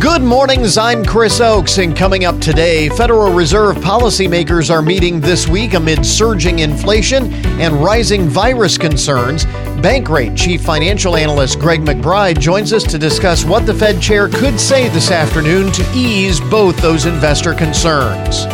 Good 0.00 0.22
mornings, 0.22 0.78
I'm 0.78 1.04
Chris 1.04 1.40
Oakes, 1.40 1.78
and 1.78 1.96
coming 1.96 2.24
up 2.24 2.40
today, 2.40 2.88
Federal 2.90 3.32
Reserve 3.32 3.78
policymakers 3.78 4.70
are 4.70 4.80
meeting 4.80 5.20
this 5.20 5.48
week 5.48 5.74
amid 5.74 6.06
surging 6.06 6.60
inflation 6.60 7.32
and 7.60 7.74
rising 7.82 8.28
virus 8.28 8.78
concerns. 8.78 9.44
Bankrate 9.82 10.36
Chief 10.36 10.60
Financial 10.60 11.16
Analyst 11.16 11.58
Greg 11.58 11.80
McBride 11.80 12.38
joins 12.38 12.72
us 12.72 12.84
to 12.84 12.96
discuss 12.96 13.44
what 13.44 13.66
the 13.66 13.74
Fed 13.74 14.00
chair 14.00 14.28
could 14.28 14.60
say 14.60 14.88
this 14.88 15.10
afternoon 15.10 15.72
to 15.72 15.84
ease 15.92 16.40
both 16.42 16.80
those 16.80 17.04
investor 17.04 17.52
concerns. 17.52 18.46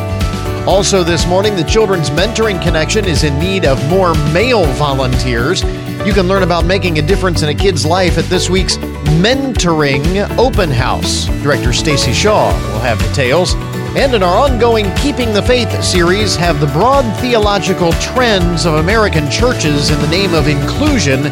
Also, 0.66 1.02
this 1.02 1.26
morning, 1.26 1.54
the 1.56 1.64
Children's 1.64 2.08
Mentoring 2.08 2.62
Connection 2.62 3.04
is 3.04 3.22
in 3.22 3.38
need 3.38 3.66
of 3.66 3.86
more 3.90 4.14
male 4.32 4.64
volunteers. 4.72 5.62
You 6.04 6.12
can 6.12 6.28
learn 6.28 6.42
about 6.42 6.66
making 6.66 6.98
a 6.98 7.02
difference 7.02 7.40
in 7.40 7.48
a 7.48 7.54
kid's 7.54 7.86
life 7.86 8.18
at 8.18 8.24
this 8.26 8.50
week's 8.50 8.76
Mentoring 9.22 10.28
Open 10.36 10.70
House. 10.70 11.24
Director 11.42 11.72
Stacy 11.72 12.12
Shaw 12.12 12.52
will 12.52 12.80
have 12.80 12.98
details. 12.98 13.54
And 13.96 14.12
in 14.12 14.22
our 14.22 14.36
ongoing 14.36 14.94
Keeping 14.96 15.32
the 15.32 15.40
Faith 15.40 15.82
series, 15.82 16.36
have 16.36 16.60
the 16.60 16.66
broad 16.66 17.04
theological 17.22 17.90
trends 17.92 18.66
of 18.66 18.74
American 18.74 19.30
churches 19.30 19.88
in 19.88 19.98
the 20.02 20.08
name 20.08 20.34
of 20.34 20.46
inclusion 20.46 21.22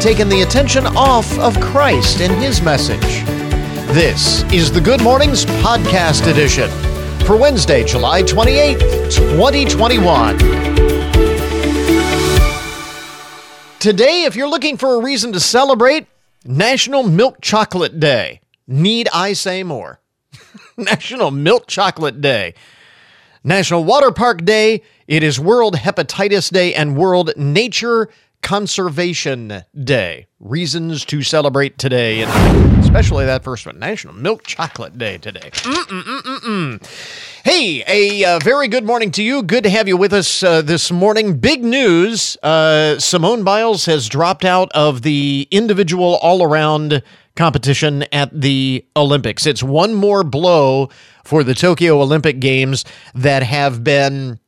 taken 0.00 0.28
the 0.28 0.42
attention 0.42 0.86
off 0.88 1.38
of 1.38 1.60
Christ 1.60 2.20
and 2.20 2.34
his 2.42 2.60
message. 2.60 3.22
This 3.94 4.42
is 4.52 4.72
the 4.72 4.80
Good 4.80 5.02
Mornings 5.02 5.44
Podcast 5.62 6.28
Edition 6.28 6.68
for 7.24 7.36
Wednesday, 7.36 7.84
July 7.84 8.24
28th, 8.24 9.14
2021. 9.14 10.85
Today, 13.86 14.24
if 14.24 14.34
you're 14.34 14.48
looking 14.48 14.76
for 14.76 14.96
a 14.96 15.00
reason 15.00 15.32
to 15.32 15.38
celebrate, 15.38 16.08
National 16.44 17.04
Milk 17.04 17.40
Chocolate 17.40 18.00
Day. 18.00 18.40
Need 18.66 19.08
I 19.14 19.32
say 19.32 19.62
more? 19.62 20.00
National 20.76 21.30
Milk 21.30 21.68
Chocolate 21.68 22.20
Day. 22.20 22.54
National 23.44 23.84
Water 23.84 24.10
Park 24.10 24.44
Day. 24.44 24.82
It 25.06 25.22
is 25.22 25.38
World 25.38 25.76
Hepatitis 25.76 26.50
Day 26.50 26.74
and 26.74 26.96
World 26.96 27.30
Nature 27.36 28.08
Conservation 28.42 29.62
Day. 29.84 30.26
Reasons 30.40 31.04
to 31.04 31.22
celebrate 31.22 31.78
today, 31.78 32.22
and 32.22 32.65
especially 32.96 33.26
that 33.26 33.44
first 33.44 33.66
one, 33.66 33.78
National 33.78 34.14
Milk 34.14 34.44
Chocolate 34.44 34.96
Day 34.96 35.18
today. 35.18 35.50
Mm-mm-mm-mm. 35.52 36.82
Hey, 37.44 37.84
a 37.86 38.24
uh, 38.24 38.38
very 38.38 38.68
good 38.68 38.84
morning 38.84 39.10
to 39.10 39.22
you. 39.22 39.42
Good 39.42 39.64
to 39.64 39.70
have 39.70 39.86
you 39.86 39.98
with 39.98 40.14
us 40.14 40.42
uh, 40.42 40.62
this 40.62 40.90
morning. 40.90 41.36
Big 41.36 41.62
news 41.62 42.38
uh, 42.42 42.98
Simone 42.98 43.44
Biles 43.44 43.84
has 43.84 44.08
dropped 44.08 44.46
out 44.46 44.72
of 44.72 45.02
the 45.02 45.46
individual 45.50 46.16
all 46.22 46.42
around 46.42 47.02
competition 47.34 48.04
at 48.14 48.30
the 48.32 48.82
Olympics. 48.96 49.44
It's 49.44 49.62
one 49.62 49.92
more 49.92 50.24
blow 50.24 50.88
for 51.22 51.44
the 51.44 51.52
Tokyo 51.52 52.00
Olympic 52.00 52.40
Games 52.40 52.82
that 53.14 53.42
have 53.42 53.84
been, 53.84 54.40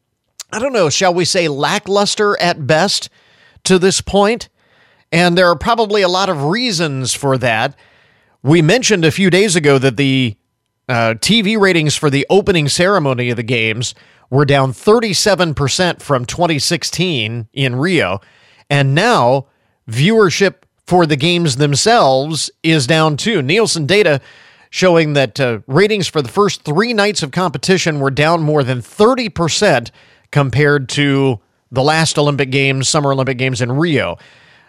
I 0.51 0.59
don't 0.59 0.73
know, 0.73 0.89
shall 0.89 1.13
we 1.13 1.27
say, 1.27 1.49
lackluster 1.49 2.41
at 2.41 2.67
best 2.67 3.11
to 3.65 3.79
this 3.79 4.01
point, 4.01 4.49
and 5.13 5.37
there 5.37 5.49
are 5.49 5.59
probably 5.59 6.01
a 6.01 6.09
lot 6.09 6.31
of 6.31 6.45
reasons 6.45 7.13
for 7.13 7.37
that. 7.37 7.77
We 8.43 8.63
mentioned 8.63 9.05
a 9.05 9.11
few 9.11 9.31
days 9.31 9.57
ago 9.57 9.79
that 9.79 9.97
the 9.97 10.37
uh, 10.89 11.15
TV 11.19 11.59
ratings 11.59 11.97
for 11.97 12.09
the 12.09 12.27
opening 12.31 12.69
ceremony 12.69 13.31
of 13.31 13.37
the 13.37 13.43
games 13.43 13.95
were 14.31 14.45
down 14.45 14.73
37% 14.73 16.01
from 16.01 16.25
2016 16.25 17.49
in 17.53 17.77
Rio, 17.77 18.21
and 18.71 18.95
now 18.95 19.47
viewership 19.91 20.63
for 20.87 21.05
the 21.05 21.17
games 21.17 21.57
themselves 21.57 22.51
is 22.63 22.87
down 22.87 23.17
too. 23.17 23.43
Nielsen 23.43 23.87
data 23.87 24.21
showing 24.71 25.15
that 25.15 25.41
uh, 25.41 25.61
ratings 25.67 26.07
for 26.07 26.23
the 26.23 26.29
first 26.29 26.63
three 26.63 26.95
nights 26.95 27.23
of 27.23 27.31
competition 27.33 28.01
were 28.01 28.11
down 28.11 28.43
more 28.43 28.63
than 28.63 28.81
30% 28.81 29.91
compared 30.31 30.89
to 30.91 31.41
the 31.73 31.83
last 31.83 32.19
Olympic 32.19 32.51
Games, 32.51 32.89
Summer 32.89 33.13
Olympic 33.13 33.39
Games 33.39 33.61
in 33.61 33.73
Rio. 33.73 34.17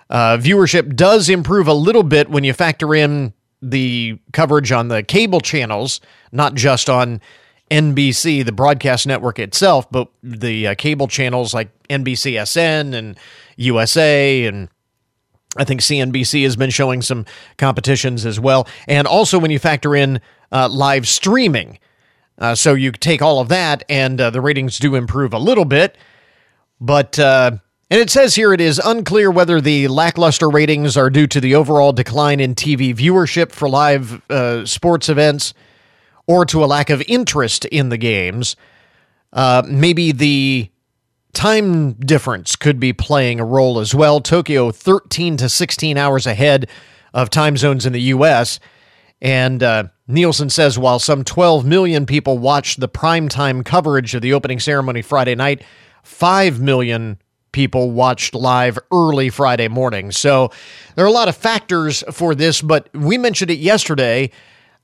Uh, 0.10 0.38
viewership 0.38 0.96
does 0.96 1.30
improve 1.30 1.68
a 1.68 1.74
little 1.74 2.04
bit 2.04 2.30
when 2.30 2.44
you 2.44 2.52
factor 2.52 2.96
in 2.96 3.34
the 3.62 4.20
coverage 4.32 4.72
on 4.72 4.88
the 4.88 5.04
cable 5.04 5.42
channels, 5.42 6.02
not 6.32 6.54
just 6.54 6.90
on 6.90 7.22
NBC, 7.70 8.44
the 8.44 8.52
broadcast 8.52 9.06
network 9.06 9.40
itself, 9.40 9.90
but 9.92 10.10
the 10.24 10.68
uh, 10.68 10.76
cable 10.76 11.08
channels 11.08 11.54
like 11.54 11.70
NBCSN 11.90 12.94
and 12.94 13.18
USA 13.58 14.46
and 14.46 14.70
I 15.58 15.64
think 15.64 15.82
CNBC 15.82 16.44
has 16.44 16.56
been 16.56 16.70
showing 16.70 17.02
some 17.02 17.26
competitions 17.58 18.26
as 18.26 18.40
well. 18.40 18.68
And 18.88 19.08
also 19.08 19.40
when 19.40 19.52
you 19.52 19.60
factor 19.60 19.96
in 19.96 20.22
uh, 20.52 20.70
live 20.70 21.08
streaming. 21.08 21.80
Uh, 22.38 22.56
so 22.56 22.74
you 22.74 22.92
take 22.92 23.22
all 23.22 23.40
of 23.40 23.50
that, 23.50 23.84
and 23.90 24.22
uh, 24.22 24.30
the 24.30 24.40
ratings 24.40 24.80
do 24.80 24.96
improve 24.96 25.34
a 25.34 25.40
little 25.40 25.66
bit. 25.66 25.98
But, 26.80 27.20
uh, 27.20 27.58
and 27.90 28.00
it 28.00 28.10
says 28.10 28.36
here 28.36 28.54
it 28.54 28.62
is 28.62 28.80
unclear 28.84 29.32
whether 29.32 29.60
the 29.60 29.88
lackluster 29.88 30.50
ratings 30.50 30.96
are 30.96 31.10
due 31.10 31.28
to 31.28 31.42
the 31.42 31.56
overall 31.56 31.92
decline 31.92 32.40
in 32.40 32.56
TV 32.56 32.96
viewership 32.96 33.52
for 33.52 33.68
live 33.68 34.22
uh, 34.30 34.66
sports 34.66 35.10
events 35.10 35.54
or 36.28 36.46
to 36.46 36.64
a 36.64 36.68
lack 36.68 36.90
of 36.92 37.02
interest 37.08 37.66
in 37.66 37.90
the 37.90 37.98
games. 37.98 38.56
Uh, 39.34 39.64
maybe 39.68 40.12
the 40.12 40.70
time 41.34 41.94
difference 41.94 42.56
could 42.56 42.80
be 42.80 42.94
playing 42.94 43.40
a 43.40 43.46
role 43.46 43.80
as 43.80 43.96
well. 43.96 44.22
Tokyo 44.22 44.72
13 44.72 45.38
to 45.38 45.50
16 45.50 45.98
hours 45.98 46.28
ahead 46.28 46.70
of 47.14 47.30
time 47.30 47.58
zones 47.58 47.86
in 47.86 47.94
the 47.94 48.02
U.S. 48.02 48.60
And 49.22 49.64
uh, 49.64 49.86
Nielsen 50.08 50.50
says 50.50 50.78
while 50.78 51.00
some 51.00 51.24
12 51.24 51.66
million 51.66 52.06
people 52.06 52.38
watched 52.38 52.80
the 52.80 52.90
primetime 52.90 53.66
coverage 53.66 54.16
of 54.16 54.22
the 54.22 54.34
opening 54.34 54.60
ceremony 54.60 55.02
Friday 55.02 55.36
night, 55.36 55.64
5 56.04 56.60
million 56.60 57.18
people 57.60 57.92
watched 57.92 58.34
live 58.34 58.80
early 58.90 59.30
Friday 59.30 59.68
morning. 59.68 60.12
So 60.14 60.50
there 60.96 61.04
are 61.04 61.10
a 61.10 61.12
lot 61.12 61.28
of 61.28 61.36
factors 61.36 62.06
for 62.10 62.34
this, 62.34 62.62
but 62.62 62.88
we 62.94 63.18
mentioned 63.18 63.52
it 63.52 63.60
yesterday. 63.60 64.32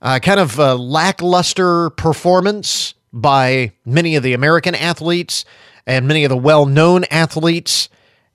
Uh, 0.02 0.18
kind 0.18 0.38
of 0.38 0.58
lackluster 0.58 1.88
performance 1.88 2.92
by 3.14 3.72
many 3.86 4.14
of 4.14 4.22
the 4.22 4.34
American 4.34 4.74
athletes 4.74 5.46
and 5.86 6.06
many 6.06 6.22
of 6.24 6.28
the 6.28 6.36
well 6.36 6.66
known 6.66 7.04
athletes 7.04 7.88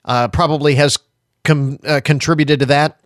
uh, 0.06 0.26
probably 0.26 0.74
has 0.74 0.98
com- 1.44 1.78
uh, 1.86 2.00
contributed 2.04 2.58
to 2.58 2.66
that. 2.66 2.98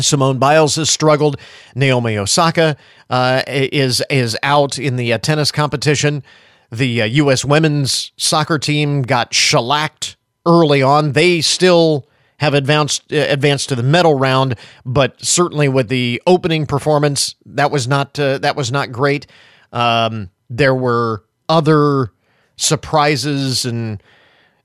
Simone 0.00 0.38
Biles 0.38 0.76
has 0.76 0.88
struggled. 0.88 1.38
Naomi 1.74 2.16
Osaka 2.16 2.78
uh, 3.10 3.42
is 3.46 4.02
is 4.08 4.38
out 4.42 4.78
in 4.78 4.96
the 4.96 5.12
uh, 5.12 5.18
tennis 5.18 5.52
competition. 5.52 6.22
The 6.70 7.10
U.S. 7.10 7.44
Uh, 7.44 7.48
women's 7.48 8.12
soccer 8.16 8.58
team 8.58 9.02
got 9.02 9.34
shellacked 9.34 10.16
early 10.46 10.82
on. 10.82 11.12
They 11.12 11.40
still 11.40 12.08
have 12.38 12.54
advanced 12.54 13.12
uh, 13.12 13.26
advanced 13.28 13.68
to 13.70 13.76
the 13.76 13.82
medal 13.82 14.18
round, 14.18 14.56
but 14.84 15.22
certainly 15.24 15.68
with 15.68 15.88
the 15.88 16.22
opening 16.26 16.66
performance, 16.66 17.34
that 17.46 17.70
was 17.70 17.86
not 17.86 18.14
that 18.14 18.56
was 18.56 18.72
not 18.72 18.92
great. 18.92 19.26
Um, 19.72 20.30
there 20.50 20.74
were 20.74 21.24
other 21.48 22.12
surprises, 22.56 23.64
and 23.64 24.02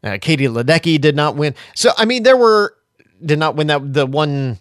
uh, 0.03 0.17
Katie 0.21 0.47
Ledecky 0.47 0.99
did 0.99 1.15
not 1.15 1.35
win. 1.35 1.55
So 1.75 1.91
I 1.97 2.05
mean, 2.05 2.23
there 2.23 2.37
were 2.37 2.75
did 3.23 3.39
not 3.39 3.55
win 3.55 3.67
that 3.67 3.93
the 3.93 4.05
one 4.05 4.59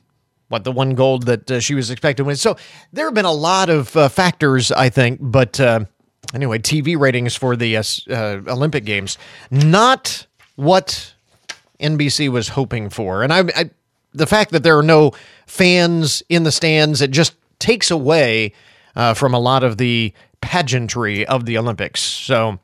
what 0.48 0.64
the 0.64 0.72
one 0.72 0.94
gold 0.94 1.26
that 1.26 1.50
uh, 1.50 1.60
she 1.60 1.74
was 1.74 1.90
expected 1.90 2.22
to 2.22 2.26
win. 2.26 2.36
So 2.36 2.56
there 2.92 3.06
have 3.06 3.14
been 3.14 3.24
a 3.24 3.32
lot 3.32 3.68
of 3.68 3.96
uh, 3.96 4.08
factors, 4.08 4.70
I 4.70 4.88
think, 4.88 5.18
but 5.20 5.58
uh, 5.58 5.80
anyway, 6.34 6.58
TV 6.58 6.98
ratings 6.98 7.34
for 7.34 7.56
the 7.56 7.76
uh, 7.76 7.82
uh, 8.08 8.40
Olympic 8.46 8.84
Games 8.84 9.18
not 9.50 10.26
what 10.56 11.14
NBC 11.80 12.28
was 12.28 12.48
hoping 12.48 12.90
for, 12.90 13.22
and 13.22 13.32
I, 13.32 13.40
I 13.54 13.70
the 14.12 14.26
fact 14.26 14.50
that 14.52 14.62
there 14.62 14.76
are 14.78 14.82
no 14.82 15.12
fans 15.46 16.22
in 16.28 16.42
the 16.42 16.52
stands 16.52 17.00
it 17.02 17.10
just 17.10 17.34
takes 17.58 17.90
away 17.90 18.52
uh, 18.96 19.14
from 19.14 19.32
a 19.34 19.38
lot 19.38 19.62
of 19.62 19.76
the 19.78 20.12
pageantry 20.40 21.26
of 21.26 21.44
the 21.46 21.56
Olympics. 21.58 22.00
So 22.00 22.58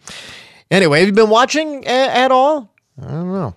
Anyway, 0.70 1.00
have 1.00 1.08
you 1.08 1.12
been 1.12 1.28
watching 1.28 1.84
a- 1.84 1.88
at 1.88 2.32
all? 2.32 2.70
I 2.98 3.06
don't 3.10 3.30
know. 3.32 3.54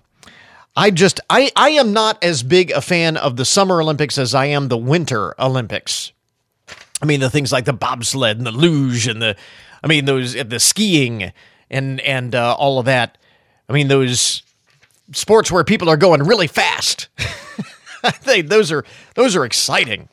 I 0.76 0.90
just 0.90 1.20
I 1.30 1.50
I 1.56 1.70
am 1.70 1.94
not 1.94 2.22
as 2.22 2.42
big 2.42 2.70
a 2.70 2.82
fan 2.82 3.16
of 3.16 3.36
the 3.36 3.46
Summer 3.46 3.80
Olympics 3.80 4.18
as 4.18 4.34
I 4.34 4.46
am 4.46 4.68
the 4.68 4.76
Winter 4.76 5.34
Olympics. 5.40 6.12
I 7.00 7.06
mean 7.06 7.20
the 7.20 7.30
things 7.30 7.52
like 7.52 7.64
the 7.64 7.72
bobsled 7.72 8.36
and 8.36 8.46
the 8.46 8.50
luge 8.52 9.06
and 9.06 9.22
the 9.22 9.34
I 9.82 9.86
mean 9.86 10.04
those 10.04 10.34
the 10.34 10.60
skiing 10.60 11.32
and 11.70 12.00
and 12.02 12.34
uh, 12.34 12.54
all 12.54 12.78
of 12.78 12.84
that. 12.84 13.16
I 13.68 13.72
mean 13.72 13.88
those 13.88 14.42
sports 15.12 15.50
where 15.50 15.64
people 15.64 15.88
are 15.88 15.96
going 15.96 16.22
really 16.22 16.46
fast. 16.46 17.08
I 18.04 18.10
think 18.10 18.48
those 18.48 18.70
are 18.72 18.84
those 19.14 19.36
are 19.36 19.44
exciting. 19.44 20.08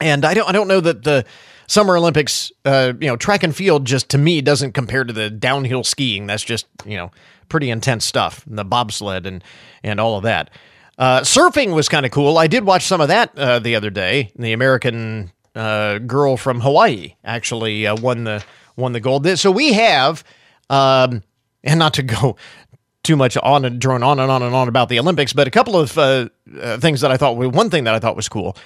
And 0.00 0.24
I 0.24 0.34
don't 0.34 0.48
I 0.48 0.52
don't 0.52 0.68
know 0.68 0.80
that 0.80 1.04
the 1.04 1.24
Summer 1.66 1.96
Olympics, 1.96 2.52
uh, 2.64 2.92
you 3.00 3.06
know, 3.06 3.16
track 3.16 3.42
and 3.42 3.54
field 3.54 3.86
just 3.86 4.08
to 4.10 4.18
me 4.18 4.40
doesn't 4.40 4.72
compare 4.72 5.04
to 5.04 5.12
the 5.12 5.30
downhill 5.30 5.84
skiing. 5.84 6.26
That's 6.26 6.44
just 6.44 6.66
you 6.84 6.96
know 6.96 7.10
pretty 7.48 7.70
intense 7.70 8.04
stuff. 8.04 8.46
And 8.46 8.58
the 8.58 8.64
bobsled 8.64 9.26
and 9.26 9.42
and 9.82 10.00
all 10.00 10.16
of 10.16 10.22
that. 10.24 10.50
Uh, 10.98 11.20
surfing 11.20 11.74
was 11.74 11.88
kind 11.88 12.04
of 12.04 12.12
cool. 12.12 12.38
I 12.38 12.46
did 12.46 12.64
watch 12.64 12.84
some 12.84 13.00
of 13.00 13.08
that 13.08 13.36
uh, 13.38 13.58
the 13.58 13.74
other 13.74 13.90
day. 13.90 14.30
The 14.36 14.52
American 14.52 15.32
uh, 15.54 15.98
girl 15.98 16.36
from 16.36 16.60
Hawaii 16.60 17.14
actually 17.24 17.86
uh, 17.86 17.96
won 17.96 18.24
the 18.24 18.44
won 18.76 18.92
the 18.92 19.00
gold. 19.00 19.26
So 19.38 19.50
we 19.50 19.72
have, 19.72 20.24
um, 20.70 21.22
and 21.64 21.78
not 21.78 21.94
to 21.94 22.02
go 22.02 22.36
too 23.02 23.16
much 23.16 23.36
on 23.38 23.64
and 23.64 23.80
drone 23.80 24.02
on 24.02 24.18
and 24.20 24.30
on 24.30 24.42
and 24.42 24.54
on 24.54 24.68
about 24.68 24.88
the 24.88 24.98
Olympics, 24.98 25.32
but 25.32 25.48
a 25.48 25.50
couple 25.50 25.76
of 25.76 25.98
uh, 25.98 26.28
uh, 26.60 26.78
things 26.78 27.00
that 27.00 27.10
I 27.10 27.16
thought 27.16 27.36
one 27.36 27.70
thing 27.70 27.84
that 27.84 27.94
I 27.94 27.98
thought 27.98 28.16
was 28.16 28.28
cool. 28.28 28.56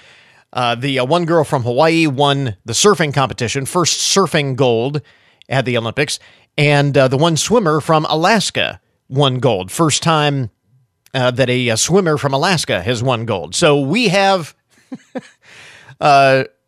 Uh, 0.52 0.75
the 0.75 0.98
uh, 0.98 1.04
one 1.04 1.25
girl 1.25 1.44
from 1.44 1.62
Hawaii 1.62 2.06
won 2.06 2.56
the 2.64 2.72
surfing 2.72 3.12
competition, 3.12 3.66
first 3.66 3.98
surfing 4.14 4.56
gold 4.56 5.02
at 5.48 5.64
the 5.64 5.76
Olympics, 5.76 6.19
and 6.56 6.96
uh, 6.96 7.08
the 7.08 7.16
one 7.16 7.37
swimmer 7.37 7.81
from 7.81 8.04
Alaska 8.06 8.81
won 9.08 9.38
gold, 9.38 9.70
first 9.70 10.02
time 10.02 10.50
uh, 11.14 11.31
that 11.31 11.49
a, 11.49 11.69
a, 11.69 11.76
swimmer 11.76 12.16
from 12.16 12.32
Alaska 12.34 12.82
has 12.82 13.02
won 13.02 13.25
gold. 13.25 13.54
So 13.54 13.81
we 13.81 14.08
have 14.08 14.54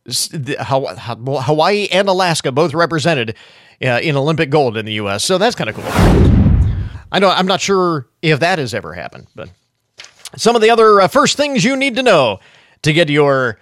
Hawaii 0.09 1.89
and 1.91 2.09
Alaska 2.09 2.53
both 2.53 2.75
represented 2.75 3.37
in 3.81 4.17
Olympic 4.17 4.51
gold 4.51 4.77
in 4.77 4.87
the 4.87 4.95
U.S. 4.95 5.25
So 5.25 5.39
that's 5.39 5.55
kind 5.55 5.71
of 5.71 5.77
cool. 5.77 5.85
I 7.11 7.19
know 7.19 7.31
I'm 7.31 7.47
not 7.47 7.61
sure 7.61 8.07
if 8.23 8.41
that 8.41 8.59
has 8.59 8.75
ever 8.75 8.93
happened, 8.93 9.29
but 9.35 9.51
some 10.37 10.57
of 10.57 10.63
the 10.63 10.71
other 10.71 11.01
uh, 11.01 11.09
first 11.09 11.37
things 11.37 11.65
you 11.65 11.77
need 11.77 11.97
to 11.97 12.03
know 12.03 12.41
to 12.83 12.93
get 12.93 13.09
your 13.09 13.59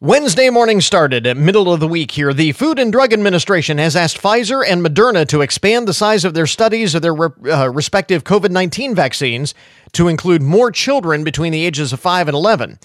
Wednesday 0.00 0.50
morning 0.50 0.80
started 0.80 1.26
at 1.26 1.36
middle 1.36 1.72
of 1.72 1.80
the 1.80 1.88
week 1.88 2.10
here. 2.10 2.34
The 2.34 2.52
Food 2.52 2.78
and 2.78 2.92
Drug 2.92 3.12
Administration 3.12 3.78
has 3.78 3.96
asked 3.96 4.20
Pfizer 4.20 4.62
and 4.66 4.84
Moderna 4.84 5.26
to 5.28 5.40
expand 5.40 5.88
the 5.88 5.94
size 5.94 6.24
of 6.24 6.34
their 6.34 6.46
studies 6.46 6.94
of 6.94 7.02
their 7.02 7.14
re- 7.14 7.50
uh, 7.50 7.70
respective 7.70 8.24
COVID 8.24 8.50
19 8.50 8.94
vaccines 8.94 9.54
to 9.92 10.08
include 10.08 10.42
more 10.42 10.70
children 10.70 11.24
between 11.24 11.52
the 11.52 11.64
ages 11.64 11.92
of 11.92 12.00
5 12.00 12.28
and 12.28 12.34
11. 12.34 12.78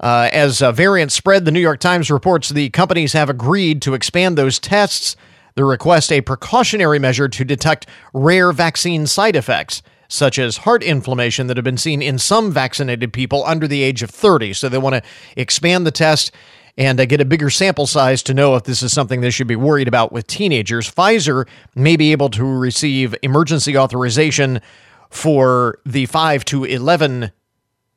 Uh, 0.00 0.28
as 0.32 0.60
uh, 0.60 0.72
variants 0.72 1.14
spread, 1.14 1.44
the 1.44 1.50
New 1.50 1.60
York 1.60 1.80
Times 1.80 2.10
reports 2.10 2.50
the 2.50 2.70
companies 2.70 3.12
have 3.14 3.30
agreed 3.30 3.80
to 3.82 3.94
expand 3.94 4.36
those 4.36 4.58
tests 4.58 5.16
the 5.56 5.64
request 5.64 6.12
a 6.12 6.20
precautionary 6.20 6.98
measure 6.98 7.28
to 7.28 7.44
detect 7.44 7.86
rare 8.12 8.52
vaccine 8.52 9.06
side 9.06 9.34
effects, 9.34 9.82
such 10.06 10.38
as 10.38 10.58
heart 10.58 10.82
inflammation 10.82 11.46
that 11.46 11.56
have 11.56 11.64
been 11.64 11.78
seen 11.78 12.00
in 12.00 12.18
some 12.18 12.52
vaccinated 12.52 13.12
people 13.12 13.42
under 13.44 13.66
the 13.66 13.82
age 13.82 14.02
of 14.02 14.10
30. 14.10 14.52
So 14.52 14.68
they 14.68 14.78
want 14.78 14.94
to 14.96 15.02
expand 15.34 15.86
the 15.86 15.90
test 15.90 16.30
and 16.78 17.00
uh, 17.00 17.06
get 17.06 17.22
a 17.22 17.24
bigger 17.24 17.48
sample 17.48 17.86
size 17.86 18.22
to 18.24 18.34
know 18.34 18.54
if 18.54 18.64
this 18.64 18.82
is 18.82 18.92
something 18.92 19.22
they 19.22 19.30
should 19.30 19.46
be 19.46 19.56
worried 19.56 19.88
about 19.88 20.12
with 20.12 20.26
teenagers. 20.26 20.90
Pfizer 20.92 21.48
may 21.74 21.96
be 21.96 22.12
able 22.12 22.28
to 22.30 22.44
receive 22.44 23.14
emergency 23.22 23.76
authorization 23.78 24.60
for 25.08 25.78
the 25.86 26.04
5 26.04 26.44
to 26.44 26.64
11 26.64 27.32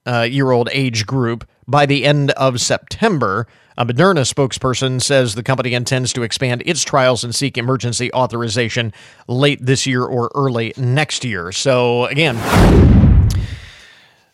uh, 0.06 0.22
year 0.22 0.52
old 0.52 0.70
age 0.72 1.06
group 1.06 1.46
by 1.70 1.86
the 1.86 2.06
end 2.06 2.32
of 2.32 2.60
September. 2.60 3.48
A 3.78 3.86
Moderna 3.86 4.28
spokesperson 4.28 5.02
says 5.02 5.36
the 5.36 5.44
company 5.44 5.74
intends 5.74 6.12
to 6.14 6.24
expand 6.24 6.64
its 6.66 6.84
trials 6.84 7.24
and 7.24 7.34
seek 7.34 7.58
emergency 7.58 8.12
authorization 8.12 8.92
late 9.28 9.66
this 9.66 9.88
year 9.88 10.04
or 10.04 10.30
early 10.36 10.74
next 10.76 11.24
year. 11.24 11.54
So, 11.54 12.06
again, 12.06 12.36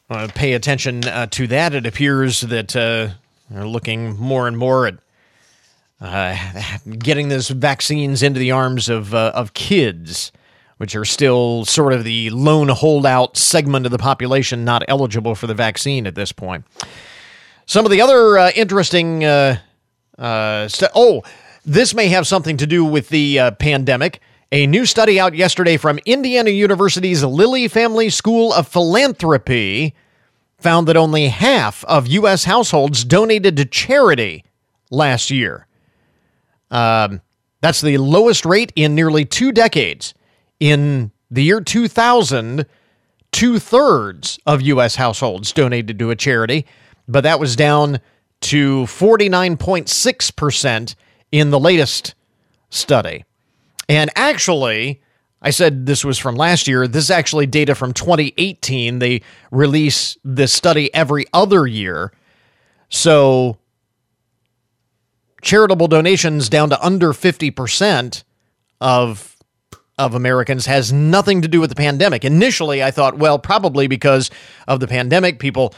uh, 0.09 0.29
pay 0.33 0.53
attention 0.53 1.05
uh, 1.05 1.27
to 1.27 1.45
that. 1.47 1.75
It 1.75 1.85
appears 1.85 2.41
that 2.41 2.75
uh, 2.75 3.09
they're 3.49 3.67
looking 3.67 4.17
more 4.17 4.47
and 4.47 4.57
more 4.57 4.87
at 4.87 4.95
uh, 6.01 6.37
getting 6.97 7.29
these 7.29 7.49
vaccines 7.49 8.23
into 8.23 8.39
the 8.39 8.51
arms 8.51 8.89
of 8.89 9.13
uh, 9.13 9.31
of 9.35 9.53
kids, 9.53 10.31
which 10.77 10.95
are 10.95 11.05
still 11.05 11.65
sort 11.65 11.93
of 11.93 12.03
the 12.03 12.29
lone 12.31 12.69
holdout 12.69 13.37
segment 13.37 13.85
of 13.85 13.91
the 13.91 13.97
population 13.97 14.65
not 14.65 14.83
eligible 14.87 15.35
for 15.35 15.47
the 15.47 15.53
vaccine 15.53 16.07
at 16.07 16.15
this 16.15 16.31
point. 16.31 16.65
Some 17.65 17.85
of 17.85 17.91
the 17.91 18.01
other 18.01 18.37
uh, 18.37 18.51
interesting. 18.55 19.23
Uh, 19.23 19.57
uh, 20.17 20.67
st- 20.67 20.91
oh, 20.95 21.23
this 21.65 21.93
may 21.93 22.07
have 22.07 22.27
something 22.27 22.57
to 22.57 22.67
do 22.67 22.85
with 22.85 23.09
the 23.09 23.39
uh, 23.39 23.51
pandemic. 23.51 24.21
A 24.51 24.67
new 24.67 24.85
study 24.85 25.19
out 25.19 25.33
yesterday 25.33 25.75
from 25.75 25.99
Indiana 26.05 26.51
University's 26.51 27.23
Lilly 27.23 27.67
Family 27.67 28.09
School 28.09 28.53
of 28.53 28.67
Philanthropy 28.67 29.95
found 30.59 30.87
that 30.87 30.95
only 30.95 31.27
half 31.27 31.83
of 31.85 32.07
U.S. 32.07 32.43
households 32.43 33.03
donated 33.03 33.57
to 33.57 33.65
charity 33.65 34.45
last 34.91 35.31
year. 35.31 35.67
Um, 36.69 37.21
that's 37.61 37.81
the 37.81 37.97
lowest 37.97 38.45
rate 38.45 38.71
in 38.75 38.93
nearly 38.93 39.25
two 39.25 39.51
decades. 39.51 40.13
In 40.59 41.11
the 41.31 41.43
year 41.43 41.61
2000, 41.61 42.65
two 43.31 43.59
thirds 43.59 44.39
of 44.45 44.61
U.S. 44.61 44.95
households 44.95 45.51
donated 45.51 45.97
to 45.99 46.11
a 46.11 46.15
charity 46.15 46.65
but 47.07 47.21
that 47.21 47.39
was 47.39 47.55
down 47.55 47.99
to 48.41 48.83
49.6% 48.83 50.95
in 51.31 51.49
the 51.49 51.59
latest 51.59 52.13
study. 52.69 53.25
And 53.87 54.09
actually, 54.15 55.01
I 55.41 55.51
said 55.51 55.85
this 55.85 56.03
was 56.03 56.17
from 56.17 56.35
last 56.35 56.67
year. 56.67 56.87
This 56.87 57.05
is 57.05 57.11
actually 57.11 57.45
data 57.45 57.75
from 57.75 57.93
2018. 57.93 58.99
They 58.99 59.21
release 59.51 60.17
this 60.23 60.51
study 60.51 60.93
every 60.93 61.25
other 61.33 61.67
year. 61.67 62.11
So 62.89 63.57
charitable 65.41 65.87
donations 65.87 66.49
down 66.49 66.69
to 66.69 66.83
under 66.83 67.13
50% 67.13 68.23
of 68.81 69.31
of 69.97 70.13
Americans 70.13 70.65
has 70.65 70.91
nothing 70.91 71.41
to 71.41 71.47
do 71.47 71.61
with 71.61 71.69
the 71.69 71.75
pandemic. 71.75 72.25
Initially, 72.25 72.83
I 72.83 72.91
thought, 72.91 73.17
well, 73.17 73.39
probably 73.39 73.87
because 73.87 74.29
of 74.67 74.81
the 74.81 74.87
pandemic, 74.87 75.39
people 75.39 75.73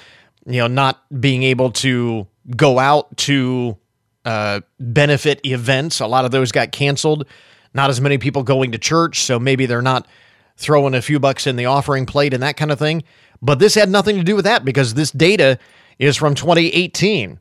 you 0.47 0.61
know, 0.61 0.67
not 0.67 1.03
being 1.19 1.43
able 1.43 1.71
to 1.71 2.25
go 2.55 2.79
out 2.79 3.15
to 3.17 3.77
uh, 4.25 4.61
benefit 4.79 5.45
events. 5.45 5.99
A 5.99 6.07
lot 6.07 6.25
of 6.25 6.31
those 6.31 6.51
got 6.51 6.71
canceled. 6.71 7.27
Not 7.73 7.89
as 7.89 7.99
many 7.99 8.17
people 8.17 8.43
going 8.43 8.71
to 8.71 8.77
church, 8.77 9.23
so 9.23 9.39
maybe 9.39 9.65
they're 9.65 9.81
not 9.81 10.07
throwing 10.55 10.95
a 10.95 11.01
few 11.01 11.19
bucks 11.19 11.45
in 11.45 11.57
the 11.57 11.65
offering 11.65 12.05
plate 12.05 12.33
and 12.33 12.41
that 12.41 12.57
kind 12.57 12.71
of 12.71 12.79
thing. 12.79 13.03
But 13.41 13.59
this 13.59 13.75
had 13.75 13.89
nothing 13.89 14.15
to 14.17 14.23
do 14.23 14.35
with 14.35 14.45
that 14.45 14.65
because 14.65 14.93
this 14.93 15.11
data 15.11 15.59
is 15.99 16.15
from 16.15 16.33
2018. 16.33 17.39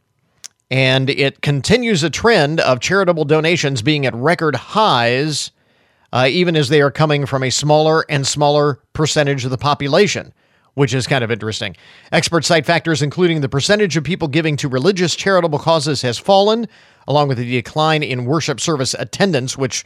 And 0.68 1.08
it 1.08 1.40
continues 1.42 2.02
a 2.02 2.10
trend 2.10 2.58
of 2.58 2.80
charitable 2.80 3.24
donations 3.24 3.82
being 3.82 4.04
at 4.04 4.14
record 4.14 4.56
highs, 4.56 5.52
uh, 6.12 6.26
even 6.28 6.56
as 6.56 6.68
they 6.68 6.82
are 6.82 6.90
coming 6.90 7.24
from 7.24 7.44
a 7.44 7.50
smaller 7.50 8.04
and 8.08 8.26
smaller 8.26 8.80
percentage 8.92 9.44
of 9.44 9.52
the 9.52 9.58
population 9.58 10.34
which 10.76 10.92
is 10.92 11.06
kind 11.06 11.24
of 11.24 11.30
interesting. 11.30 11.74
Experts 12.12 12.46
cite 12.46 12.66
factors 12.66 13.00
including 13.00 13.40
the 13.40 13.48
percentage 13.48 13.96
of 13.96 14.04
people 14.04 14.28
giving 14.28 14.56
to 14.58 14.68
religious 14.68 15.16
charitable 15.16 15.58
causes 15.58 16.02
has 16.02 16.18
fallen, 16.18 16.68
along 17.08 17.28
with 17.28 17.38
the 17.38 17.50
decline 17.50 18.02
in 18.02 18.26
worship 18.26 18.60
service 18.60 18.94
attendance, 18.98 19.56
which 19.56 19.84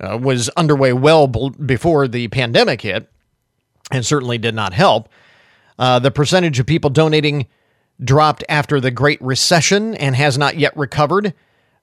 uh, 0.00 0.18
was 0.20 0.48
underway 0.50 0.92
well 0.92 1.28
before 1.28 2.08
the 2.08 2.26
pandemic 2.28 2.82
hit 2.82 3.08
and 3.92 4.04
certainly 4.04 4.38
did 4.38 4.56
not 4.56 4.72
help. 4.72 5.08
Uh, 5.78 6.00
the 6.00 6.10
percentage 6.10 6.58
of 6.58 6.66
people 6.66 6.90
donating 6.90 7.46
dropped 8.02 8.42
after 8.48 8.80
the 8.80 8.90
Great 8.90 9.22
Recession 9.22 9.94
and 9.94 10.16
has 10.16 10.36
not 10.36 10.56
yet 10.56 10.76
recovered. 10.76 11.32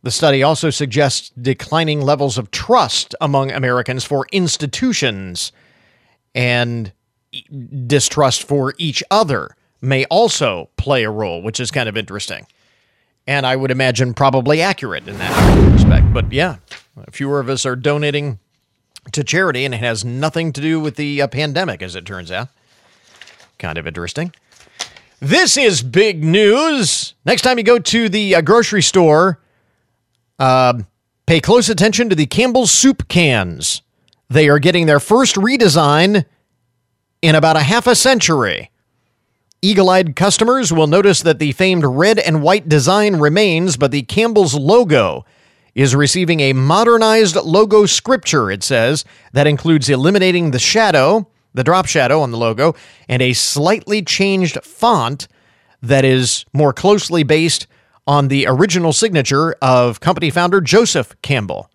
The 0.03 0.11
study 0.11 0.43
also 0.43 0.69
suggests 0.71 1.29
declining 1.29 2.01
levels 2.01 2.37
of 2.37 2.51
trust 2.51 3.15
among 3.21 3.51
Americans 3.51 4.03
for 4.03 4.27
institutions 4.33 5.53
and 6.33 6.91
distrust 7.87 8.43
for 8.43 8.73
each 8.77 9.03
other 9.09 9.55
may 9.81 10.05
also 10.05 10.69
play 10.77 11.03
a 11.03 11.09
role, 11.09 11.41
which 11.41 11.59
is 11.59 11.71
kind 11.71 11.89
of 11.89 11.97
interesting. 11.97 12.47
And 13.27 13.45
I 13.45 13.55
would 13.55 13.71
imagine 13.71 14.13
probably 14.13 14.61
accurate 14.61 15.07
in 15.07 15.17
that 15.17 15.71
respect. 15.73 16.13
But 16.13 16.31
yeah, 16.31 16.57
fewer 17.11 17.39
of 17.39 17.49
us 17.49 17.65
are 17.65 17.75
donating 17.75 18.39
to 19.11 19.23
charity, 19.23 19.65
and 19.65 19.73
it 19.73 19.79
has 19.79 20.03
nothing 20.03 20.51
to 20.53 20.61
do 20.61 20.79
with 20.79 20.95
the 20.95 21.21
uh, 21.21 21.27
pandemic, 21.27 21.81
as 21.81 21.95
it 21.95 22.05
turns 22.05 22.31
out. 22.31 22.49
Kind 23.57 23.77
of 23.77 23.87
interesting. 23.87 24.33
This 25.19 25.57
is 25.57 25.81
big 25.81 26.23
news. 26.23 27.13
Next 27.25 27.41
time 27.41 27.57
you 27.57 27.63
go 27.63 27.79
to 27.79 28.09
the 28.09 28.35
uh, 28.35 28.41
grocery 28.41 28.81
store, 28.81 29.39
uh, 30.39 30.81
pay 31.25 31.39
close 31.39 31.69
attention 31.69 32.09
to 32.09 32.15
the 32.15 32.25
Campbell's 32.25 32.71
soup 32.71 33.07
cans. 33.07 33.81
They 34.29 34.49
are 34.49 34.59
getting 34.59 34.85
their 34.87 34.99
first 34.99 35.35
redesign 35.35 36.25
in 37.25 37.33
about 37.33 37.57
a 37.57 37.61
half 37.61 37.87
a 37.87 37.95
century. 37.95 38.69
Eagle 39.59 39.89
eyed 39.89 40.15
customers 40.15 40.71
will 40.71 40.85
notice 40.85 41.23
that 41.23 41.39
the 41.39 41.53
famed 41.53 41.83
red 41.83 42.19
and 42.19 42.43
white 42.43 42.69
design 42.69 43.15
remains, 43.15 43.77
but 43.77 43.89
the 43.89 44.03
Campbell's 44.03 44.53
logo 44.53 45.25
is 45.73 45.95
receiving 45.95 46.39
a 46.39 46.53
modernized 46.53 47.35
logo 47.35 47.87
scripture, 47.87 48.51
it 48.51 48.61
says, 48.61 49.05
that 49.33 49.47
includes 49.47 49.89
eliminating 49.89 50.51
the 50.51 50.59
shadow, 50.59 51.27
the 51.55 51.63
drop 51.63 51.87
shadow 51.87 52.21
on 52.21 52.29
the 52.29 52.37
logo, 52.37 52.75
and 53.09 53.23
a 53.23 53.33
slightly 53.33 54.03
changed 54.03 54.63
font 54.63 55.27
that 55.81 56.05
is 56.05 56.45
more 56.53 56.73
closely 56.73 57.23
based 57.23 57.65
on 58.05 58.27
the 58.27 58.45
original 58.45 58.93
signature 58.93 59.55
of 59.63 59.99
company 59.99 60.29
founder 60.29 60.61
Joseph 60.61 61.19
Campbell. 61.23 61.71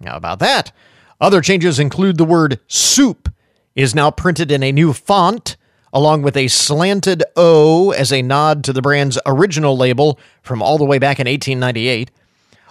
Now, 0.00 0.16
about 0.16 0.40
that? 0.40 0.72
Other 1.20 1.40
changes 1.40 1.78
include 1.78 2.18
the 2.18 2.24
word 2.24 2.58
soup 2.66 3.28
is 3.74 3.94
now 3.94 4.10
printed 4.10 4.50
in 4.50 4.62
a 4.62 4.72
new 4.72 4.92
font 4.92 5.56
along 5.92 6.22
with 6.22 6.36
a 6.36 6.48
slanted 6.48 7.22
O 7.36 7.90
as 7.90 8.12
a 8.12 8.22
nod 8.22 8.64
to 8.64 8.72
the 8.72 8.82
brand's 8.82 9.18
original 9.26 9.76
label 9.76 10.18
from 10.42 10.62
all 10.62 10.78
the 10.78 10.84
way 10.84 10.98
back 10.98 11.20
in 11.20 11.26
1898. 11.26 12.10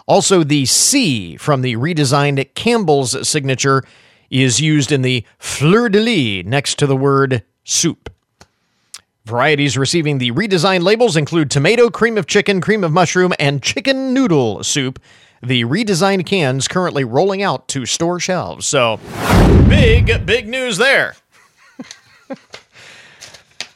Also, 0.07 0.43
the 0.43 0.65
C 0.65 1.37
from 1.37 1.61
the 1.61 1.75
redesigned 1.75 2.53
Campbell's 2.55 3.27
signature 3.27 3.83
is 4.29 4.59
used 4.59 4.91
in 4.91 5.03
the 5.03 5.23
fleur 5.37 5.89
de 5.89 5.99
lis 5.99 6.45
next 6.45 6.79
to 6.79 6.87
the 6.87 6.97
word 6.97 7.43
soup. 7.63 8.09
Varieties 9.25 9.77
receiving 9.77 10.17
the 10.17 10.31
redesigned 10.31 10.81
labels 10.81 11.15
include 11.15 11.51
tomato, 11.51 11.89
cream 11.89 12.17
of 12.17 12.25
chicken, 12.25 12.59
cream 12.59 12.83
of 12.83 12.91
mushroom, 12.91 13.33
and 13.39 13.61
chicken 13.61 14.13
noodle 14.13 14.63
soup. 14.63 14.99
The 15.41 15.65
redesigned 15.65 16.25
cans 16.25 16.67
currently 16.67 17.03
rolling 17.03 17.41
out 17.41 17.67
to 17.69 17.85
store 17.85 18.19
shelves. 18.19 18.65
So, 18.65 18.99
big, 19.67 20.25
big 20.25 20.47
news 20.47 20.77
there. 20.77 21.15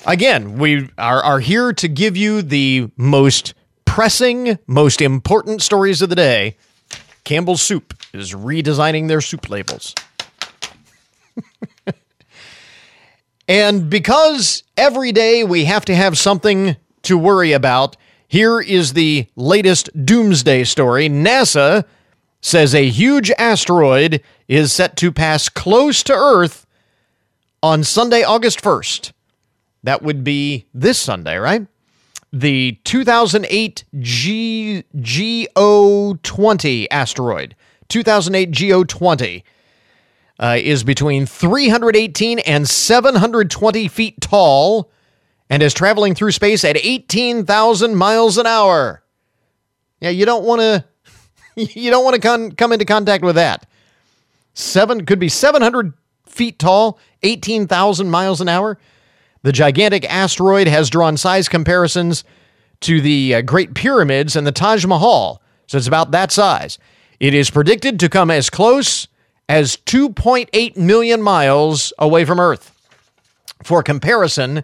Again, 0.05 0.57
we 0.57 0.89
are, 0.97 1.23
are 1.23 1.39
here 1.39 1.73
to 1.73 1.87
give 1.87 2.15
you 2.15 2.41
the 2.41 2.91
most 2.95 3.53
pressing, 3.85 4.59
most 4.67 5.01
important 5.01 5.61
stories 5.61 6.01
of 6.01 6.09
the 6.09 6.15
day. 6.15 6.57
Campbell's 7.23 7.61
Soup 7.61 7.93
is 8.13 8.33
redesigning 8.33 9.07
their 9.07 9.21
soup 9.21 9.49
labels. 9.49 9.95
And 13.47 13.89
because 13.89 14.63
every 14.75 15.11
day 15.11 15.43
we 15.43 15.65
have 15.65 15.85
to 15.85 15.95
have 15.95 16.17
something 16.17 16.75
to 17.03 17.17
worry 17.17 17.51
about, 17.51 17.95
here 18.27 18.59
is 18.59 18.93
the 18.93 19.27
latest 19.35 19.89
doomsday 20.05 20.63
story. 20.63 21.09
NASA 21.09 21.85
says 22.41 22.75
a 22.75 22.89
huge 22.89 23.31
asteroid 23.37 24.21
is 24.47 24.71
set 24.71 24.95
to 24.97 25.11
pass 25.11 25.49
close 25.49 26.03
to 26.03 26.13
Earth 26.13 26.65
on 27.63 27.83
Sunday, 27.83 28.23
August 28.23 28.61
1st. 28.61 29.11
That 29.83 30.01
would 30.01 30.23
be 30.23 30.65
this 30.73 30.99
Sunday, 30.99 31.37
right? 31.37 31.67
The 32.31 32.79
2008 32.83 33.85
G- 33.99 34.83
GO20 34.95 36.87
asteroid. 36.91 37.55
2008 37.87 38.51
GO20 38.51 39.43
uh, 40.39 40.57
is 40.59 40.83
between 40.83 41.25
318 41.25 42.39
and 42.39 42.67
720 42.67 43.87
feet 43.87 44.19
tall 44.21 44.91
and 45.49 45.61
is 45.61 45.73
traveling 45.73 46.15
through 46.15 46.31
space 46.31 46.63
at 46.63 46.77
18,000 46.77 47.95
miles 47.95 48.37
an 48.37 48.47
hour. 48.47 49.03
Yeah, 49.99 50.09
you 50.09 50.25
don't 50.25 50.43
want 50.43 50.61
to 50.61 50.85
you 51.55 51.89
don't 51.89 52.03
want 52.03 52.15
to 52.15 52.21
con- 52.21 52.51
come 52.51 52.73
into 52.73 52.85
contact 52.85 53.23
with 53.23 53.35
that. 53.35 53.67
Seven 54.53 55.05
could 55.05 55.19
be 55.19 55.29
700 55.29 55.93
feet 56.25 56.59
tall, 56.59 56.99
18,000 57.23 58.09
miles 58.09 58.41
an 58.41 58.49
hour. 58.49 58.77
The 59.43 59.51
gigantic 59.51 60.05
asteroid 60.11 60.67
has 60.67 60.89
drawn 60.89 61.17
size 61.17 61.47
comparisons 61.47 62.23
to 62.81 62.99
the 62.99 63.35
uh, 63.35 63.41
Great 63.41 63.73
Pyramids 63.73 64.35
and 64.35 64.45
the 64.45 64.51
Taj 64.51 64.85
Mahal, 64.85 65.41
so 65.67 65.77
it's 65.77 65.87
about 65.87 66.11
that 66.11 66.31
size. 66.31 66.77
It 67.19 67.33
is 67.33 67.49
predicted 67.49 67.99
to 67.99 68.09
come 68.09 68.29
as 68.31 68.49
close 68.49 69.07
as 69.47 69.77
2.8 69.77 70.75
million 70.75 71.21
miles 71.21 71.93
away 71.99 72.25
from 72.25 72.39
Earth. 72.39 72.71
For 73.63 73.83
comparison, 73.83 74.63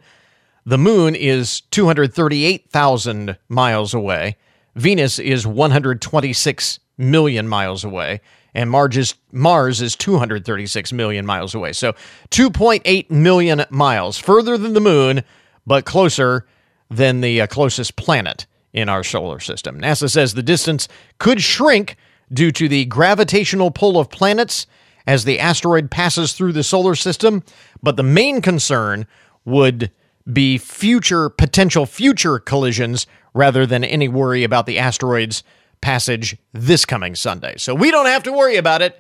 the 0.65 0.77
moon 0.77 1.15
is 1.15 1.61
238,000 1.71 3.37
miles 3.49 3.93
away, 3.93 4.37
Venus 4.75 5.19
is 5.19 5.45
126 5.45 6.79
million 6.97 7.47
miles 7.47 7.83
away, 7.83 8.21
and 8.53 8.69
Mars 8.69 8.97
is, 8.97 9.15
Mars 9.31 9.81
is 9.81 9.95
236 9.95 10.93
million 10.93 11.25
miles 11.25 11.55
away. 11.55 11.73
So 11.73 11.93
2.8 12.31 13.09
million 13.09 13.65
miles 13.69 14.17
further 14.17 14.57
than 14.57 14.73
the 14.73 14.81
moon, 14.81 15.23
but 15.65 15.85
closer 15.85 16.45
than 16.89 17.21
the 17.21 17.41
uh, 17.41 17.47
closest 17.47 17.95
planet 17.95 18.45
in 18.73 18.89
our 18.89 19.03
solar 19.03 19.39
system. 19.39 19.79
NASA 19.79 20.09
says 20.09 20.33
the 20.33 20.43
distance 20.43 20.87
could 21.17 21.41
shrink 21.41 21.95
due 22.31 22.51
to 22.51 22.67
the 22.67 22.85
gravitational 22.85 23.71
pull 23.71 23.99
of 23.99 24.09
planets 24.09 24.67
as 25.07 25.23
the 25.25 25.39
asteroid 25.39 25.89
passes 25.89 26.33
through 26.33 26.53
the 26.53 26.63
solar 26.63 26.95
system, 26.95 27.43
but 27.81 27.97
the 27.97 28.03
main 28.03 28.41
concern 28.41 29.07
would 29.43 29.91
be 30.31 30.57
future 30.57 31.29
potential 31.29 31.85
future 31.85 32.39
collisions 32.39 33.07
rather 33.33 33.65
than 33.65 33.83
any 33.83 34.07
worry 34.07 34.43
about 34.43 34.65
the 34.65 34.77
asteroid's 34.77 35.43
passage 35.81 36.37
this 36.53 36.85
coming 36.85 37.15
Sunday. 37.15 37.55
So 37.57 37.73
we 37.73 37.91
don't 37.91 38.05
have 38.05 38.23
to 38.23 38.31
worry 38.31 38.57
about 38.57 38.81
it, 38.81 38.99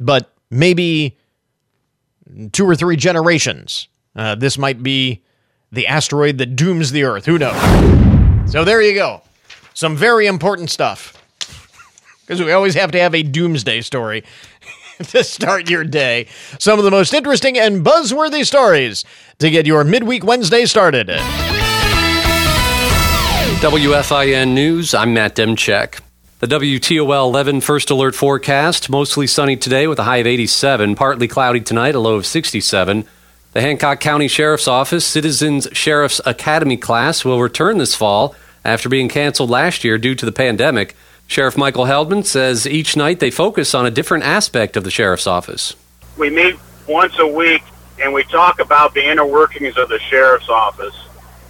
but 0.00 0.32
maybe 0.50 1.18
two 2.52 2.68
or 2.68 2.74
three 2.74 2.96
generations. 2.96 3.88
Uh, 4.16 4.34
this 4.34 4.56
might 4.58 4.82
be 4.82 5.22
the 5.70 5.86
asteroid 5.86 6.38
that 6.38 6.56
dooms 6.56 6.92
the 6.92 7.04
Earth. 7.04 7.26
Who 7.26 7.38
knows? 7.38 8.50
So 8.50 8.64
there 8.64 8.82
you 8.82 8.94
go. 8.94 9.22
Some 9.74 9.96
very 9.96 10.26
important 10.26 10.70
stuff. 10.70 11.18
Because 12.20 12.40
we 12.40 12.52
always 12.52 12.74
have 12.74 12.92
to 12.92 13.00
have 13.00 13.14
a 13.14 13.22
doomsday 13.22 13.80
story 13.80 14.22
to 15.10 15.24
start 15.24 15.68
your 15.68 15.84
day. 15.84 16.26
Some 16.58 16.78
of 16.78 16.84
the 16.84 16.90
most 16.90 17.14
interesting 17.14 17.58
and 17.58 17.84
buzzworthy 17.84 18.46
stories 18.46 19.04
to 19.38 19.50
get 19.50 19.66
your 19.66 19.84
midweek 19.84 20.24
Wednesday 20.24 20.64
started. 20.64 21.08
WFIN 23.60 24.54
News, 24.54 24.94
I'm 24.94 25.14
Matt 25.14 25.36
Demchek. 25.36 26.00
The 26.40 26.48
WTOL 26.48 27.24
11 27.28 27.60
first 27.60 27.90
alert 27.90 28.14
forecast 28.16 28.90
mostly 28.90 29.28
sunny 29.28 29.56
today 29.56 29.86
with 29.86 30.00
a 30.00 30.04
high 30.04 30.16
of 30.16 30.26
87, 30.26 30.96
partly 30.96 31.28
cloudy 31.28 31.60
tonight, 31.60 31.94
a 31.94 32.00
low 32.00 32.16
of 32.16 32.26
67. 32.26 33.04
The 33.52 33.60
Hancock 33.60 34.00
County 34.00 34.26
Sheriff's 34.28 34.66
Office 34.66 35.06
Citizens 35.06 35.68
Sheriff's 35.72 36.20
Academy 36.26 36.76
class 36.76 37.24
will 37.24 37.40
return 37.40 37.78
this 37.78 37.94
fall 37.94 38.34
after 38.64 38.88
being 38.88 39.08
canceled 39.08 39.50
last 39.50 39.84
year 39.84 39.98
due 39.98 40.14
to 40.14 40.26
the 40.26 40.32
pandemic. 40.32 40.96
Sheriff 41.32 41.56
Michael 41.56 41.86
Heldman 41.86 42.26
says 42.26 42.66
each 42.66 42.94
night 42.94 43.18
they 43.18 43.30
focus 43.30 43.74
on 43.74 43.86
a 43.86 43.90
different 43.90 44.24
aspect 44.24 44.76
of 44.76 44.84
the 44.84 44.90
sheriff's 44.90 45.26
office. 45.26 45.74
We 46.18 46.28
meet 46.28 46.56
once 46.86 47.18
a 47.18 47.26
week 47.26 47.62
and 47.98 48.12
we 48.12 48.22
talk 48.24 48.60
about 48.60 48.92
the 48.92 49.02
inner 49.02 49.24
workings 49.24 49.78
of 49.78 49.88
the 49.88 49.98
sheriff's 49.98 50.50
office. 50.50 50.94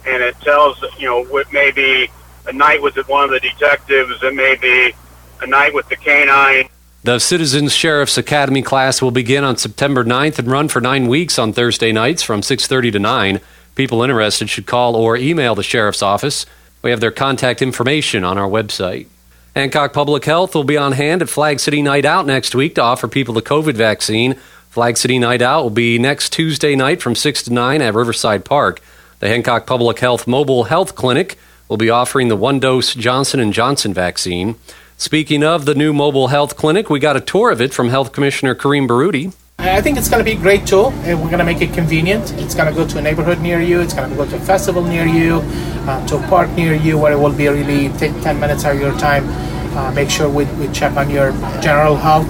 And 0.06 0.22
it 0.22 0.38
tells, 0.40 0.80
you 1.00 1.06
know, 1.08 1.24
what 1.24 1.52
may 1.52 1.72
be 1.72 2.08
a 2.46 2.52
night 2.52 2.80
with 2.80 2.96
one 3.08 3.24
of 3.24 3.30
the 3.30 3.40
detectives, 3.40 4.22
it 4.22 4.32
may 4.36 4.54
be 4.54 4.94
a 5.40 5.48
night 5.48 5.74
with 5.74 5.88
the 5.88 5.96
canine. 5.96 6.68
The 7.02 7.18
Citizens 7.18 7.72
Sheriff's 7.72 8.16
Academy 8.16 8.62
class 8.62 9.02
will 9.02 9.10
begin 9.10 9.42
on 9.42 9.56
September 9.56 10.04
9th 10.04 10.38
and 10.38 10.48
run 10.48 10.68
for 10.68 10.80
nine 10.80 11.08
weeks 11.08 11.40
on 11.40 11.52
Thursday 11.52 11.90
nights 11.90 12.22
from 12.22 12.42
6.30 12.42 12.92
to 12.92 12.98
9. 13.00 13.40
People 13.74 14.04
interested 14.04 14.48
should 14.48 14.66
call 14.66 14.94
or 14.94 15.16
email 15.16 15.56
the 15.56 15.64
sheriff's 15.64 16.02
office. 16.02 16.46
We 16.82 16.90
have 16.90 17.00
their 17.00 17.10
contact 17.10 17.62
information 17.62 18.22
on 18.22 18.38
our 18.38 18.48
website. 18.48 19.08
Hancock 19.54 19.92
Public 19.92 20.24
Health 20.24 20.54
will 20.54 20.64
be 20.64 20.78
on 20.78 20.92
hand 20.92 21.20
at 21.20 21.28
Flag 21.28 21.60
City 21.60 21.82
Night 21.82 22.06
Out 22.06 22.24
next 22.24 22.54
week 22.54 22.74
to 22.76 22.80
offer 22.80 23.06
people 23.06 23.34
the 23.34 23.42
COVID 23.42 23.74
vaccine. 23.74 24.34
Flag 24.70 24.96
City 24.96 25.18
Night 25.18 25.42
Out 25.42 25.62
will 25.62 25.70
be 25.70 25.98
next 25.98 26.32
Tuesday 26.32 26.74
night 26.74 27.02
from 27.02 27.14
6 27.14 27.42
to 27.42 27.52
9 27.52 27.82
at 27.82 27.92
Riverside 27.92 28.46
Park. 28.46 28.80
The 29.18 29.28
Hancock 29.28 29.66
Public 29.66 29.98
Health 29.98 30.26
Mobile 30.26 30.64
Health 30.64 30.94
Clinic 30.94 31.38
will 31.68 31.76
be 31.76 31.90
offering 31.90 32.28
the 32.28 32.36
one-dose 32.36 32.94
Johnson 32.94 33.52
& 33.52 33.52
Johnson 33.52 33.92
vaccine. 33.92 34.56
Speaking 34.96 35.44
of 35.44 35.66
the 35.66 35.74
new 35.74 35.92
mobile 35.92 36.28
health 36.28 36.56
clinic, 36.56 36.88
we 36.88 36.98
got 36.98 37.18
a 37.18 37.20
tour 37.20 37.50
of 37.50 37.60
it 37.60 37.74
from 37.74 37.90
Health 37.90 38.12
Commissioner 38.12 38.54
Karim 38.54 38.88
Baroudi. 38.88 39.34
I 39.62 39.80
think 39.80 39.96
it's 39.96 40.08
going 40.08 40.18
to 40.18 40.24
be 40.24 40.36
a 40.36 40.40
great 40.40 40.66
tool. 40.66 40.90
We're 41.04 41.16
going 41.16 41.38
to 41.38 41.44
make 41.44 41.60
it 41.60 41.72
convenient. 41.72 42.32
It's 42.32 42.52
going 42.52 42.68
to 42.68 42.74
go 42.74 42.86
to 42.86 42.98
a 42.98 43.00
neighborhood 43.00 43.40
near 43.40 43.60
you. 43.60 43.80
It's 43.80 43.94
going 43.94 44.10
to 44.10 44.16
go 44.16 44.26
to 44.28 44.36
a 44.36 44.40
festival 44.40 44.82
near 44.82 45.06
you, 45.06 45.40
uh, 45.86 46.04
to 46.08 46.16
a 46.16 46.28
park 46.28 46.50
near 46.50 46.74
you, 46.74 46.98
where 46.98 47.12
it 47.12 47.16
will 47.16 47.32
be 47.32 47.46
really 47.46 47.88
take 47.96 48.12
10 48.22 48.40
minutes 48.40 48.64
of 48.64 48.78
your 48.78 48.92
time. 48.98 49.24
Uh, 49.76 49.92
make 49.92 50.10
sure 50.10 50.28
we, 50.28 50.46
we 50.56 50.66
check 50.72 50.96
on 50.96 51.08
your 51.10 51.30
general 51.62 51.94
health, 51.94 52.26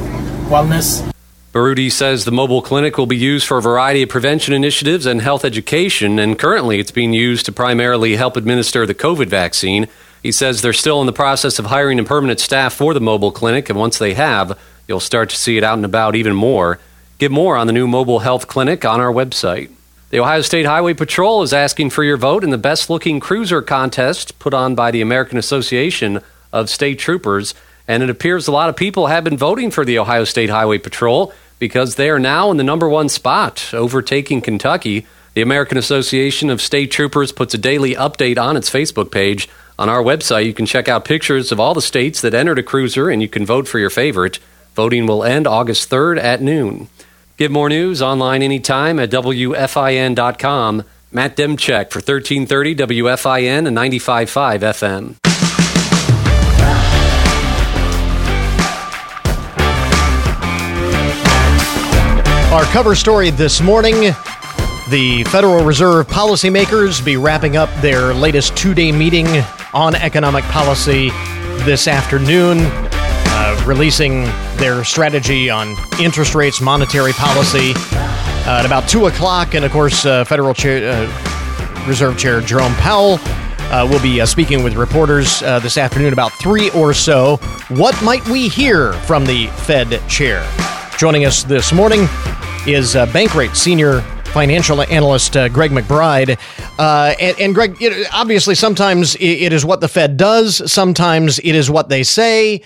wellness. 0.50 1.10
Baroudi 1.54 1.90
says 1.90 2.26
the 2.26 2.32
mobile 2.32 2.60
clinic 2.60 2.98
will 2.98 3.06
be 3.06 3.16
used 3.16 3.46
for 3.46 3.56
a 3.56 3.62
variety 3.62 4.02
of 4.02 4.10
prevention 4.10 4.52
initiatives 4.52 5.06
and 5.06 5.22
health 5.22 5.44
education, 5.44 6.18
and 6.18 6.38
currently 6.38 6.80
it's 6.80 6.90
being 6.90 7.14
used 7.14 7.46
to 7.46 7.52
primarily 7.52 8.16
help 8.16 8.36
administer 8.36 8.84
the 8.84 8.94
COVID 8.94 9.28
vaccine. 9.28 9.88
He 10.22 10.32
says 10.32 10.60
they're 10.60 10.74
still 10.74 11.00
in 11.00 11.06
the 11.06 11.12
process 11.14 11.58
of 11.58 11.66
hiring 11.66 11.98
a 11.98 12.04
permanent 12.04 12.40
staff 12.40 12.74
for 12.74 12.92
the 12.92 13.00
mobile 13.00 13.32
clinic, 13.32 13.70
and 13.70 13.78
once 13.78 13.96
they 13.96 14.12
have, 14.14 14.58
you'll 14.86 15.00
start 15.00 15.30
to 15.30 15.36
see 15.36 15.56
it 15.56 15.64
out 15.64 15.78
and 15.78 15.84
about 15.86 16.14
even 16.14 16.34
more. 16.34 16.78
Get 17.22 17.30
more 17.30 17.56
on 17.56 17.68
the 17.68 17.72
new 17.72 17.86
mobile 17.86 18.18
health 18.18 18.48
clinic 18.48 18.84
on 18.84 19.00
our 19.00 19.12
website. 19.12 19.70
The 20.10 20.18
Ohio 20.18 20.40
State 20.40 20.66
Highway 20.66 20.92
Patrol 20.92 21.44
is 21.44 21.52
asking 21.52 21.90
for 21.90 22.02
your 22.02 22.16
vote 22.16 22.42
in 22.42 22.50
the 22.50 22.58
best 22.58 22.90
looking 22.90 23.20
cruiser 23.20 23.62
contest 23.62 24.40
put 24.40 24.52
on 24.52 24.74
by 24.74 24.90
the 24.90 25.02
American 25.02 25.38
Association 25.38 26.20
of 26.52 26.68
State 26.68 26.98
Troopers. 26.98 27.54
And 27.86 28.02
it 28.02 28.10
appears 28.10 28.48
a 28.48 28.50
lot 28.50 28.70
of 28.70 28.74
people 28.74 29.06
have 29.06 29.22
been 29.22 29.36
voting 29.36 29.70
for 29.70 29.84
the 29.84 30.00
Ohio 30.00 30.24
State 30.24 30.50
Highway 30.50 30.78
Patrol 30.78 31.32
because 31.60 31.94
they 31.94 32.10
are 32.10 32.18
now 32.18 32.50
in 32.50 32.56
the 32.56 32.64
number 32.64 32.88
one 32.88 33.08
spot, 33.08 33.72
overtaking 33.72 34.40
Kentucky. 34.40 35.06
The 35.34 35.42
American 35.42 35.78
Association 35.78 36.50
of 36.50 36.60
State 36.60 36.90
Troopers 36.90 37.30
puts 37.30 37.54
a 37.54 37.58
daily 37.58 37.94
update 37.94 38.36
on 38.36 38.56
its 38.56 38.68
Facebook 38.68 39.12
page. 39.12 39.48
On 39.78 39.88
our 39.88 40.02
website, 40.02 40.46
you 40.46 40.54
can 40.54 40.66
check 40.66 40.88
out 40.88 41.04
pictures 41.04 41.52
of 41.52 41.60
all 41.60 41.72
the 41.72 41.80
states 41.80 42.20
that 42.22 42.34
entered 42.34 42.58
a 42.58 42.64
cruiser 42.64 43.08
and 43.08 43.22
you 43.22 43.28
can 43.28 43.46
vote 43.46 43.68
for 43.68 43.78
your 43.78 43.90
favorite. 43.90 44.40
Voting 44.74 45.06
will 45.06 45.22
end 45.22 45.46
August 45.46 45.88
3rd 45.88 46.18
at 46.20 46.42
noon. 46.42 46.88
Get 47.36 47.50
more 47.50 47.68
news 47.68 48.02
online 48.02 48.42
anytime 48.42 48.98
at 48.98 49.10
WFIN.com. 49.10 50.82
Matt 51.10 51.36
Demchek 51.36 51.90
for 51.90 51.98
1330 51.98 52.74
WFIN 52.76 53.66
and 53.66 53.76
95.5 53.76 54.60
FM. 54.60 55.16
Our 62.52 62.64
cover 62.64 62.94
story 62.94 63.30
this 63.30 63.62
morning 63.62 64.14
the 64.90 65.24
Federal 65.24 65.64
Reserve 65.64 66.06
policymakers 66.06 67.02
be 67.02 67.16
wrapping 67.16 67.56
up 67.56 67.70
their 67.80 68.12
latest 68.12 68.54
two 68.58 68.74
day 68.74 68.92
meeting 68.92 69.26
on 69.72 69.94
economic 69.94 70.44
policy 70.44 71.08
this 71.64 71.88
afternoon, 71.88 72.58
uh, 72.60 73.64
releasing 73.66 74.24
their 74.58 74.84
strategy 74.84 75.50
on 75.50 75.74
interest 76.00 76.34
rates, 76.34 76.60
monetary 76.60 77.12
policy 77.12 77.72
uh, 77.74 78.58
at 78.58 78.66
about 78.66 78.88
2 78.88 79.06
o'clock. 79.06 79.54
And 79.54 79.64
of 79.64 79.72
course, 79.72 80.06
uh, 80.06 80.24
Federal 80.24 80.54
Chair, 80.54 80.92
uh, 80.92 81.84
Reserve 81.86 82.18
Chair 82.18 82.40
Jerome 82.40 82.74
Powell. 82.74 83.18
Uh, 83.70 83.88
will 83.90 84.02
be 84.02 84.20
uh, 84.20 84.26
speaking 84.26 84.62
with 84.62 84.74
reporters 84.74 85.40
this 85.40 85.78
afternoon 85.78 86.12
about 86.12 86.30
three 86.32 86.68
or 86.70 86.92
so. 86.92 87.36
What 87.68 88.00
might 88.02 88.22
we 88.28 88.48
hear 88.48 88.92
from 89.04 89.24
the 89.24 89.46
Fed 89.46 90.06
chair? 90.10 90.46
Joining 90.98 91.24
us 91.24 91.42
this 91.42 91.72
morning 91.72 92.02
is 92.66 92.94
Bankrate 92.94 93.56
senior 93.56 94.02
financial 94.32 94.80
analyst 94.82 95.36
uh, 95.36 95.48
Greg 95.48 95.70
McBride. 95.70 96.38
Uh, 96.78 97.14
and, 97.20 97.38
and, 97.38 97.54
Greg, 97.54 97.78
know, 97.80 98.04
obviously, 98.12 98.54
sometimes 98.54 99.14
it 99.16 99.52
is 99.52 99.64
what 99.64 99.80
the 99.80 99.88
Fed 99.88 100.16
does, 100.16 100.70
sometimes 100.70 101.38
it 101.38 101.54
is 101.54 101.70
what 101.70 101.88
they 101.88 102.02
say. 102.02 102.62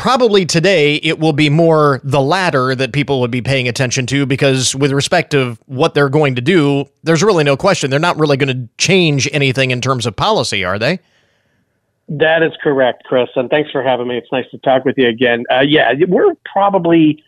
Probably 0.00 0.46
today 0.46 0.94
it 0.96 1.18
will 1.18 1.34
be 1.34 1.50
more 1.50 2.00
the 2.02 2.22
latter 2.22 2.74
that 2.74 2.94
people 2.94 3.20
would 3.20 3.30
be 3.30 3.42
paying 3.42 3.68
attention 3.68 4.06
to 4.06 4.24
because, 4.24 4.74
with 4.74 4.92
respect 4.92 5.34
of 5.34 5.60
what 5.66 5.92
they're 5.92 6.08
going 6.08 6.36
to 6.36 6.40
do, 6.40 6.86
there's 7.02 7.22
really 7.22 7.44
no 7.44 7.54
question. 7.54 7.90
They're 7.90 8.00
not 8.00 8.18
really 8.18 8.38
going 8.38 8.48
to 8.48 8.66
change 8.78 9.28
anything 9.30 9.72
in 9.72 9.82
terms 9.82 10.06
of 10.06 10.16
policy, 10.16 10.64
are 10.64 10.78
they? 10.78 11.00
That 12.08 12.42
is 12.42 12.52
correct, 12.62 13.04
Chris. 13.04 13.28
And 13.36 13.50
thanks 13.50 13.70
for 13.70 13.82
having 13.82 14.08
me. 14.08 14.16
It's 14.16 14.32
nice 14.32 14.48
to 14.52 14.58
talk 14.58 14.86
with 14.86 14.96
you 14.96 15.06
again. 15.06 15.44
Uh, 15.52 15.66
yeah, 15.68 15.92
we're 16.08 16.34
probably 16.50 17.22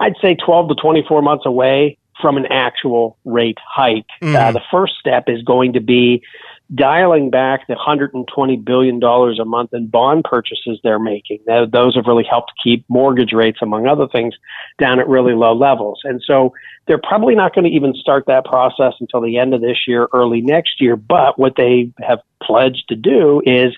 I'd 0.00 0.16
say 0.20 0.34
12 0.34 0.70
to 0.70 0.74
24 0.74 1.22
months 1.22 1.46
away 1.46 1.96
from 2.20 2.36
an 2.36 2.46
actual 2.46 3.18
rate 3.24 3.58
hike. 3.64 4.08
Mm. 4.20 4.34
Uh, 4.34 4.50
the 4.50 4.62
first 4.68 4.94
step 4.98 5.28
is 5.28 5.42
going 5.42 5.74
to 5.74 5.80
be 5.80 6.24
dialing 6.74 7.30
back 7.30 7.66
the 7.66 7.74
$120 7.74 8.64
billion 8.64 9.02
a 9.02 9.44
month 9.44 9.72
in 9.72 9.88
bond 9.88 10.24
purchases 10.24 10.78
they're 10.82 11.00
making. 11.00 11.40
Those 11.46 11.96
have 11.96 12.06
really 12.06 12.24
helped 12.28 12.52
keep 12.62 12.84
mortgage 12.88 13.32
rates, 13.32 13.58
among 13.60 13.86
other 13.86 14.06
things, 14.06 14.34
down 14.78 15.00
at 15.00 15.08
really 15.08 15.34
low 15.34 15.52
levels. 15.52 16.00
And 16.04 16.22
so 16.24 16.52
they're 16.86 17.00
probably 17.02 17.34
not 17.34 17.54
going 17.54 17.64
to 17.64 17.70
even 17.70 17.94
start 17.94 18.24
that 18.26 18.44
process 18.44 18.94
until 19.00 19.20
the 19.20 19.38
end 19.38 19.54
of 19.54 19.60
this 19.60 19.78
year, 19.88 20.08
early 20.12 20.40
next 20.40 20.80
year. 20.80 20.96
But 20.96 21.38
what 21.38 21.56
they 21.56 21.92
have 22.00 22.20
pledged 22.42 22.84
to 22.88 22.96
do 22.96 23.42
is 23.44 23.76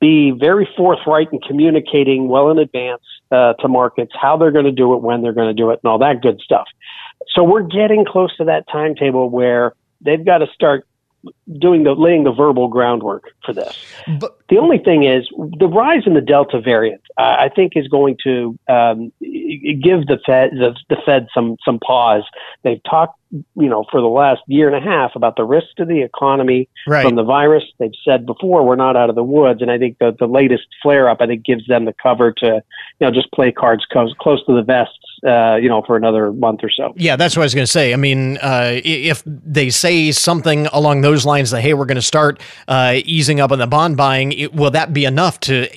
be 0.00 0.30
very 0.30 0.68
forthright 0.76 1.28
in 1.32 1.40
communicating 1.40 2.28
well 2.28 2.50
in 2.50 2.58
advance 2.58 3.02
uh, 3.30 3.54
to 3.54 3.68
markets 3.68 4.12
how 4.20 4.36
they're 4.36 4.50
going 4.50 4.64
to 4.64 4.72
do 4.72 4.94
it, 4.94 5.02
when 5.02 5.22
they're 5.22 5.32
going 5.32 5.48
to 5.48 5.54
do 5.54 5.70
it, 5.70 5.80
and 5.82 5.90
all 5.90 5.98
that 5.98 6.22
good 6.22 6.40
stuff. 6.40 6.66
So 7.34 7.42
we're 7.42 7.62
getting 7.62 8.04
close 8.04 8.34
to 8.36 8.44
that 8.44 8.64
timetable 8.70 9.28
where 9.28 9.74
they've 10.00 10.24
got 10.24 10.38
to 10.38 10.46
start 10.54 10.86
doing 11.58 11.84
the 11.84 11.92
laying 11.92 12.24
the 12.24 12.32
verbal 12.32 12.68
groundwork 12.68 13.24
for 13.44 13.52
this. 13.52 13.76
But 14.18 14.38
the 14.48 14.58
only 14.58 14.78
thing 14.78 15.04
is 15.04 15.28
the 15.58 15.68
rise 15.68 16.02
in 16.06 16.14
the 16.14 16.20
Delta 16.20 16.60
variant. 16.60 17.00
Uh, 17.16 17.36
I 17.38 17.50
think 17.54 17.72
is 17.76 17.88
going 17.88 18.16
to 18.24 18.58
um, 18.68 19.12
give 19.20 20.06
the 20.06 20.18
Fed 20.26 20.50
the, 20.52 20.74
the 20.88 20.96
Fed 21.04 21.28
some 21.34 21.56
some 21.64 21.78
pause. 21.78 22.24
They've 22.62 22.82
talked, 22.88 23.18
you 23.30 23.68
know, 23.68 23.84
for 23.90 24.00
the 24.00 24.06
last 24.06 24.42
year 24.46 24.72
and 24.72 24.76
a 24.76 24.86
half 24.86 25.12
about 25.14 25.36
the 25.36 25.44
risk 25.44 25.68
to 25.76 25.84
the 25.84 26.02
economy 26.02 26.68
right. 26.86 27.04
from 27.04 27.16
the 27.16 27.24
virus. 27.24 27.64
They've 27.78 27.90
said 28.04 28.26
before 28.26 28.66
we're 28.66 28.76
not 28.76 28.96
out 28.96 29.08
of 29.08 29.16
the 29.16 29.24
woods, 29.24 29.62
and 29.62 29.70
I 29.70 29.78
think 29.78 29.98
the 29.98 30.14
the 30.18 30.26
latest 30.26 30.66
flare 30.82 31.08
up 31.08 31.18
I 31.20 31.26
think 31.26 31.44
gives 31.44 31.66
them 31.66 31.84
the 31.84 31.94
cover 32.02 32.32
to 32.32 32.46
you 32.46 32.62
know 33.00 33.10
just 33.10 33.30
play 33.32 33.52
cards 33.52 33.86
close, 33.90 34.14
close 34.20 34.44
to 34.46 34.54
the 34.54 34.62
vest 34.62 34.98
uh, 35.24 35.56
you 35.56 35.68
know, 35.68 35.82
for 35.86 35.96
another 35.96 36.32
month 36.32 36.60
or 36.62 36.70
so. 36.70 36.92
Yeah, 36.96 37.16
that's 37.16 37.36
what 37.36 37.42
I 37.42 37.46
was 37.46 37.54
going 37.54 37.66
to 37.66 37.70
say. 37.70 37.92
I 37.92 37.96
mean, 37.96 38.36
uh, 38.38 38.80
if 38.84 39.22
they 39.24 39.70
say 39.70 40.12
something 40.12 40.66
along 40.66 41.00
those 41.00 41.24
lines 41.24 41.50
that, 41.50 41.62
hey, 41.62 41.74
we're 41.74 41.86
going 41.86 41.96
to 41.96 42.02
start 42.02 42.40
uh, 42.68 43.00
easing 43.04 43.40
up 43.40 43.50
on 43.50 43.58
the 43.58 43.66
bond 43.66 43.96
buying, 43.96 44.32
it, 44.32 44.54
will 44.54 44.70
that 44.72 44.92
be 44.92 45.04
enough 45.04 45.40
to 45.40 45.68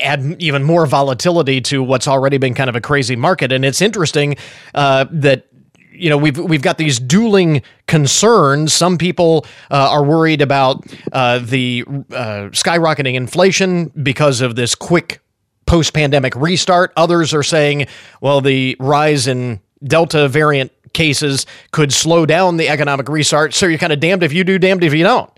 add 0.00 0.36
even 0.40 0.64
more 0.64 0.86
volatility 0.86 1.60
to 1.62 1.82
what's 1.82 2.08
already 2.08 2.38
been 2.38 2.54
kind 2.54 2.68
of 2.68 2.76
a 2.76 2.80
crazy 2.80 3.16
market? 3.16 3.52
And 3.52 3.64
it's 3.64 3.80
interesting 3.80 4.36
uh, 4.74 5.06
that 5.10 5.46
you 5.92 6.10
know 6.10 6.16
we've 6.16 6.38
we've 6.38 6.62
got 6.62 6.78
these 6.78 6.98
dueling 6.98 7.62
concerns. 7.86 8.72
Some 8.72 8.98
people 8.98 9.46
uh, 9.70 9.88
are 9.90 10.04
worried 10.04 10.42
about 10.42 10.84
uh, 11.12 11.38
the 11.38 11.84
uh, 11.86 12.50
skyrocketing 12.52 13.14
inflation 13.14 13.92
because 14.02 14.40
of 14.40 14.56
this 14.56 14.74
quick 14.74 15.20
post 15.66 15.92
pandemic 15.92 16.34
restart. 16.36 16.92
Others 16.96 17.34
are 17.34 17.42
saying, 17.42 17.86
well, 18.20 18.40
the 18.40 18.76
rise 18.78 19.26
in 19.26 19.60
Delta 19.84 20.28
variant 20.28 20.72
cases 20.92 21.46
could 21.72 21.92
slow 21.92 22.24
down 22.24 22.56
the 22.56 22.68
economic 22.68 23.08
restart. 23.08 23.52
So 23.52 23.66
you're 23.66 23.78
kind 23.78 23.92
of 23.92 24.00
damned 24.00 24.22
if 24.22 24.32
you 24.32 24.44
do, 24.44 24.58
damned 24.58 24.82
if 24.82 24.94
you 24.94 25.04
don't. 25.04 25.30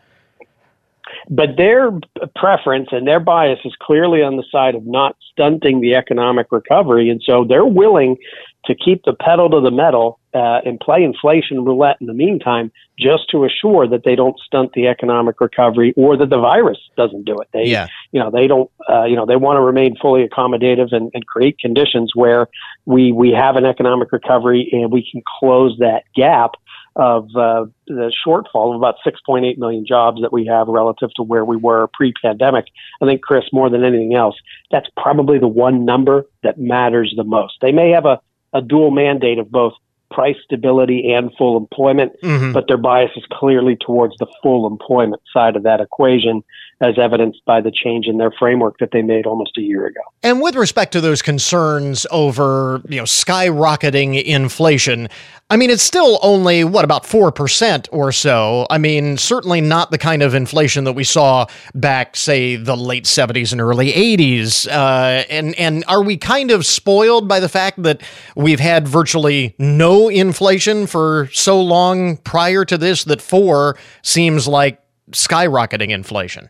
But 1.30 1.56
their 1.56 1.90
preference 2.36 2.88
and 2.92 3.06
their 3.06 3.20
bias 3.20 3.58
is 3.64 3.74
clearly 3.82 4.22
on 4.22 4.36
the 4.36 4.44
side 4.50 4.74
of 4.74 4.86
not 4.86 5.16
stunting 5.32 5.80
the 5.80 5.94
economic 5.94 6.46
recovery. 6.50 7.10
And 7.10 7.22
so 7.22 7.44
they're 7.44 7.66
willing 7.66 8.16
to 8.64 8.74
keep 8.74 9.04
the 9.04 9.14
pedal 9.14 9.50
to 9.50 9.60
the 9.60 9.70
metal 9.70 10.17
uh, 10.34 10.60
and 10.64 10.78
play 10.78 11.02
inflation 11.02 11.64
roulette 11.64 11.96
in 12.00 12.06
the 12.06 12.14
meantime, 12.14 12.70
just 12.98 13.30
to 13.30 13.44
assure 13.44 13.88
that 13.88 14.02
they 14.04 14.14
don't 14.14 14.38
stunt 14.40 14.72
the 14.74 14.86
economic 14.86 15.40
recovery 15.40 15.94
or 15.96 16.16
that 16.16 16.30
the 16.30 16.38
virus 16.38 16.78
doesn't 16.96 17.24
do 17.24 17.36
it. 17.38 17.48
They, 17.52 17.64
yeah. 17.64 17.86
you 18.12 18.20
know, 18.20 18.30
they 18.30 18.46
don't, 18.46 18.70
uh, 18.88 19.04
you 19.04 19.16
know, 19.16 19.26
they 19.26 19.36
want 19.36 19.56
to 19.56 19.62
remain 19.62 19.96
fully 19.96 20.26
accommodative 20.26 20.92
and, 20.92 21.10
and 21.14 21.26
create 21.26 21.58
conditions 21.58 22.12
where 22.14 22.48
we 22.84 23.12
we 23.12 23.30
have 23.30 23.56
an 23.56 23.64
economic 23.64 24.12
recovery 24.12 24.68
and 24.72 24.92
we 24.92 25.08
can 25.10 25.22
close 25.40 25.76
that 25.78 26.04
gap 26.14 26.52
of 26.98 27.28
uh, 27.36 27.64
the 27.86 28.12
shortfall 28.26 28.74
of 28.74 28.76
about 28.76 28.96
6.8 29.06 29.56
million 29.56 29.86
jobs 29.86 30.20
that 30.20 30.32
we 30.32 30.44
have 30.46 30.66
relative 30.66 31.10
to 31.14 31.22
where 31.22 31.44
we 31.44 31.56
were 31.56 31.88
pre-pandemic. 31.94 32.66
I 33.00 33.06
think, 33.06 33.22
Chris, 33.22 33.44
more 33.52 33.70
than 33.70 33.84
anything 33.84 34.14
else, 34.14 34.34
that's 34.72 34.88
probably 34.96 35.38
the 35.38 35.48
one 35.48 35.84
number 35.84 36.26
that 36.42 36.58
matters 36.58 37.14
the 37.16 37.22
most. 37.22 37.54
They 37.62 37.70
may 37.70 37.90
have 37.90 38.04
a, 38.04 38.20
a 38.52 38.60
dual 38.60 38.90
mandate 38.90 39.38
of 39.38 39.48
both 39.50 39.74
price 40.10 40.36
stability 40.44 41.12
and 41.12 41.30
full 41.36 41.56
employment, 41.56 42.12
mm-hmm. 42.22 42.52
but 42.52 42.66
their 42.68 42.76
bias 42.76 43.10
is 43.16 43.24
clearly 43.30 43.76
towards 43.76 44.16
the 44.18 44.26
full 44.42 44.66
employment 44.66 45.22
side 45.32 45.56
of 45.56 45.62
that 45.64 45.80
equation, 45.80 46.42
as 46.80 46.98
evidenced 46.98 47.44
by 47.44 47.60
the 47.60 47.70
change 47.72 48.06
in 48.06 48.18
their 48.18 48.30
framework 48.38 48.78
that 48.78 48.90
they 48.92 49.02
made 49.02 49.26
almost 49.26 49.58
a 49.58 49.60
year 49.60 49.86
ago. 49.86 50.00
And 50.22 50.40
with 50.40 50.54
respect 50.54 50.92
to 50.92 51.00
those 51.00 51.22
concerns 51.22 52.06
over, 52.10 52.80
you 52.88 52.96
know, 52.96 53.04
skyrocketing 53.04 54.22
inflation, 54.22 55.08
I 55.50 55.56
mean, 55.56 55.70
it's 55.70 55.82
still 55.82 56.18
only 56.22 56.62
what 56.62 56.84
about 56.84 57.04
4% 57.04 57.88
or 57.90 58.12
so. 58.12 58.66
I 58.68 58.76
mean, 58.76 59.16
certainly 59.16 59.62
not 59.62 59.90
the 59.90 59.96
kind 59.96 60.22
of 60.22 60.34
inflation 60.34 60.84
that 60.84 60.92
we 60.92 61.04
saw 61.04 61.46
back 61.74 62.16
say 62.16 62.56
the 62.56 62.76
late 62.76 63.04
70s 63.04 63.52
and 63.52 63.60
early 63.60 63.90
80s. 63.90 64.68
Uh, 64.68 65.24
and 65.30 65.54
and 65.58 65.84
are 65.88 66.02
we 66.02 66.18
kind 66.18 66.50
of 66.50 66.66
spoiled 66.66 67.28
by 67.28 67.40
the 67.40 67.48
fact 67.48 67.82
that 67.82 68.02
we've 68.36 68.60
had 68.60 68.86
virtually 68.86 69.54
no 69.58 69.97
inflation 70.06 70.86
for 70.86 71.28
so 71.32 71.60
long 71.60 72.18
prior 72.18 72.64
to 72.64 72.78
this 72.78 73.02
that 73.04 73.20
4 73.20 73.76
seems 74.02 74.46
like 74.46 74.80
skyrocketing 75.10 75.90
inflation? 75.90 76.48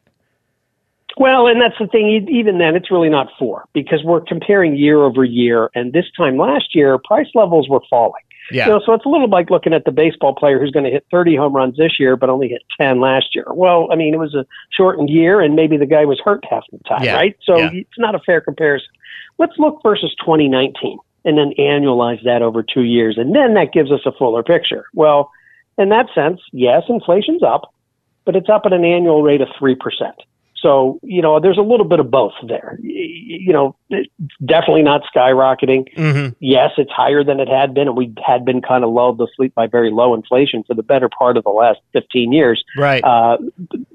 Well, 1.16 1.48
and 1.48 1.60
that's 1.60 1.74
the 1.80 1.86
thing. 1.86 2.28
Even 2.30 2.58
then, 2.58 2.76
it's 2.76 2.90
really 2.90 3.08
not 3.08 3.28
four 3.38 3.64
because 3.72 4.04
we're 4.04 4.20
comparing 4.20 4.76
year 4.76 5.02
over 5.02 5.24
year. 5.24 5.68
And 5.74 5.92
this 5.92 6.04
time 6.16 6.36
last 6.36 6.74
year, 6.76 6.96
price 6.96 7.26
levels 7.34 7.68
were 7.68 7.80
falling. 7.90 8.22
Yeah. 8.50 8.66
You 8.66 8.72
know, 8.72 8.80
so 8.86 8.94
it's 8.94 9.04
a 9.04 9.08
little 9.08 9.28
like 9.28 9.50
looking 9.50 9.74
at 9.74 9.84
the 9.84 9.90
baseball 9.90 10.34
player 10.34 10.58
who's 10.60 10.70
going 10.70 10.84
to 10.84 10.90
hit 10.90 11.04
30 11.10 11.36
home 11.36 11.54
runs 11.54 11.76
this 11.76 11.98
year, 11.98 12.16
but 12.16 12.30
only 12.30 12.48
hit 12.48 12.62
10 12.80 13.00
last 13.00 13.34
year. 13.34 13.46
Well, 13.52 13.88
I 13.90 13.96
mean, 13.96 14.14
it 14.14 14.18
was 14.18 14.34
a 14.34 14.46
shortened 14.70 15.10
year, 15.10 15.40
and 15.40 15.54
maybe 15.54 15.76
the 15.76 15.86
guy 15.86 16.04
was 16.04 16.20
hurt 16.24 16.44
half 16.48 16.64
the 16.70 16.78
time, 16.88 17.02
yeah. 17.02 17.14
right? 17.14 17.36
So 17.44 17.58
yeah. 17.58 17.70
it's 17.72 17.98
not 17.98 18.14
a 18.14 18.20
fair 18.20 18.40
comparison. 18.40 18.88
Let's 19.38 19.54
look 19.58 19.80
versus 19.82 20.14
2019 20.20 20.98
and 21.24 21.36
then 21.36 21.52
annualize 21.58 22.22
that 22.24 22.42
over 22.42 22.62
two 22.62 22.82
years, 22.82 23.16
and 23.18 23.34
then 23.34 23.54
that 23.54 23.72
gives 23.72 23.90
us 23.90 24.00
a 24.06 24.12
fuller 24.12 24.42
picture. 24.42 24.86
Well, 24.94 25.30
in 25.76 25.90
that 25.90 26.06
sense, 26.14 26.40
yes, 26.52 26.82
inflation's 26.88 27.42
up, 27.42 27.72
but 28.24 28.36
it's 28.36 28.48
up 28.48 28.62
at 28.66 28.72
an 28.72 28.84
annual 28.84 29.22
rate 29.22 29.40
of 29.40 29.48
3%. 29.60 29.76
So, 30.60 30.98
you 31.04 31.22
know, 31.22 31.38
there's 31.38 31.58
a 31.58 31.62
little 31.62 31.86
bit 31.86 32.00
of 32.00 32.10
both 32.10 32.32
there. 32.46 32.78
You 32.82 33.52
know, 33.52 33.76
definitely 34.44 34.82
not 34.82 35.02
skyrocketing. 35.14 35.92
Mm-hmm. 35.94 36.34
Yes, 36.40 36.70
it's 36.78 36.90
higher 36.90 37.22
than 37.22 37.38
it 37.38 37.48
had 37.48 37.74
been, 37.74 37.86
and 37.86 37.96
we 37.96 38.12
had 38.26 38.44
been 38.44 38.60
kind 38.60 38.82
of 38.82 38.90
lulled 38.90 39.18
to 39.18 39.26
sleep 39.36 39.54
by 39.54 39.68
very 39.68 39.90
low 39.92 40.14
inflation 40.14 40.64
for 40.64 40.74
the 40.74 40.82
better 40.82 41.08
part 41.08 41.36
of 41.36 41.44
the 41.44 41.50
last 41.50 41.78
15 41.92 42.32
years. 42.32 42.64
Right. 42.76 43.04
Uh, 43.04 43.38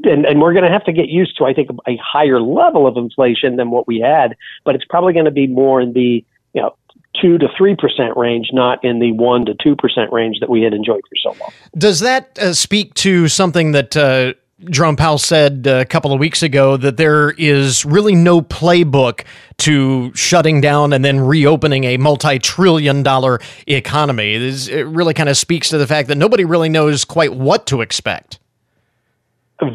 and, 0.05 0.25
and 0.25 0.41
we're 0.41 0.53
going 0.53 0.65
to 0.65 0.71
have 0.71 0.85
to 0.85 0.93
get 0.93 1.09
used 1.09 1.37
to, 1.37 1.45
I 1.45 1.53
think, 1.53 1.69
a 1.85 1.97
higher 1.97 2.39
level 2.39 2.87
of 2.87 2.95
inflation 2.95 3.57
than 3.57 3.69
what 3.69 3.85
we 3.85 3.99
had, 3.99 4.37
but 4.63 4.73
it's 4.73 4.85
probably 4.85 5.11
going 5.11 5.25
to 5.25 5.31
be 5.31 5.47
more 5.47 5.81
in 5.81 5.91
the, 5.91 6.23
you 6.53 6.61
know, 6.61 6.75
two 7.21 7.37
to 7.37 7.47
three 7.57 7.75
percent 7.75 8.15
range, 8.17 8.47
not 8.53 8.83
in 8.83 8.99
the 8.99 9.11
one 9.13 9.45
to 9.45 9.55
two 9.61 9.75
percent 9.75 10.11
range 10.11 10.39
that 10.39 10.49
we 10.49 10.61
had 10.61 10.73
enjoyed 10.73 11.01
for 11.09 11.15
so 11.15 11.39
long. 11.39 11.51
Does 11.77 11.99
that 12.01 12.37
uh, 12.39 12.53
speak 12.53 12.93
to 12.95 13.27
something 13.27 13.71
that 13.71 13.95
uh, 13.95 14.33
Jerome 14.69 14.95
Powell 14.95 15.17
said 15.17 15.67
a 15.67 15.85
couple 15.85 16.13
of 16.13 16.19
weeks 16.19 16.41
ago 16.41 16.77
that 16.77 16.97
there 16.97 17.31
is 17.31 17.83
really 17.85 18.15
no 18.15 18.41
playbook 18.41 19.25
to 19.59 20.13
shutting 20.13 20.61
down 20.61 20.93
and 20.93 21.03
then 21.03 21.19
reopening 21.19 21.83
a 21.83 21.97
multi-trillion 21.97 23.03
dollar 23.03 23.39
economy? 23.67 24.35
It 24.35 24.87
really 24.87 25.13
kind 25.13 25.29
of 25.29 25.37
speaks 25.37 25.69
to 25.69 25.77
the 25.77 25.87
fact 25.87 26.07
that 26.07 26.15
nobody 26.15 26.45
really 26.45 26.69
knows 26.69 27.03
quite 27.03 27.33
what 27.33 27.67
to 27.67 27.81
expect. 27.81 28.39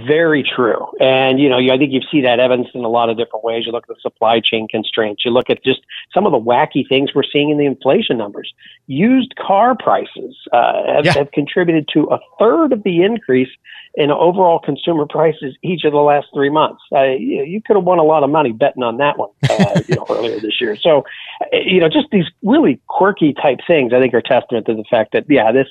Very 0.06 0.42
true. 0.42 0.86
And, 1.00 1.38
you 1.40 1.48
know, 1.48 1.58
I 1.58 1.78
think 1.78 1.92
you 1.92 2.00
see 2.10 2.20
that 2.22 2.40
evidence 2.40 2.68
in 2.74 2.84
a 2.84 2.88
lot 2.88 3.10
of 3.10 3.16
different 3.16 3.44
ways. 3.44 3.64
You 3.66 3.72
look 3.72 3.84
at 3.88 3.94
the 3.94 4.00
supply 4.00 4.40
chain 4.40 4.66
constraints. 4.68 5.24
You 5.24 5.30
look 5.30 5.50
at 5.50 5.62
just 5.64 5.80
some 6.12 6.26
of 6.26 6.32
the 6.32 6.38
wacky 6.38 6.88
things 6.88 7.10
we're 7.14 7.22
seeing 7.22 7.50
in 7.50 7.58
the 7.58 7.66
inflation 7.66 8.18
numbers. 8.18 8.52
Used 8.86 9.34
car 9.36 9.76
prices 9.76 10.36
uh, 10.52 10.94
have, 10.94 11.04
yeah. 11.04 11.12
have 11.14 11.30
contributed 11.32 11.88
to 11.94 12.04
a 12.10 12.18
third 12.38 12.72
of 12.72 12.82
the 12.82 13.02
increase 13.02 13.50
in 13.94 14.10
overall 14.10 14.58
consumer 14.58 15.06
prices 15.06 15.56
each 15.62 15.84
of 15.84 15.92
the 15.92 15.98
last 15.98 16.28
three 16.32 16.50
months. 16.50 16.82
Uh, 16.92 17.04
you, 17.04 17.44
you 17.44 17.62
could 17.62 17.76
have 17.76 17.84
won 17.84 17.98
a 17.98 18.04
lot 18.04 18.22
of 18.22 18.30
money 18.30 18.52
betting 18.52 18.82
on 18.82 18.98
that 18.98 19.18
one, 19.18 19.30
uh, 19.50 19.80
you 19.88 19.96
know, 19.96 20.06
earlier 20.10 20.38
this 20.40 20.60
year. 20.60 20.76
So, 20.76 21.04
you 21.52 21.80
know, 21.80 21.88
just 21.88 22.06
these 22.10 22.26
really 22.42 22.80
quirky 22.86 23.32
type 23.32 23.58
things, 23.66 23.92
I 23.92 24.00
think, 24.00 24.14
are 24.14 24.22
testament 24.22 24.66
to 24.66 24.74
the 24.74 24.84
fact 24.90 25.12
that, 25.12 25.24
yeah, 25.28 25.50
this 25.52 25.68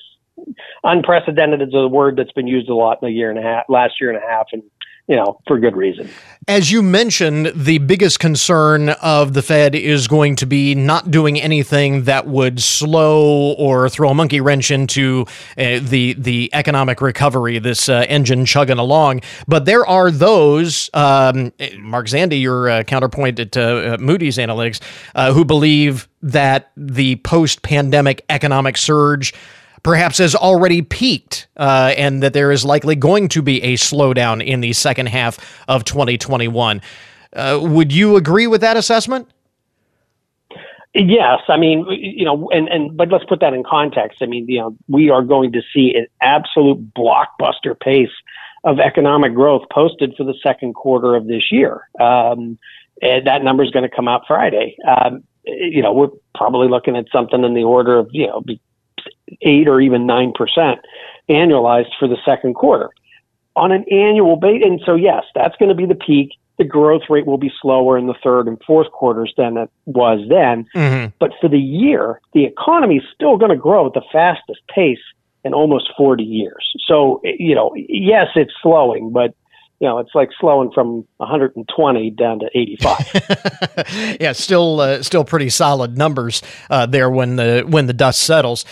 unprecedented 0.83 1.61
is 1.61 1.73
a 1.73 1.87
word 1.87 2.15
that's 2.17 2.31
been 2.31 2.47
used 2.47 2.69
a 2.69 2.75
lot 2.75 2.99
in 3.01 3.07
the 3.07 3.13
year 3.13 3.29
and 3.29 3.39
a 3.39 3.41
half, 3.41 3.65
last 3.69 3.95
year 3.99 4.09
and 4.09 4.21
a 4.21 4.27
half, 4.27 4.47
and 4.51 4.63
you 5.07 5.15
know, 5.15 5.39
for 5.47 5.57
good 5.57 5.75
reason. 5.75 6.09
As 6.49 6.69
you 6.69 6.81
mentioned, 6.81 7.53
the 7.55 7.77
biggest 7.77 8.19
concern 8.19 8.89
of 8.89 9.33
the 9.33 9.41
Fed 9.41 9.73
is 9.73 10.07
going 10.07 10.35
to 10.37 10.45
be 10.45 10.75
not 10.75 11.09
doing 11.09 11.39
anything 11.39 12.03
that 12.03 12.27
would 12.27 12.61
slow 12.61 13.53
or 13.53 13.87
throw 13.87 14.09
a 14.09 14.13
monkey 14.13 14.41
wrench 14.41 14.69
into 14.69 15.25
uh, 15.57 15.79
the 15.81 16.13
the 16.17 16.49
economic 16.51 17.01
recovery, 17.01 17.57
this 17.59 17.87
uh, 17.87 18.05
engine 18.09 18.45
chugging 18.45 18.79
along. 18.79 19.21
But 19.47 19.63
there 19.63 19.85
are 19.85 20.11
those, 20.11 20.89
um, 20.93 21.53
Mark 21.79 22.07
Zandi, 22.07 22.41
your 22.41 22.69
uh, 22.69 22.83
counterpoint 22.83 23.39
at 23.39 23.55
uh, 23.55 23.97
Moody's 23.99 24.37
Analytics, 24.37 24.81
uh, 25.15 25.31
who 25.31 25.45
believe 25.45 26.09
that 26.21 26.71
the 26.75 27.15
post 27.17 27.61
pandemic 27.61 28.25
economic 28.27 28.75
surge 28.75 29.33
perhaps 29.83 30.17
has 30.17 30.35
already 30.35 30.81
peaked 30.81 31.47
uh, 31.57 31.93
and 31.97 32.21
that 32.23 32.33
there 32.33 32.51
is 32.51 32.65
likely 32.65 32.95
going 32.95 33.27
to 33.29 33.41
be 33.41 33.61
a 33.63 33.73
slowdown 33.75 34.43
in 34.43 34.61
the 34.61 34.73
second 34.73 35.07
half 35.07 35.37
of 35.67 35.83
2021. 35.83 36.81
Uh, 37.33 37.59
would 37.61 37.93
you 37.93 38.15
agree 38.15 38.47
with 38.47 38.61
that 38.61 38.77
assessment? 38.77 39.29
Yes, 40.93 41.41
I 41.47 41.57
mean, 41.57 41.85
you 41.89 42.25
know, 42.25 42.49
and, 42.49 42.67
and 42.69 42.97
but 42.97 43.09
let's 43.09 43.25
put 43.25 43.39
that 43.41 43.53
in 43.53 43.63
context. 43.63 44.19
I 44.21 44.25
mean, 44.25 44.47
you 44.47 44.59
know, 44.59 44.75
we 44.87 45.11
are 45.11 45.21
going 45.21 45.51
to 45.51 45.61
see 45.73 45.93
an 45.95 46.07
absolute 46.21 46.93
blockbuster 46.95 47.79
pace 47.79 48.09
of 48.63 48.79
economic 48.79 49.35
growth 49.35 49.63
posted 49.71 50.15
for 50.17 50.23
the 50.23 50.33
second 50.41 50.73
quarter 50.73 51.15
of 51.15 51.27
this 51.27 51.51
year. 51.51 51.87
Um, 51.99 52.57
and 53.01 53.27
that 53.27 53.43
number 53.43 53.63
is 53.63 53.69
going 53.69 53.87
to 53.87 53.95
come 53.95 54.07
out 54.07 54.23
Friday. 54.27 54.75
Um, 54.87 55.23
you 55.45 55.81
know, 55.81 55.93
we're 55.93 56.09
probably 56.35 56.67
looking 56.67 56.97
at 56.97 57.05
something 57.11 57.43
in 57.43 57.53
the 57.53 57.63
order 57.63 57.99
of, 57.99 58.09
you 58.11 58.27
know, 58.27 58.43
eight 59.41 59.67
or 59.67 59.81
even 59.81 60.05
nine 60.05 60.33
percent 60.33 60.79
annualized 61.29 61.91
for 61.99 62.07
the 62.07 62.17
second 62.25 62.55
quarter 62.55 62.89
on 63.55 63.71
an 63.71 63.83
annual 63.91 64.37
basis. 64.37 64.63
And 64.65 64.81
so, 64.85 64.95
yes, 64.95 65.23
that's 65.35 65.55
going 65.57 65.69
to 65.69 65.75
be 65.75 65.85
the 65.85 65.95
peak. 65.95 66.31
The 66.57 66.63
growth 66.63 67.03
rate 67.09 67.25
will 67.25 67.37
be 67.37 67.51
slower 67.61 67.97
in 67.97 68.07
the 68.07 68.15
third 68.23 68.47
and 68.47 68.61
fourth 68.65 68.91
quarters 68.91 69.33
than 69.37 69.57
it 69.57 69.69
was 69.85 70.19
then. 70.29 70.65
Mm-hmm. 70.75 71.15
But 71.19 71.33
for 71.41 71.49
the 71.49 71.59
year, 71.59 72.19
the 72.33 72.45
economy 72.45 72.97
is 72.97 73.03
still 73.13 73.37
going 73.37 73.51
to 73.51 73.57
grow 73.57 73.87
at 73.87 73.93
the 73.93 74.01
fastest 74.11 74.61
pace 74.73 74.99
in 75.43 75.53
almost 75.53 75.91
40 75.97 76.23
years. 76.23 76.67
So, 76.87 77.21
you 77.23 77.53
know, 77.53 77.73
yes, 77.75 78.27
it's 78.35 78.53
slowing, 78.61 79.11
but 79.11 79.35
you 79.79 79.87
know, 79.87 79.99
it's 79.99 80.15
like 80.15 80.29
slowing 80.39 80.71
from 80.71 81.05
120 81.17 82.09
down 82.11 82.39
to 82.39 82.49
85. 82.53 84.17
yeah, 84.19 84.31
still, 84.31 84.79
uh, 84.79 85.03
still 85.03 85.23
pretty 85.23 85.49
solid 85.49 85.97
numbers 85.97 86.41
uh, 86.69 86.85
there 86.85 87.09
when 87.09 87.35
the 87.35 87.63
when 87.67 87.85
the 87.85 87.93
dust 87.93 88.23
settles. 88.23 88.65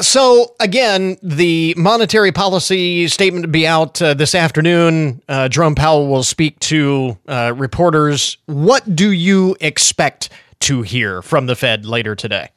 So 0.00 0.54
again, 0.60 1.16
the 1.22 1.74
monetary 1.76 2.30
policy 2.30 3.08
statement 3.08 3.42
to 3.42 3.48
be 3.48 3.66
out 3.66 4.00
uh, 4.00 4.14
this 4.14 4.34
afternoon. 4.34 5.20
Uh, 5.28 5.48
Jerome 5.48 5.74
Powell 5.74 6.08
will 6.08 6.22
speak 6.22 6.58
to 6.60 7.18
uh, 7.26 7.52
reporters. 7.56 8.36
What 8.46 8.94
do 8.94 9.10
you 9.10 9.56
expect 9.60 10.30
to 10.60 10.82
hear 10.82 11.22
from 11.22 11.46
the 11.46 11.56
Fed 11.56 11.84
later 11.84 12.14
today? 12.14 12.50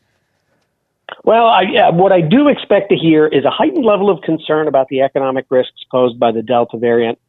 Well, 1.24 1.46
I, 1.48 1.64
yeah, 1.72 1.90
what 1.90 2.12
I 2.12 2.22
do 2.22 2.48
expect 2.48 2.90
to 2.90 2.96
hear 2.96 3.28
is 3.28 3.44
a 3.44 3.50
heightened 3.50 3.86
level 3.86 4.10
of 4.10 4.22
concern 4.22 4.68
about 4.68 4.88
the 4.88 5.02
economic 5.02 5.46
risks 5.50 5.84
posed 5.92 6.20
by 6.20 6.32
the 6.32 6.42
Delta 6.42 6.78
variant. 6.78 7.20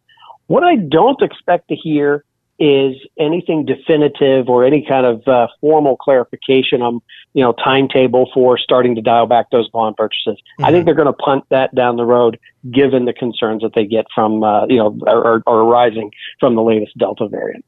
What 0.47 0.65
I 0.65 0.77
don't 0.77 1.21
expect 1.23 1.69
to 1.69 1.75
hear 1.75 2.25
is 2.59 2.95
anything 3.19 3.65
definitive 3.65 4.49
or 4.49 4.65
any 4.65 4.87
kind 4.87 5.05
of 5.05 5.27
uh, 5.27 5.49
formal 5.61 5.97
clarification 5.97 6.81
on 6.81 7.01
you 7.35 7.43
know 7.43 7.53
timetable 7.53 8.31
for 8.33 8.57
starting 8.59 8.95
to 8.95 9.01
dial 9.01 9.27
back 9.27 9.51
those 9.51 9.69
bond 9.71 9.97
purchases. 9.97 10.37
Mm-hmm. 10.37 10.65
I 10.65 10.69
think 10.69 10.81
mm-hmm. 10.81 10.87
they're 10.87 10.95
going 10.95 11.07
to 11.07 11.13
punt 11.13 11.45
that 11.51 11.75
down 11.75 11.97
the 11.97 12.05
road, 12.05 12.39
given 12.71 13.05
the 13.05 13.13
concerns 13.13 13.63
that 13.63 13.73
they 13.75 13.87
get 13.87 14.07
from 14.15 14.45
uh, 14.45 14.67
you 14.67 14.77
know 14.77 14.97
are, 15.07 15.43
are 15.47 15.59
arising 15.61 16.13
from 16.39 16.55
the 16.55 16.63
latest 16.63 16.97
Delta 16.99 17.27
variant. 17.27 17.65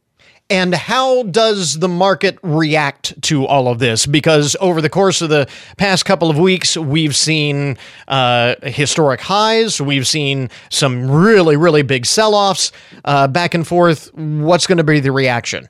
And 0.51 0.75
how 0.75 1.23
does 1.23 1.79
the 1.79 1.89
market 1.89 2.39
react 2.43 3.21
to 3.23 3.47
all 3.47 3.67
of 3.67 3.79
this? 3.79 4.05
Because 4.05 4.57
over 4.61 4.83
the 4.83 4.91
course 4.91 5.23
of 5.23 5.31
the 5.31 5.49
past 5.79 6.05
couple 6.05 6.29
of 6.29 6.39
weeks, 6.39 6.77
we've 6.77 7.17
seen 7.17 7.79
uh, 8.09 8.57
historic 8.63 9.23
highs. 9.23 9.81
We've 9.81 10.07
seen 10.07 10.51
some 10.71 11.11
really, 11.11 11.57
really 11.57 11.83
big 11.83 12.05
sell 12.05 12.35
offs 12.35 12.73
uh, 13.07 13.27
back 13.27 13.55
and 13.55 13.67
forth. 13.67 14.13
What's 14.15 14.67
going 14.67 14.79
to 14.79 14.85
be 14.85 15.01
the 15.01 15.13
reaction? 15.13 15.69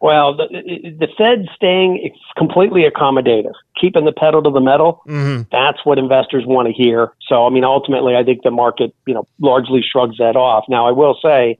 Well, 0.00 0.36
the, 0.36 0.46
the 0.96 1.08
Fed 1.18 1.48
staying 1.56 2.14
completely 2.36 2.84
accommodative, 2.84 3.54
keeping 3.80 4.04
the 4.04 4.12
pedal 4.12 4.40
to 4.44 4.50
the 4.50 4.60
metal. 4.60 5.02
Mm-hmm. 5.08 5.48
That's 5.50 5.84
what 5.84 5.98
investors 5.98 6.44
want 6.46 6.68
to 6.68 6.72
hear. 6.72 7.12
So, 7.26 7.44
I 7.44 7.50
mean, 7.50 7.64
ultimately, 7.64 8.14
I 8.14 8.22
think 8.22 8.44
the 8.44 8.52
market, 8.52 8.94
you 9.06 9.14
know, 9.14 9.26
largely 9.40 9.82
shrugs 9.82 10.18
that 10.18 10.36
off. 10.36 10.66
Now, 10.68 10.86
I 10.86 10.92
will 10.92 11.18
say, 11.20 11.58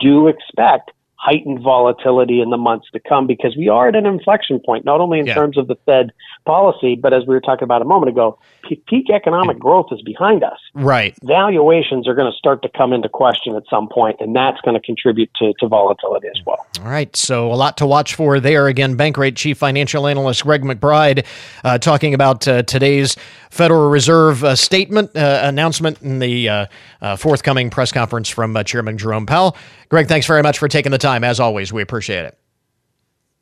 do 0.00 0.28
expect 0.28 0.92
heightened 1.24 1.62
volatility 1.62 2.42
in 2.42 2.50
the 2.50 2.56
months 2.58 2.86
to 2.92 3.00
come 3.00 3.26
because 3.26 3.56
we 3.56 3.66
are 3.66 3.88
at 3.88 3.96
an 3.96 4.04
inflection 4.04 4.60
point, 4.60 4.84
not 4.84 5.00
only 5.00 5.18
in 5.18 5.26
yeah. 5.26 5.32
terms 5.32 5.56
of 5.56 5.68
the 5.68 5.76
Fed 5.86 6.12
policy, 6.44 6.96
but 6.96 7.14
as 7.14 7.22
we 7.26 7.34
were 7.34 7.40
talking 7.40 7.64
about 7.64 7.80
a 7.80 7.86
moment 7.86 8.10
ago, 8.10 8.38
peak 8.86 9.08
economic 9.10 9.58
growth 9.58 9.86
is 9.90 10.02
behind 10.02 10.44
us. 10.44 10.58
Right. 10.74 11.16
Valuations 11.22 12.06
are 12.06 12.14
going 12.14 12.30
to 12.30 12.36
start 12.36 12.60
to 12.62 12.68
come 12.68 12.92
into 12.92 13.08
question 13.08 13.56
at 13.56 13.62
some 13.70 13.88
point, 13.88 14.16
and 14.20 14.36
that's 14.36 14.60
going 14.60 14.74
to 14.74 14.84
contribute 14.84 15.30
to, 15.36 15.54
to 15.60 15.66
volatility 15.66 16.28
as 16.28 16.44
well. 16.44 16.66
All 16.80 16.90
right. 16.90 17.14
So, 17.16 17.50
a 17.50 17.54
lot 17.54 17.78
to 17.78 17.86
watch 17.86 18.14
for 18.14 18.38
there. 18.38 18.66
Again, 18.66 18.94
Bankrate 18.94 19.36
Chief 19.36 19.56
Financial 19.56 20.06
Analyst 20.06 20.42
Greg 20.42 20.62
McBride 20.62 21.24
uh, 21.64 21.78
talking 21.78 22.12
about 22.12 22.46
uh, 22.46 22.62
today's 22.64 23.16
Federal 23.54 23.88
Reserve 23.88 24.42
uh, 24.42 24.56
statement 24.56 25.16
uh, 25.16 25.40
announcement 25.44 26.02
in 26.02 26.18
the 26.18 26.48
uh, 26.48 26.66
uh, 27.00 27.14
forthcoming 27.14 27.70
press 27.70 27.92
conference 27.92 28.28
from 28.28 28.56
Chairman 28.64 28.98
Jerome 28.98 29.26
Powell. 29.26 29.56
Greg, 29.88 30.08
thanks 30.08 30.26
very 30.26 30.42
much 30.42 30.58
for 30.58 30.66
taking 30.66 30.90
the 30.90 30.98
time. 30.98 31.22
As 31.22 31.38
always, 31.38 31.72
we 31.72 31.80
appreciate 31.80 32.24
it. 32.24 32.36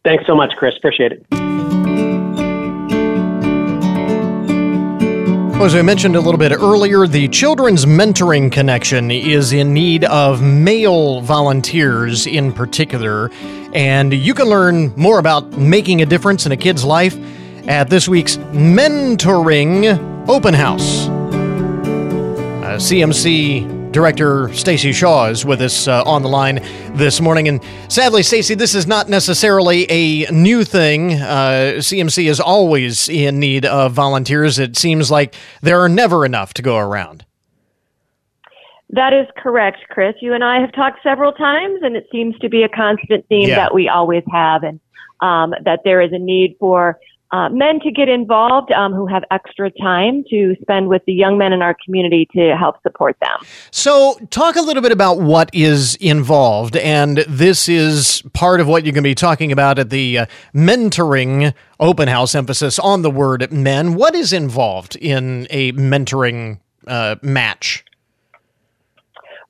Thanks 0.05 0.27
so 0.27 0.35
much, 0.35 0.53
Chris. 0.57 0.77
Appreciate 0.77 1.13
it. 1.13 1.27
As 5.63 5.77
I 5.77 5.83
mentioned 5.83 6.17
a 6.17 6.21
little 6.21 6.39
bit 6.39 6.51
earlier, 6.53 7.07
the 7.07 7.29
Children's 7.29 7.87
Mentoring 7.87 8.51
Connection 8.51 9.13
is 9.13 9.53
in 9.53 9.73
need 9.73 10.05
of 10.05 10.43
male 10.43 11.21
volunteers 11.21 12.27
in 12.27 12.53
particular, 12.53 13.31
and 13.73 14.13
you 14.13 14.35
can 14.35 14.49
learn 14.49 14.93
more 14.97 15.21
about 15.21 15.53
making 15.53 16.03
a 16.03 16.07
difference 16.07 16.45
in 16.47 16.53
a 16.53 16.57
kid's 16.57 16.85
life 16.85 17.17
at 17.69 17.89
this 17.89 18.09
week's 18.09 18.37
Mentoring 18.37 20.29
Open 20.29 20.55
House. 20.55 21.07
Uh, 21.09 22.77
CMC 22.77 23.93
Director 23.93 24.53
Stacy 24.55 24.93
Shaw 24.93 25.27
is 25.27 25.45
with 25.45 25.61
us 25.61 25.87
uh, 25.87 26.03
on 26.05 26.23
the 26.23 26.29
line 26.29 26.61
this 26.95 27.21
morning. 27.21 27.47
And 27.47 27.63
sadly, 27.89 28.23
Stacy, 28.23 28.55
this 28.55 28.75
is 28.75 28.87
not 28.87 29.09
necessarily 29.09 29.87
a 29.91 30.31
new 30.33 30.65
thing. 30.65 31.13
Uh, 31.15 31.75
CMC 31.77 32.29
is 32.29 32.41
always 32.41 33.09
in 33.09 33.39
need 33.39 33.67
of 33.67 33.93
volunteers. 33.93 34.59
It 34.59 34.77
seems 34.77 35.11
like 35.11 35.35
there 35.61 35.81
are 35.81 35.89
never 35.89 36.25
enough 36.25 36.55
to 36.55 36.63
go 36.63 36.79
around. 36.79 37.25
That 38.91 39.13
is 39.13 39.27
correct, 39.37 39.79
Chris. 39.89 40.15
You 40.21 40.35
and 40.35 40.43
I 40.43 40.61
have 40.61 40.73
talked 40.73 41.03
several 41.03 41.33
times, 41.33 41.81
and 41.83 41.97
it 41.97 42.07
seems 42.11 42.39
to 42.41 42.49
be 42.49 42.63
a 42.63 42.69
constant 42.69 43.27
theme 43.29 43.49
yeah. 43.49 43.57
that 43.57 43.75
we 43.75 43.89
always 43.89 44.25
have, 44.31 44.65
and 44.65 44.81
um, 45.21 45.55
that 45.65 45.81
there 45.85 46.03
is 46.03 46.13
a 46.13 46.19
need 46.19 46.57
for 46.59 46.99
uh, 47.33 47.49
men 47.49 47.81
to 47.81 47.91
get 47.91 48.09
involved 48.09 48.71
um, 48.73 48.93
who 48.93 49.07
have 49.07 49.25
extra 49.31 49.71
time 49.71 50.23
to 50.29 50.55
spend 50.61 50.89
with 50.89 51.03
the 51.07 51.13
young 51.13 51.39
men 51.39 51.53
in 51.53 51.63
our 51.63 51.75
community 51.85 52.29
to 52.37 52.55
help 52.59 52.81
support 52.83 53.17
them. 53.21 53.47
So, 53.71 54.19
talk 54.31 54.57
a 54.57 54.61
little 54.61 54.83
bit 54.83 54.93
about 54.93 55.21
what 55.21 55.51
is 55.55 55.97
involved. 55.97 56.77
And 56.77 57.19
this 57.29 57.69
is 57.69 58.23
part 58.35 58.61
of 58.61 58.69
what 58.69 58.85
you're 58.85 58.93
going 58.93 59.03
to 59.03 59.09
be 59.09 59.15
talking 59.15 59.51
about 59.51 59.79
at 59.79 59.91
the 59.91 60.19
uh, 60.19 60.27
mentoring 60.55 61.55
open 61.81 62.09
house 62.09 62.35
emphasis 62.35 62.79
on 62.79 63.03
the 63.03 63.11
word 63.11 63.51
men. 63.51 63.95
What 63.95 64.15
is 64.15 64.33
involved 64.33 64.97
in 64.97 65.47
a 65.51 65.73
mentoring 65.73 66.61
uh, 66.87 67.17
match? 67.23 67.85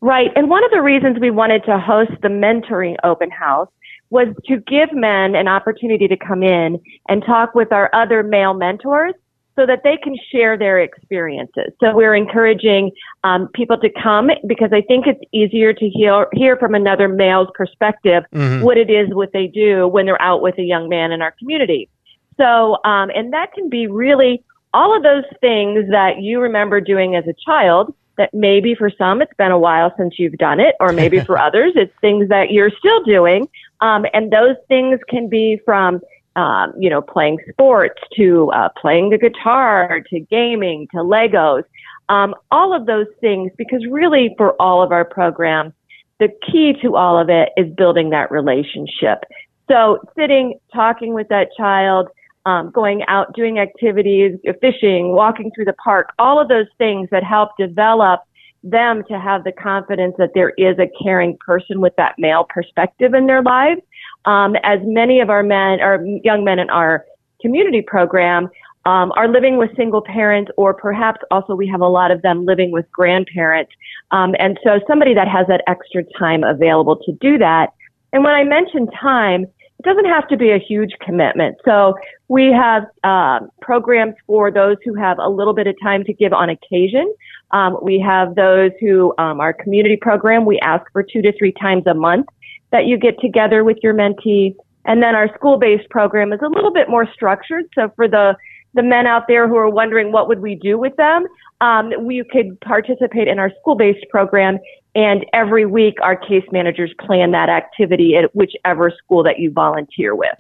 Right. 0.01 0.31
And 0.35 0.51
one 0.51 0.65
of 0.65 0.71
the 0.73 0.83
reasons 0.83 1.19
we 1.21 1.31
wanted 1.31 1.65
to 1.65 1.79
host 1.79 2.11
the 2.23 2.29
mentoring 2.29 2.97
open 3.05 3.31
house 3.31 3.69
was 4.13 4.29
to 4.45 4.59
give 4.59 4.93
men 4.93 5.35
an 5.35 5.49
opportunity 5.49 6.07
to 6.07 6.17
come 6.17 6.43
in 6.43 6.79
and 7.09 7.25
talk 7.25 7.55
with 7.55 7.73
our 7.73 7.89
other 7.95 8.23
male 8.23 8.53
mentors 8.53 9.15
so 9.57 9.65
that 9.67 9.81
they 9.85 9.97
can 9.97 10.15
share 10.31 10.59
their 10.59 10.81
experiences. 10.81 11.73
So 11.81 11.95
we're 11.95 12.15
encouraging 12.15 12.91
um, 13.25 13.49
people 13.55 13.79
to 13.79 13.89
come 14.03 14.31
because 14.47 14.71
I 14.73 14.83
think 14.83 15.07
it's 15.07 15.21
easier 15.33 15.73
to 15.73 15.89
hear, 15.89 16.27
hear 16.33 16.59
from 16.59 16.75
another 16.75 17.09
male's 17.09 17.49
perspective 17.55 18.25
mm-hmm. 18.35 18.63
what 18.63 18.77
it 18.77 18.91
is 18.91 19.09
what 19.15 19.33
they 19.33 19.47
do 19.47 19.89
when 19.89 20.05
they're 20.05 20.21
out 20.21 20.43
with 20.43 20.59
a 20.59 20.63
young 20.63 20.91
man 20.91 21.11
in 21.11 21.23
our 21.23 21.33
community. 21.39 21.89
So, 22.37 22.79
um, 22.85 23.11
and 23.15 23.33
that 23.33 23.53
can 23.55 23.71
be 23.71 23.87
really 23.87 24.45
all 24.75 24.95
of 24.95 25.03
those 25.03 25.25
things 25.41 25.87
that 25.91 26.21
you 26.21 26.39
remember 26.41 26.81
doing 26.81 27.17
as 27.17 27.25
a 27.27 27.35
child 27.47 27.95
that 28.19 28.31
maybe 28.33 28.75
for 28.75 28.91
some 28.91 29.23
it's 29.23 29.33
been 29.39 29.51
a 29.51 29.59
while 29.59 29.93
since 29.97 30.19
you've 30.19 30.39
done 30.39 30.61
it, 30.61 30.75
or 30.81 30.93
maybe 30.93 31.21
for 31.27 31.39
others 31.39 31.73
it's 31.77 31.93
things 32.01 32.29
that 32.29 32.51
you're 32.51 32.71
still 32.71 33.03
doing. 33.05 33.49
Um, 33.83 34.07
and 34.15 34.33
those 34.33 34.57
things 34.69 35.01
can 35.09 35.29
be 35.29 35.61
from, 35.65 36.01
um, 36.37 36.73
you 36.79 36.89
know, 36.89 37.03
playing 37.03 37.39
sports 37.51 38.01
to 38.17 38.51
uh, 38.53 38.71
playing 38.81 39.11
the 39.11 39.19
guitar 39.19 40.01
to 40.09 40.21
gaming 40.21 40.87
to 40.93 40.99
Legos, 40.99 41.65
um, 42.09 42.35
all 42.51 42.75
of 42.75 42.87
those 42.87 43.09
things, 43.21 43.51
because 43.59 43.85
really 43.91 44.35
for 44.39 44.55
all 44.63 44.83
of 44.83 44.93
our 44.93 45.05
programs, 45.05 45.73
the 46.21 46.29
key 46.47 46.73
to 46.81 46.97
all 46.97 47.19
of 47.19 47.29
it 47.29 47.51
is 47.57 47.67
building 47.75 48.11
that 48.11 48.31
relationship. 48.31 49.25
So 49.69 49.99
sitting, 50.17 50.59
talking 50.73 51.13
with 51.13 51.29
that 51.29 51.49
child, 51.57 52.09
um, 52.47 52.71
going 52.71 53.03
out, 53.09 53.35
doing 53.35 53.59
activities, 53.59 54.39
fishing, 54.61 55.13
walking 55.13 55.51
through 55.55 55.67
the 55.67 55.75
park, 55.75 56.13
all 56.19 56.41
of 56.41 56.49
those 56.49 56.67
things 56.79 57.09
that 57.11 57.25
help 57.25 57.51
develop 57.59 58.21
them 58.63 59.03
to 59.09 59.19
have 59.19 59.45
the 59.45 59.53
confidence 59.53 60.15
that 60.19 60.31
there 60.35 60.51
is 60.51 60.79
a 60.79 60.91
caring 61.03 61.37
person 61.45 61.81
with 61.81 61.95
that 61.97 62.15
male 62.19 62.47
perspective 62.49 63.15
in 63.15 63.27
their 63.27 63.43
lives. 63.43 63.81
Um, 64.25 64.55
as 64.63 64.79
many 64.83 65.21
of 65.21 65.31
our 65.31 65.43
men, 65.43 65.81
our 65.81 66.05
young 66.23 66.45
men 66.45 66.59
in 66.59 66.71
our 66.71 67.05
community 67.41 67.83
program, 67.83 68.49
um, 68.85 69.13
are 69.17 69.29
living 69.29 69.59
with 69.59 69.75
single 69.77 70.03
parents, 70.03 70.51
or 70.57 70.75
perhaps 70.75 71.21
also 71.31 71.55
we 71.55 71.69
have 71.69 71.81
a 71.81 71.89
lot 71.89 72.11
of 72.11 72.23
them 72.23 72.45
living 72.45 72.71
with 72.73 72.91
grandparents. 72.91 73.73
Um, 74.11 74.35
and 74.39 74.59
so 74.65 74.81
somebody 74.89 75.15
that 75.15 75.29
has 75.29 75.47
that 75.49 75.63
extra 75.67 76.03
time 76.19 76.43
available 76.43 76.97
to 76.97 77.13
do 77.13 77.39
that. 77.39 77.73
And 78.13 78.25
when 78.25 78.35
I 78.35 78.45
mention 78.45 78.89
time, 78.89 79.45
it 79.79 79.85
doesn't 79.85 80.05
have 80.05 80.29
to 80.29 80.37
be 80.37 80.51
a 80.51 80.59
huge 80.59 80.93
commitment. 81.01 81.57
So 81.65 81.95
we 82.29 82.53
have 82.53 82.85
uh, 83.05 83.41
programs 83.61 84.15
for 84.27 84.51
those 84.51 84.77
who 84.85 84.95
have 84.95 85.19
a 85.19 85.29
little 85.29 85.55
bit 85.55 85.67
of 85.67 85.75
time 85.83 86.05
to 86.05 86.13
give 86.13 86.33
on 86.33 86.51
occasion. 86.51 87.13
Um, 87.53 87.79
we 87.83 87.99
have 88.01 88.35
those 88.35 88.71
who, 88.81 89.15
um, 89.19 89.41
our 89.41 89.53
community 89.53 89.97
program, 89.97 90.45
we 90.45 90.59
ask 90.61 90.85
for 90.93 91.03
two 91.03 91.23
to 91.23 91.33
three 91.37 91.53
times 91.53 91.87
a 91.87 91.95
month 91.95 92.27
that 92.71 92.87
you 92.87 92.97
get 92.97 93.19
together 93.21 93.63
with 93.65 93.79
your 93.83 93.95
mentee. 93.95 94.55
And 94.85 95.03
then 95.03 95.15
our 95.15 95.33
school-based 95.35 95.89
program 95.91 96.33
is 96.33 96.41
a 96.43 96.49
little 96.49 96.73
bit 96.73 96.89
more 96.89 97.07
structured. 97.13 97.65
So 97.75 97.93
for 97.95 98.09
the 98.09 98.37
the 98.75 98.83
men 98.83 99.07
out 99.07 99.29
there 99.29 99.47
who 99.49 99.57
are 99.57 99.69
wondering 99.69 100.13
what 100.13 100.29
would 100.29 100.41
we 100.41 100.55
do 100.55 100.79
with 100.79 100.97
them, 100.97 101.27
um, 101.61 101.93
we 102.01 102.25
could 102.25 102.59
participate 102.63 103.29
in 103.29 103.39
our 103.39 103.51
school-based 103.61 104.07
program, 104.09 104.59
and 104.95 105.27
every 105.35 105.67
week 105.67 105.95
our 106.03 106.17
case 106.17 106.45
managers 106.51 106.91
plan 106.99 107.33
that 107.33 107.51
activity 107.51 108.17
at 108.17 108.35
whichever 108.35 108.91
school 108.91 109.23
that 109.23 109.39
you 109.39 109.51
volunteer 109.51 110.15
with. 110.15 110.35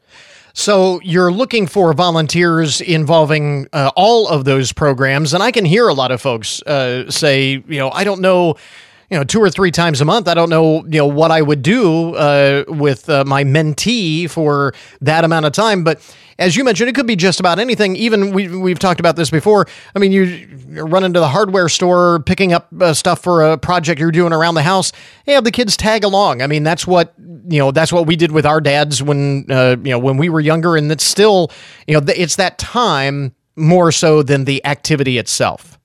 So 0.54 1.00
you're 1.02 1.32
looking 1.32 1.66
for 1.66 1.92
volunteers 1.92 2.80
involving 2.80 3.68
uh, 3.72 3.90
all 3.96 4.28
of 4.28 4.44
those 4.44 4.72
programs, 4.72 5.32
and 5.32 5.42
I 5.42 5.50
can 5.50 5.64
hear 5.64 5.88
a 5.88 5.94
lot 5.94 6.10
of 6.10 6.20
folks 6.20 6.62
uh, 6.62 7.10
say, 7.10 7.62
you 7.66 7.78
know, 7.78 7.90
I 7.90 8.04
don't 8.04 8.20
know 8.20 8.56
you 9.12 9.18
know, 9.18 9.24
two 9.24 9.40
or 9.40 9.50
three 9.50 9.70
times 9.70 10.00
a 10.00 10.06
month. 10.06 10.26
I 10.26 10.32
don't 10.32 10.48
know, 10.48 10.86
you 10.86 10.96
know, 10.96 11.06
what 11.06 11.30
I 11.30 11.42
would 11.42 11.60
do 11.60 12.14
uh, 12.14 12.64
with 12.66 13.10
uh, 13.10 13.24
my 13.26 13.44
mentee 13.44 14.28
for 14.28 14.72
that 15.02 15.22
amount 15.22 15.44
of 15.44 15.52
time. 15.52 15.84
But 15.84 16.00
as 16.38 16.56
you 16.56 16.64
mentioned, 16.64 16.88
it 16.88 16.94
could 16.94 17.06
be 17.06 17.14
just 17.14 17.38
about 17.38 17.58
anything. 17.58 17.94
Even 17.94 18.32
we, 18.32 18.48
we've 18.48 18.78
talked 18.78 19.00
about 19.00 19.16
this 19.16 19.28
before. 19.28 19.66
I 19.94 19.98
mean, 19.98 20.12
you 20.12 20.48
run 20.82 21.04
into 21.04 21.20
the 21.20 21.28
hardware 21.28 21.68
store 21.68 22.20
picking 22.20 22.54
up 22.54 22.68
uh, 22.80 22.94
stuff 22.94 23.22
for 23.22 23.42
a 23.42 23.58
project 23.58 24.00
you're 24.00 24.12
doing 24.12 24.32
around 24.32 24.54
the 24.54 24.62
house. 24.62 24.92
Have 25.26 25.44
the 25.44 25.52
kids 25.52 25.76
tag 25.76 26.04
along. 26.04 26.40
I 26.40 26.46
mean, 26.46 26.62
that's 26.62 26.86
what 26.86 27.12
you 27.18 27.58
know. 27.58 27.70
That's 27.70 27.92
what 27.92 28.06
we 28.06 28.16
did 28.16 28.32
with 28.32 28.46
our 28.46 28.62
dads 28.62 29.02
when 29.02 29.44
uh, 29.50 29.76
you 29.84 29.90
know 29.90 29.98
when 29.98 30.16
we 30.16 30.30
were 30.30 30.40
younger, 30.40 30.74
and 30.74 30.90
it's 30.90 31.04
still 31.04 31.50
you 31.86 32.00
know 32.00 32.02
it's 32.08 32.36
that 32.36 32.56
time 32.56 33.34
more 33.56 33.92
so 33.92 34.22
than 34.22 34.46
the 34.46 34.64
activity 34.64 35.18
itself. 35.18 35.78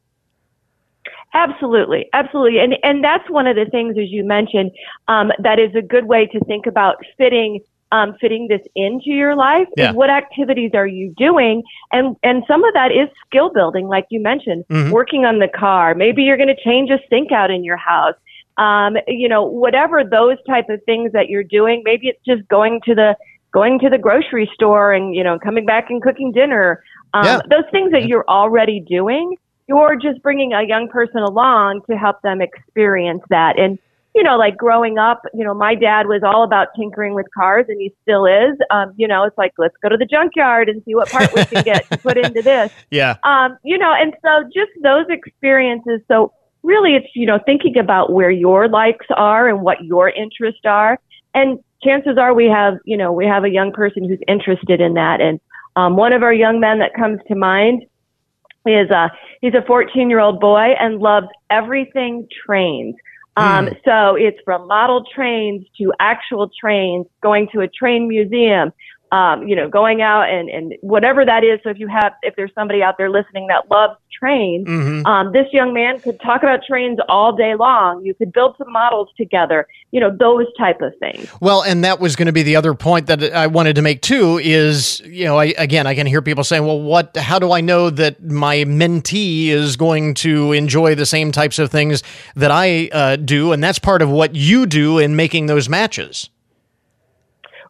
Absolutely, 1.37 2.09
absolutely, 2.13 2.57
and 2.57 2.73
and 2.81 3.03
that's 3.03 3.29
one 3.29 3.45
of 3.45 3.55
the 3.55 3.65
things, 3.65 3.95
as 3.95 4.09
you 4.09 4.23
mentioned, 4.23 4.71
um, 5.07 5.31
that 5.37 5.59
is 5.59 5.69
a 5.75 5.83
good 5.83 6.05
way 6.05 6.25
to 6.25 6.39
think 6.45 6.65
about 6.65 6.95
fitting 7.15 7.59
um, 7.91 8.15
fitting 8.19 8.47
this 8.47 8.61
into 8.75 9.11
your 9.11 9.35
life. 9.35 9.67
Yeah. 9.77 9.91
Is 9.91 9.95
what 9.95 10.09
activities 10.09 10.71
are 10.73 10.87
you 10.87 11.13
doing, 11.15 11.61
and 11.91 12.15
and 12.23 12.43
some 12.47 12.63
of 12.63 12.73
that 12.73 12.91
is 12.91 13.07
skill 13.27 13.51
building, 13.53 13.87
like 13.87 14.07
you 14.09 14.19
mentioned, 14.19 14.65
mm-hmm. 14.67 14.89
working 14.89 15.25
on 15.25 15.37
the 15.37 15.47
car. 15.47 15.93
Maybe 15.93 16.23
you're 16.23 16.37
going 16.37 16.53
to 16.53 16.63
change 16.63 16.89
a 16.89 16.97
sink 17.07 17.31
out 17.31 17.51
in 17.51 17.63
your 17.63 17.77
house. 17.77 18.15
Um, 18.57 18.97
you 19.07 19.29
know, 19.29 19.43
whatever 19.43 20.03
those 20.03 20.37
type 20.47 20.69
of 20.69 20.81
things 20.85 21.11
that 21.11 21.29
you're 21.29 21.43
doing. 21.43 21.83
Maybe 21.85 22.07
it's 22.07 22.25
just 22.25 22.47
going 22.47 22.81
to 22.85 22.95
the 22.95 23.15
going 23.53 23.77
to 23.79 23.89
the 23.91 23.99
grocery 23.99 24.49
store 24.55 24.91
and 24.91 25.13
you 25.13 25.23
know 25.23 25.37
coming 25.37 25.67
back 25.67 25.91
and 25.91 26.01
cooking 26.01 26.31
dinner. 26.31 26.83
Um, 27.13 27.25
yeah. 27.25 27.41
Those 27.47 27.69
things 27.71 27.91
that 27.91 28.07
you're 28.07 28.25
already 28.27 28.79
doing 28.79 29.37
you're 29.67 29.95
just 29.95 30.21
bringing 30.21 30.53
a 30.53 30.63
young 30.63 30.87
person 30.87 31.21
along 31.21 31.81
to 31.89 31.97
help 31.97 32.21
them 32.21 32.41
experience 32.41 33.21
that. 33.29 33.59
And, 33.59 33.77
you 34.15 34.23
know, 34.23 34.37
like 34.37 34.57
growing 34.57 34.97
up, 34.97 35.21
you 35.33 35.43
know, 35.43 35.53
my 35.53 35.75
dad 35.75 36.07
was 36.07 36.21
all 36.23 36.43
about 36.43 36.69
tinkering 36.75 37.13
with 37.13 37.27
cars 37.37 37.65
and 37.67 37.79
he 37.79 37.93
still 38.01 38.25
is. 38.25 38.57
Um, 38.71 38.93
you 38.95 39.07
know, 39.07 39.23
it's 39.23 39.37
like, 39.37 39.53
let's 39.57 39.75
go 39.83 39.89
to 39.89 39.97
the 39.97 40.05
junkyard 40.05 40.69
and 40.69 40.81
see 40.85 40.95
what 40.95 41.09
part 41.09 41.33
we 41.33 41.45
can 41.45 41.63
get 41.63 41.89
to 41.91 41.97
put 41.97 42.17
into 42.17 42.41
this. 42.41 42.71
Yeah. 42.89 43.17
Um, 43.23 43.57
you 43.63 43.77
know, 43.77 43.93
and 43.93 44.13
so 44.21 44.43
just 44.45 44.71
those 44.81 45.05
experiences. 45.09 45.99
So 46.07 46.31
really 46.63 46.95
it's, 46.95 47.07
you 47.15 47.25
know, 47.25 47.39
thinking 47.45 47.77
about 47.77 48.13
where 48.13 48.31
your 48.31 48.69
likes 48.69 49.05
are 49.15 49.49
and 49.49 49.61
what 49.61 49.83
your 49.83 50.09
interests 50.09 50.61
are. 50.65 50.97
And 51.33 51.59
chances 51.83 52.17
are 52.17 52.33
we 52.33 52.45
have, 52.45 52.75
you 52.85 52.95
know, 52.95 53.11
we 53.11 53.25
have 53.25 53.43
a 53.43 53.49
young 53.49 53.73
person 53.73 54.07
who's 54.07 54.19
interested 54.27 54.79
in 54.79 54.93
that. 54.93 55.19
And 55.21 55.39
um, 55.75 55.97
one 55.97 56.13
of 56.13 56.23
our 56.23 56.33
young 56.33 56.59
men 56.59 56.79
that 56.79 56.93
comes 56.93 57.19
to 57.27 57.35
mind 57.35 57.83
is 58.67 58.89
a 58.89 59.11
he's 59.41 59.53
a 59.53 59.63
14 59.65 60.09
year 60.09 60.19
old 60.19 60.39
boy 60.39 60.73
and 60.79 60.99
loves 60.99 61.27
everything 61.49 62.27
trains. 62.45 62.95
Um, 63.35 63.67
mm. 63.67 63.79
So 63.85 64.15
it's 64.15 64.37
from 64.43 64.67
model 64.67 65.03
trains 65.13 65.65
to 65.77 65.93
actual 65.99 66.49
trains, 66.59 67.05
going 67.21 67.47
to 67.53 67.61
a 67.61 67.67
train 67.67 68.07
museum, 68.07 68.73
um, 69.11 69.47
you 69.47 69.55
know, 69.55 69.69
going 69.69 70.01
out 70.01 70.29
and, 70.29 70.49
and 70.49 70.73
whatever 70.81 71.25
that 71.25 71.43
is. 71.43 71.59
So 71.63 71.69
if 71.69 71.79
you 71.79 71.87
have, 71.87 72.13
if 72.21 72.35
there's 72.35 72.53
somebody 72.53 72.83
out 72.83 72.97
there 72.97 73.09
listening 73.09 73.47
that 73.47 73.69
loves 73.69 73.95
trains, 74.17 74.67
mm-hmm. 74.67 75.05
um, 75.05 75.31
this 75.31 75.45
young 75.51 75.73
man 75.73 75.99
could 75.99 76.19
talk 76.19 76.43
about 76.43 76.61
trains 76.67 76.97
all 77.07 77.35
day 77.35 77.55
long. 77.55 78.03
You 78.03 78.13
could 78.13 78.33
build 78.33 78.55
some 78.57 78.71
models 78.71 79.09
together, 79.15 79.67
you 79.91 79.99
know, 79.99 80.15
those 80.17 80.45
type 80.57 80.81
of 80.81 80.93
things. 80.99 81.31
Well, 81.39 81.61
and 81.61 81.83
that 81.83 81.99
was 81.99 82.15
going 82.15 82.25
to 82.25 82.31
be 82.31 82.43
the 82.43 82.55
other 82.55 82.73
point 82.73 83.07
that 83.07 83.23
I 83.33 83.47
wanted 83.47 83.75
to 83.75 83.81
make 83.81 84.01
too 84.01 84.39
is, 84.43 84.99
you 85.01 85.25
know, 85.25 85.37
I, 85.37 85.53
again, 85.57 85.87
I 85.87 85.95
can 85.95 86.07
hear 86.07 86.21
people 86.21 86.43
saying, 86.43 86.65
well, 86.65 86.81
what, 86.81 87.15
how 87.15 87.39
do 87.39 87.51
I 87.51 87.61
know 87.61 87.89
that 87.89 88.23
my 88.23 88.57
mentee 88.57 89.47
is 89.47 89.77
going 89.77 90.15
to 90.15 90.51
enjoy 90.51 90.95
the 90.95 91.05
same 91.05 91.31
types 91.31 91.59
of 91.59 91.71
things 91.71 92.03
that 92.35 92.51
I 92.51 92.89
uh, 92.91 93.15
do? 93.15 93.51
And 93.51 93.63
that's 93.63 93.79
part 93.79 94.01
of 94.01 94.09
what 94.09 94.35
you 94.35 94.65
do 94.65 94.97
in 94.99 95.15
making 95.15 95.45
those 95.45 95.69
matches. 95.69 96.29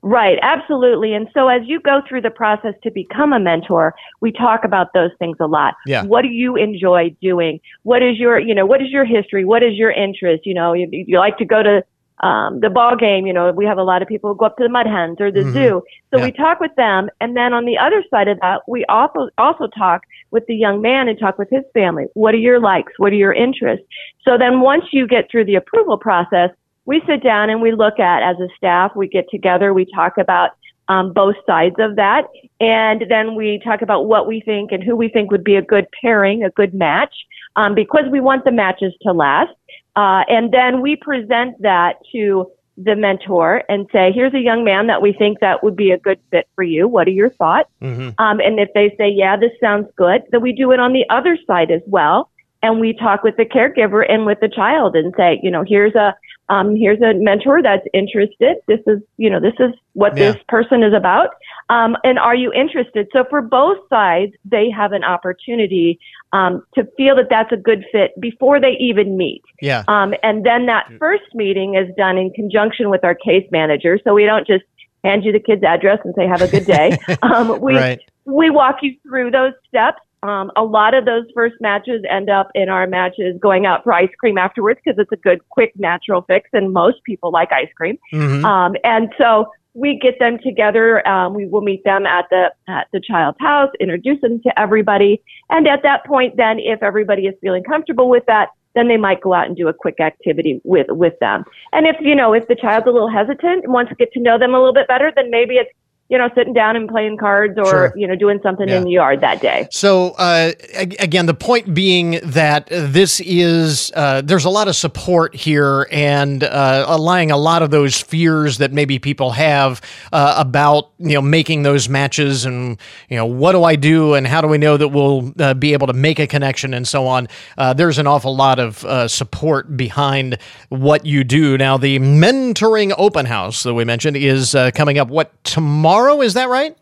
Right, 0.01 0.37
absolutely. 0.41 1.13
And 1.13 1.27
so 1.33 1.47
as 1.47 1.61
you 1.65 1.79
go 1.81 2.01
through 2.07 2.21
the 2.21 2.29
process 2.29 2.73
to 2.83 2.91
become 2.91 3.33
a 3.33 3.39
mentor, 3.39 3.95
we 4.21 4.31
talk 4.31 4.63
about 4.63 4.93
those 4.93 5.11
things 5.19 5.37
a 5.39 5.47
lot. 5.47 5.75
Yeah. 5.85 6.03
What 6.03 6.21
do 6.21 6.29
you 6.29 6.55
enjoy 6.55 7.15
doing? 7.21 7.59
What 7.83 8.03
is 8.03 8.17
your, 8.17 8.39
you 8.39 8.55
know, 8.55 8.65
what 8.65 8.81
is 8.81 8.89
your 8.89 9.05
history? 9.05 9.45
What 9.45 9.63
is 9.63 9.73
your 9.73 9.91
interest? 9.91 10.45
You 10.45 10.53
know, 10.53 10.73
you, 10.73 10.87
you 10.91 11.17
like 11.17 11.37
to 11.37 11.45
go 11.45 11.63
to 11.63 11.83
um, 12.23 12.61
the 12.61 12.69
ball 12.69 12.95
game, 12.95 13.27
you 13.27 13.33
know, 13.33 13.51
we 13.51 13.65
have 13.65 13.77
a 13.77 13.83
lot 13.83 14.01
of 14.01 14.07
people 14.07 14.31
who 14.31 14.37
go 14.37 14.45
up 14.45 14.57
to 14.57 14.63
the 14.63 14.69
mud 14.69 14.87
hens 14.87 15.17
or 15.19 15.31
the 15.31 15.41
mm-hmm. 15.41 15.53
zoo. 15.53 15.83
So 16.11 16.17
yeah. 16.17 16.25
we 16.25 16.31
talk 16.31 16.59
with 16.59 16.73
them. 16.75 17.09
And 17.21 17.37
then 17.37 17.53
on 17.53 17.65
the 17.65 17.77
other 17.77 18.03
side 18.09 18.27
of 18.27 18.39
that, 18.39 18.61
we 18.67 18.85
also, 18.85 19.29
also 19.37 19.67
talk 19.67 20.01
with 20.31 20.43
the 20.47 20.55
young 20.55 20.81
man 20.81 21.07
and 21.07 21.19
talk 21.19 21.37
with 21.37 21.49
his 21.51 21.63
family. 21.73 22.05
What 22.15 22.33
are 22.33 22.39
your 22.39 22.59
likes? 22.59 22.91
What 22.97 23.11
are 23.11 23.17
your 23.17 23.33
interests? 23.33 23.85
So 24.23 24.37
then 24.37 24.61
once 24.61 24.85
you 24.91 25.07
get 25.07 25.29
through 25.29 25.45
the 25.45 25.55
approval 25.55 25.97
process, 25.97 26.49
we 26.87 27.01
sit 27.05 27.21
down 27.21 27.49
and 27.49 27.61
we 27.61 27.73
look 27.73 27.99
at 27.99 28.23
as 28.23 28.37
a 28.39 28.47
staff, 28.57 28.95
we 28.95 29.07
get 29.07 29.25
together, 29.29 29.73
we 29.73 29.85
talk 29.93 30.17
about 30.17 30.51
um, 30.87 31.11
both 31.11 31.35
sides 31.45 31.75
of 31.79 31.97
that. 31.97 32.23
And 32.61 33.03
then 33.09 33.35
we 33.35 33.59
talk 33.63 33.81
about 33.81 34.07
what 34.07 34.25
we 34.25 34.39
think 34.39 34.71
and 34.71 34.81
who 34.81 34.95
we 34.95 35.09
think 35.09 35.29
would 35.29 35.43
be 35.43 35.57
a 35.57 35.61
good 35.61 35.85
pairing, 36.01 36.43
a 36.43 36.49
good 36.49 36.73
match, 36.73 37.13
um, 37.57 37.75
because 37.75 38.05
we 38.09 38.21
want 38.21 38.45
the 38.45 38.51
matches 38.51 38.93
to 39.01 39.11
last. 39.11 39.51
Uh, 39.97 40.23
and 40.29 40.53
then 40.53 40.81
we 40.81 40.95
present 40.95 41.61
that 41.61 41.97
to 42.13 42.49
the 42.77 42.95
mentor 42.95 43.63
and 43.67 43.87
say, 43.91 44.11
here's 44.13 44.33
a 44.33 44.39
young 44.39 44.63
man 44.63 44.87
that 44.87 45.01
we 45.01 45.11
think 45.11 45.39
that 45.39 45.63
would 45.63 45.75
be 45.75 45.91
a 45.91 45.97
good 45.97 46.19
fit 46.31 46.47
for 46.55 46.63
you. 46.63 46.87
What 46.87 47.07
are 47.07 47.11
your 47.11 47.31
thoughts? 47.31 47.69
Mm-hmm. 47.81 48.09
Um, 48.19 48.39
and 48.39 48.59
if 48.59 48.69
they 48.73 48.95
say, 48.97 49.09
yeah, 49.09 49.35
this 49.35 49.51
sounds 49.59 49.87
good, 49.97 50.21
then 50.31 50.41
we 50.41 50.53
do 50.53 50.71
it 50.71 50.79
on 50.79 50.93
the 50.93 51.03
other 51.09 51.37
side 51.47 51.71
as 51.71 51.81
well. 51.87 52.29
And 52.63 52.79
we 52.79 52.93
talk 52.93 53.23
with 53.23 53.35
the 53.35 53.45
caregiver 53.45 54.05
and 54.09 54.25
with 54.25 54.39
the 54.39 54.49
child 54.49 54.95
and 54.95 55.13
say, 55.17 55.39
you 55.43 55.51
know, 55.51 55.63
here's 55.67 55.95
a, 55.95 56.15
um, 56.49 56.75
here's 56.75 57.01
a 57.01 57.13
mentor 57.15 57.61
that's 57.61 57.85
interested. 57.93 58.57
This 58.67 58.79
is, 58.87 58.99
you 59.17 59.29
know, 59.29 59.39
this 59.39 59.53
is 59.59 59.73
what 59.93 60.15
yeah. 60.15 60.31
this 60.31 60.41
person 60.47 60.83
is 60.83 60.93
about. 60.93 61.29
Um, 61.69 61.97
and 62.03 62.17
are 62.17 62.35
you 62.35 62.53
interested? 62.53 63.07
So 63.11 63.25
for 63.29 63.41
both 63.41 63.77
sides, 63.89 64.33
they 64.45 64.69
have 64.69 64.93
an 64.93 65.03
opportunity 65.03 65.99
um, 66.31 66.63
to 66.75 66.85
feel 66.95 67.15
that 67.17 67.27
that's 67.29 67.51
a 67.51 67.57
good 67.57 67.83
fit 67.91 68.19
before 68.19 68.61
they 68.61 68.77
even 68.79 69.17
meet. 69.17 69.43
Yeah. 69.61 69.83
Um, 69.87 70.13
and 70.23 70.45
then 70.45 70.67
that 70.67 70.89
first 70.99 71.25
meeting 71.33 71.75
is 71.75 71.93
done 71.97 72.17
in 72.17 72.31
conjunction 72.31 72.89
with 72.89 73.03
our 73.03 73.15
case 73.15 73.47
manager. 73.51 73.99
So 74.03 74.13
we 74.13 74.25
don't 74.25 74.47
just 74.47 74.63
hand 75.03 75.25
you 75.25 75.31
the 75.31 75.39
kid's 75.39 75.63
address 75.63 75.99
and 76.05 76.13
say 76.15 76.27
have 76.27 76.41
a 76.41 76.47
good 76.47 76.65
day. 76.65 76.97
Um, 77.21 77.59
we 77.59 77.75
right. 77.75 77.99
we 78.25 78.49
walk 78.49 78.77
you 78.81 78.95
through 79.03 79.31
those 79.31 79.53
steps 79.67 79.99
um, 80.23 80.51
a 80.55 80.63
lot 80.63 80.93
of 80.93 81.05
those 81.05 81.25
first 81.33 81.55
matches 81.59 82.03
end 82.09 82.29
up 82.29 82.49
in 82.55 82.69
our 82.69 82.87
matches 82.87 83.37
going 83.39 83.65
out 83.65 83.83
for 83.83 83.93
ice 83.93 84.09
cream 84.19 84.37
afterwards 84.37 84.79
because 84.83 84.99
it's 84.99 85.11
a 85.11 85.17
good, 85.17 85.47
quick, 85.49 85.73
natural 85.75 86.21
fix, 86.23 86.49
and 86.53 86.73
most 86.73 87.03
people 87.03 87.31
like 87.31 87.51
ice 87.51 87.69
cream. 87.75 87.97
Mm-hmm. 88.11 88.43
Um, 88.43 88.75
and 88.83 89.13
so 89.17 89.51
we 89.73 89.99
get 89.99 90.17
them 90.17 90.39
together. 90.43 91.07
Um, 91.07 91.35
we 91.35 91.45
will 91.45 91.61
meet 91.61 91.83
them 91.83 92.05
at 92.07 92.25
the 92.31 92.51
at 92.67 92.87
the 92.91 92.99
child's 92.99 93.37
house, 93.39 93.69
introduce 93.79 94.19
them 94.21 94.41
to 94.41 94.59
everybody, 94.59 95.21
and 95.49 95.67
at 95.67 95.83
that 95.83 96.05
point, 96.05 96.35
then 96.35 96.59
if 96.59 96.81
everybody 96.81 97.27
is 97.27 97.35
feeling 97.39 97.63
comfortable 97.63 98.09
with 98.09 98.25
that, 98.25 98.49
then 98.73 98.87
they 98.87 98.97
might 98.97 99.21
go 99.21 99.33
out 99.33 99.45
and 99.45 99.55
do 99.55 99.67
a 99.67 99.73
quick 99.73 99.99
activity 99.99 100.59
with 100.63 100.87
with 100.89 101.13
them. 101.19 101.45
And 101.73 101.85
if 101.85 101.95
you 102.01 102.15
know 102.15 102.33
if 102.33 102.47
the 102.47 102.55
child's 102.55 102.87
a 102.87 102.91
little 102.91 103.09
hesitant 103.09 103.65
and 103.65 103.73
wants 103.73 103.89
to 103.89 103.95
get 103.95 104.11
to 104.13 104.19
know 104.19 104.39
them 104.39 104.55
a 104.55 104.57
little 104.57 104.73
bit 104.73 104.87
better, 104.87 105.11
then 105.15 105.29
maybe 105.29 105.55
it's 105.55 105.71
you 106.09 106.17
know, 106.17 106.29
sitting 106.35 106.53
down 106.53 106.77
and 106.77 106.87
playing 106.87 107.17
cards 107.17 107.57
or, 107.57 107.65
sure. 107.65 107.93
you 107.97 108.07
know, 108.07 108.15
doing 108.15 108.39
something 108.41 108.69
yeah. 108.69 108.77
in 108.77 108.85
the 108.85 108.91
yard 108.91 109.19
that 109.19 109.41
day. 109.41 109.67
So, 109.71 110.11
uh, 110.11 110.53
again, 110.73 111.25
the 111.25 111.33
point 111.33 111.73
being 111.73 112.21
that 112.23 112.67
this 112.67 113.19
is, 113.19 113.91
uh, 113.93 114.21
there's 114.21 114.45
a 114.45 114.49
lot 114.49 114.69
of 114.69 114.75
support 114.77 115.35
here 115.35 115.85
and 115.91 116.45
uh, 116.45 116.85
allaying 116.87 117.29
a 117.31 117.35
lot 117.35 117.61
of 117.61 117.71
those 117.71 117.99
fears 117.99 118.59
that 118.59 118.71
maybe 118.71 118.99
people 118.99 119.31
have 119.31 119.81
uh, 120.13 120.35
about, 120.37 120.91
you 120.97 121.13
know, 121.13 121.21
making 121.21 121.63
those 121.63 121.89
matches 121.89 122.45
and, 122.45 122.77
you 123.09 123.17
know, 123.17 123.25
what 123.25 123.51
do 123.51 123.65
I 123.65 123.75
do 123.75 124.13
and 124.13 124.25
how 124.25 124.39
do 124.39 124.47
we 124.47 124.57
know 124.57 124.77
that 124.77 124.87
we'll 124.87 125.33
uh, 125.39 125.55
be 125.55 125.73
able 125.73 125.87
to 125.87 125.93
make 125.93 126.19
a 126.19 126.27
connection 126.27 126.73
and 126.73 126.87
so 126.87 127.05
on. 127.05 127.27
Uh, 127.57 127.73
there's 127.73 127.97
an 127.97 128.07
awful 128.07 128.33
lot 128.33 128.59
of 128.59 129.11
support 129.11 129.75
behind 129.75 130.37
what 130.69 131.05
you 131.05 131.25
do. 131.25 131.57
Now, 131.57 131.77
the 131.77 131.99
mentoring 131.99 132.93
open 132.97 133.25
house 133.25 133.63
that 133.63 133.73
we 133.73 133.83
mentioned 133.83 134.15
is 134.15 134.55
coming 134.73 134.99
up, 134.99 135.09
what, 135.09 135.43
tomorrow? 135.43 135.96
Tomorrow. 135.97 136.21
Is 136.21 136.33
that 136.35 136.49
right? 136.49 136.75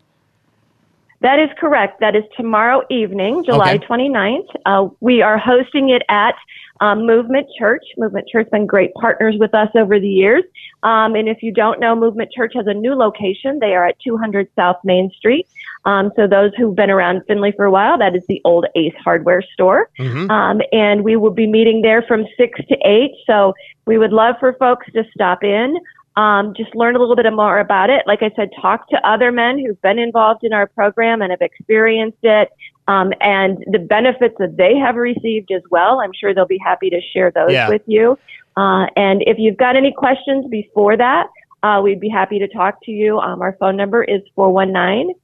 That 1.20 1.38
is 1.38 1.48
correct. 1.58 2.00
That 2.00 2.14
is 2.14 2.24
tomorrow 2.36 2.82
evening, 2.90 3.44
July 3.44 3.76
okay. 3.76 3.86
29th. 3.86 4.48
Uh, 4.66 4.88
we 5.00 5.22
are 5.22 5.38
hosting 5.38 5.88
it 5.88 6.02
at 6.10 6.34
um, 6.80 7.06
Movement 7.06 7.46
Church. 7.58 7.82
Movement 7.96 8.28
Church 8.28 8.44
has 8.44 8.50
been 8.50 8.66
great 8.66 8.92
partners 8.94 9.34
with 9.38 9.54
us 9.54 9.70
over 9.74 9.98
the 9.98 10.08
years. 10.08 10.44
Um, 10.82 11.14
and 11.14 11.26
if 11.26 11.42
you 11.42 11.52
don't 11.52 11.80
know, 11.80 11.96
Movement 11.96 12.30
Church 12.32 12.52
has 12.54 12.66
a 12.66 12.74
new 12.74 12.94
location. 12.94 13.58
They 13.60 13.74
are 13.74 13.86
at 13.86 13.98
200 14.00 14.48
South 14.54 14.76
Main 14.84 15.10
Street. 15.16 15.48
Um, 15.86 16.12
so 16.16 16.26
those 16.26 16.52
who've 16.56 16.76
been 16.76 16.90
around 16.90 17.22
Findlay 17.26 17.52
for 17.52 17.64
a 17.64 17.70
while, 17.70 17.96
that 17.96 18.14
is 18.14 18.26
the 18.26 18.42
old 18.44 18.66
Ace 18.74 18.94
Hardware 19.02 19.42
store. 19.54 19.88
Mm-hmm. 19.98 20.30
Um, 20.30 20.60
and 20.70 21.02
we 21.02 21.16
will 21.16 21.30
be 21.30 21.46
meeting 21.46 21.80
there 21.80 22.02
from 22.02 22.26
6 22.36 22.60
to 22.68 22.76
8. 22.84 23.10
So 23.26 23.54
we 23.86 23.96
would 23.96 24.12
love 24.12 24.34
for 24.38 24.52
folks 24.54 24.86
to 24.92 25.04
stop 25.14 25.42
in. 25.42 25.78
Um, 26.16 26.54
just 26.56 26.74
learn 26.74 26.96
a 26.96 26.98
little 26.98 27.16
bit 27.16 27.30
more 27.32 27.58
about 27.58 27.90
it. 27.90 28.02
Like 28.06 28.22
I 28.22 28.30
said, 28.36 28.50
talk 28.60 28.88
to 28.88 29.06
other 29.06 29.30
men 29.30 29.58
who've 29.58 29.80
been 29.82 29.98
involved 29.98 30.44
in 30.44 30.52
our 30.54 30.66
program 30.66 31.20
and 31.20 31.30
have 31.30 31.42
experienced 31.42 32.18
it 32.22 32.50
um, 32.88 33.12
and 33.20 33.62
the 33.70 33.78
benefits 33.78 34.34
that 34.38 34.56
they 34.56 34.76
have 34.76 34.96
received 34.96 35.50
as 35.50 35.62
well. 35.70 36.00
I'm 36.00 36.12
sure 36.18 36.32
they'll 36.34 36.46
be 36.46 36.60
happy 36.64 36.88
to 36.90 37.00
share 37.12 37.30
those 37.30 37.52
yeah. 37.52 37.68
with 37.68 37.82
you. 37.86 38.18
Uh, 38.56 38.86
and 38.96 39.22
if 39.26 39.36
you've 39.38 39.58
got 39.58 39.76
any 39.76 39.92
questions 39.92 40.46
before 40.50 40.96
that, 40.96 41.26
uh, 41.62 41.80
we'd 41.82 42.00
be 42.00 42.08
happy 42.08 42.38
to 42.38 42.48
talk 42.48 42.82
to 42.84 42.90
you. 42.90 43.18
Um, 43.18 43.42
our 43.42 43.56
phone 43.58 43.76
number 43.76 44.02
is 44.02 44.22
419 44.34 45.14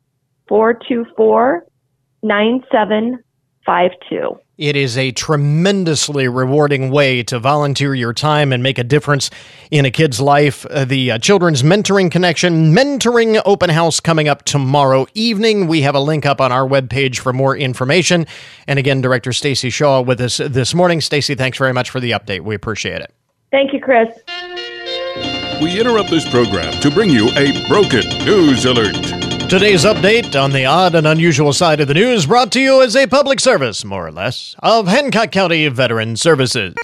424 0.49 1.67
9752. 3.67 4.41
It 4.59 4.77
is 4.77 4.97
a 4.97 5.11
tremendously 5.13 6.29
rewarding 6.29 6.91
way 6.91 7.23
to 7.25 7.39
volunteer 7.39 7.95
your 7.95 8.13
time 8.13 8.53
and 8.53 8.63
make 8.63 8.79
a 8.79 8.85
difference 8.85 9.31
in 9.71 9.85
a 9.85 9.91
kid's 9.91 10.21
life. 10.21 10.65
Uh, 10.67 10.85
the 10.85 11.13
uh, 11.13 11.19
Children's 11.19 11.63
Mentoring 11.63 12.11
Connection 12.11 12.73
Mentoring 12.73 13.41
Open 13.45 13.71
House 13.71 13.99
coming 13.99 14.29
up 14.29 14.45
tomorrow 14.45 15.07
evening. 15.15 15.67
We 15.67 15.83
have 15.83 15.95
a 15.95 16.01
link 16.01 16.27
up 16.27 16.41
on 16.41 16.53
our 16.53 16.69
webpage 16.69 17.19
for 17.19 17.33
more 17.33 17.57
information. 17.57 18.27
And 18.67 18.79
again, 18.79 19.01
Director 19.01 19.33
Stacy 19.33 19.71
Shaw 19.71 20.01
with 20.01 20.21
us 20.21 20.37
this 20.37 20.75
morning. 20.75 21.01
Stacy, 21.01 21.35
thanks 21.35 21.59
very 21.59 21.73
much 21.73 21.91
for 21.91 21.99
the 21.99 22.13
update. 22.13 22.43
We 22.43 22.55
appreciate 22.55 23.01
it. 23.01 23.13
Thank 23.51 23.73
you, 23.73 23.81
Chris. 23.81 24.09
We 25.61 25.79
interrupt 25.79 26.11
this 26.11 26.29
program 26.29 26.73
to 26.81 26.91
bring 26.91 27.11
you 27.11 27.31
a 27.37 27.67
broken 27.69 28.07
news 28.25 28.65
alert. 28.65 29.22
Today's 29.53 29.85
update 29.85 30.35
on 30.35 30.51
the 30.51 30.65
odd 30.65 30.95
and 30.95 31.07
unusual 31.07 31.53
side 31.53 31.81
of 31.81 31.87
the 31.87 31.93
news 31.93 32.25
brought 32.25 32.51
to 32.53 32.59
you 32.59 32.81
as 32.81 32.97
a 32.97 33.07
public 33.07 33.39
service, 33.39 33.85
more 33.85 34.07
or 34.07 34.11
less, 34.11 34.57
of 34.61 34.89
Hancock 34.89 35.31
County 35.31 35.69
Veteran 35.69 36.17
Services. 36.17 36.75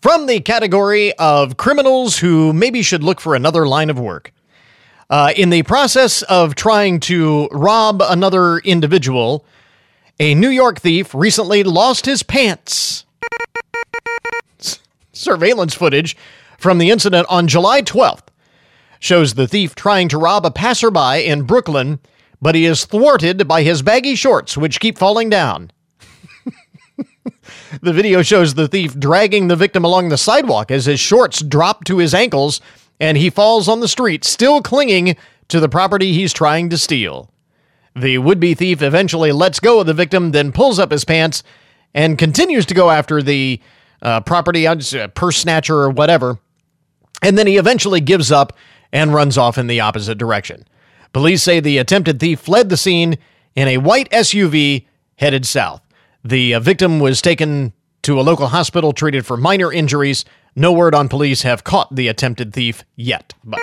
From 0.00 0.24
the 0.24 0.40
category 0.40 1.12
of 1.18 1.58
criminals 1.58 2.16
who 2.16 2.54
maybe 2.54 2.80
should 2.80 3.04
look 3.04 3.20
for 3.20 3.34
another 3.34 3.68
line 3.68 3.90
of 3.90 4.00
work. 4.00 4.32
Uh, 5.10 5.34
in 5.36 5.50
the 5.50 5.64
process 5.64 6.22
of 6.22 6.54
trying 6.54 6.98
to 7.00 7.46
rob 7.52 8.00
another 8.00 8.56
individual, 8.60 9.44
a 10.18 10.34
New 10.34 10.48
York 10.48 10.80
thief 10.80 11.14
recently 11.14 11.62
lost 11.62 12.06
his 12.06 12.22
pants. 12.22 13.04
Surveillance 15.12 15.74
footage 15.74 16.16
from 16.56 16.78
the 16.78 16.90
incident 16.90 17.26
on 17.28 17.48
July 17.48 17.82
12th 17.82 18.28
shows 19.04 19.34
the 19.34 19.46
thief 19.46 19.74
trying 19.74 20.08
to 20.08 20.16
rob 20.16 20.46
a 20.46 20.50
passerby 20.50 21.26
in 21.26 21.42
Brooklyn, 21.42 21.98
but 22.40 22.54
he 22.54 22.64
is 22.64 22.86
thwarted 22.86 23.46
by 23.46 23.62
his 23.62 23.82
baggy 23.82 24.14
shorts, 24.14 24.56
which 24.56 24.80
keep 24.80 24.96
falling 24.96 25.28
down. 25.28 25.70
the 27.82 27.92
video 27.92 28.22
shows 28.22 28.54
the 28.54 28.66
thief 28.66 28.98
dragging 28.98 29.48
the 29.48 29.56
victim 29.56 29.84
along 29.84 30.08
the 30.08 30.16
sidewalk 30.16 30.70
as 30.70 30.86
his 30.86 30.98
shorts 30.98 31.42
drop 31.42 31.84
to 31.84 31.98
his 31.98 32.14
ankles 32.14 32.62
and 32.98 33.18
he 33.18 33.28
falls 33.28 33.68
on 33.68 33.80
the 33.80 33.88
street, 33.88 34.24
still 34.24 34.62
clinging 34.62 35.16
to 35.48 35.60
the 35.60 35.68
property 35.68 36.14
he's 36.14 36.32
trying 36.32 36.70
to 36.70 36.78
steal. 36.78 37.30
The 37.94 38.16
would 38.16 38.40
be 38.40 38.54
thief 38.54 38.80
eventually 38.80 39.32
lets 39.32 39.60
go 39.60 39.80
of 39.80 39.86
the 39.86 39.92
victim, 39.92 40.30
then 40.30 40.50
pulls 40.50 40.78
up 40.78 40.90
his 40.90 41.04
pants 41.04 41.42
and 41.92 42.16
continues 42.16 42.64
to 42.66 42.74
go 42.74 42.90
after 42.90 43.20
the 43.20 43.60
uh, 44.00 44.22
property, 44.22 44.66
uh, 44.66 45.08
purse 45.08 45.36
snatcher 45.36 45.76
or 45.76 45.90
whatever. 45.90 46.38
And 47.20 47.36
then 47.36 47.46
he 47.46 47.58
eventually 47.58 48.00
gives 48.00 48.32
up 48.32 48.54
and 48.94 49.12
runs 49.12 49.36
off 49.36 49.58
in 49.58 49.66
the 49.66 49.80
opposite 49.80 50.16
direction. 50.16 50.64
Police 51.12 51.42
say 51.42 51.60
the 51.60 51.78
attempted 51.78 52.20
thief 52.20 52.40
fled 52.40 52.70
the 52.70 52.76
scene 52.76 53.18
in 53.54 53.68
a 53.68 53.78
white 53.78 54.08
SUV 54.10 54.86
headed 55.16 55.44
south. 55.44 55.82
The 56.24 56.54
uh, 56.54 56.60
victim 56.60 57.00
was 57.00 57.20
taken 57.20 57.72
to 58.02 58.18
a 58.18 58.22
local 58.22 58.46
hospital 58.46 58.92
treated 58.92 59.26
for 59.26 59.36
minor 59.36 59.72
injuries. 59.72 60.24
No 60.56 60.72
word 60.72 60.94
on 60.94 61.08
police 61.08 61.42
have 61.42 61.64
caught 61.64 61.94
the 61.94 62.08
attempted 62.08 62.52
thief 62.52 62.84
yet, 62.94 63.34
but 63.42 63.60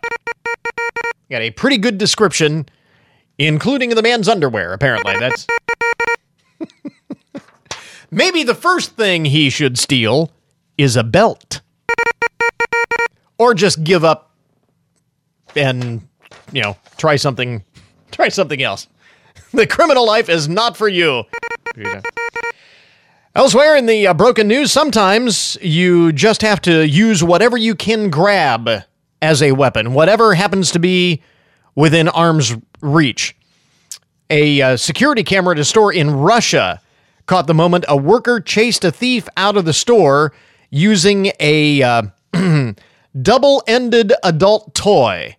got 1.29 1.41
a 1.41 1.51
pretty 1.51 1.77
good 1.77 1.97
description, 1.97 2.67
including 3.37 3.89
the 3.91 4.01
man's 4.01 4.27
underwear, 4.27 4.73
apparently. 4.73 5.17
That's 5.17 5.47
maybe 8.11 8.43
the 8.43 8.55
first 8.55 8.97
thing 8.97 9.25
he 9.25 9.49
should 9.49 9.79
steal 9.79 10.31
is 10.77 10.97
a 10.97 11.03
belt. 11.03 11.61
Or 13.37 13.53
just 13.53 13.83
give 13.83 14.03
up 14.03 14.30
and 15.55 16.07
you 16.51 16.61
know 16.61 16.77
try 16.97 17.15
something 17.15 17.63
try 18.11 18.29
something 18.29 18.61
else. 18.61 18.87
The 19.53 19.67
criminal 19.67 20.05
life 20.05 20.29
is 20.29 20.47
not 20.47 20.77
for 20.77 20.87
you. 20.87 21.23
Elsewhere 23.35 23.75
in 23.75 23.85
the 23.85 24.07
uh, 24.07 24.13
broken 24.13 24.47
news 24.47 24.71
sometimes 24.71 25.57
you 25.61 26.13
just 26.13 26.41
have 26.41 26.61
to 26.61 26.87
use 26.87 27.21
whatever 27.21 27.57
you 27.57 27.75
can 27.75 28.09
grab 28.09 28.69
as 29.21 29.41
a 29.41 29.51
weapon 29.51 29.93
whatever 29.93 30.35
happens 30.35 30.71
to 30.71 30.79
be 30.79 31.21
within 31.75 32.07
arm's 32.09 32.55
reach. 32.81 33.35
A 34.29 34.61
uh, 34.61 34.77
security 34.77 35.23
camera 35.23 35.55
at 35.55 35.59
a 35.59 35.65
store 35.65 35.91
in 35.91 36.11
russia 36.11 36.81
caught 37.25 37.47
the 37.47 37.53
moment 37.53 37.85
a 37.87 37.97
worker 37.97 38.39
chased 38.39 38.85
a 38.85 38.91
thief 38.91 39.27
out 39.35 39.57
of 39.57 39.65
the 39.65 39.73
store 39.73 40.33
using 40.69 41.31
a 41.39 41.81
uh, 41.81 42.03
double-ended 43.21 44.13
adult 44.23 44.73
toy 44.73 45.35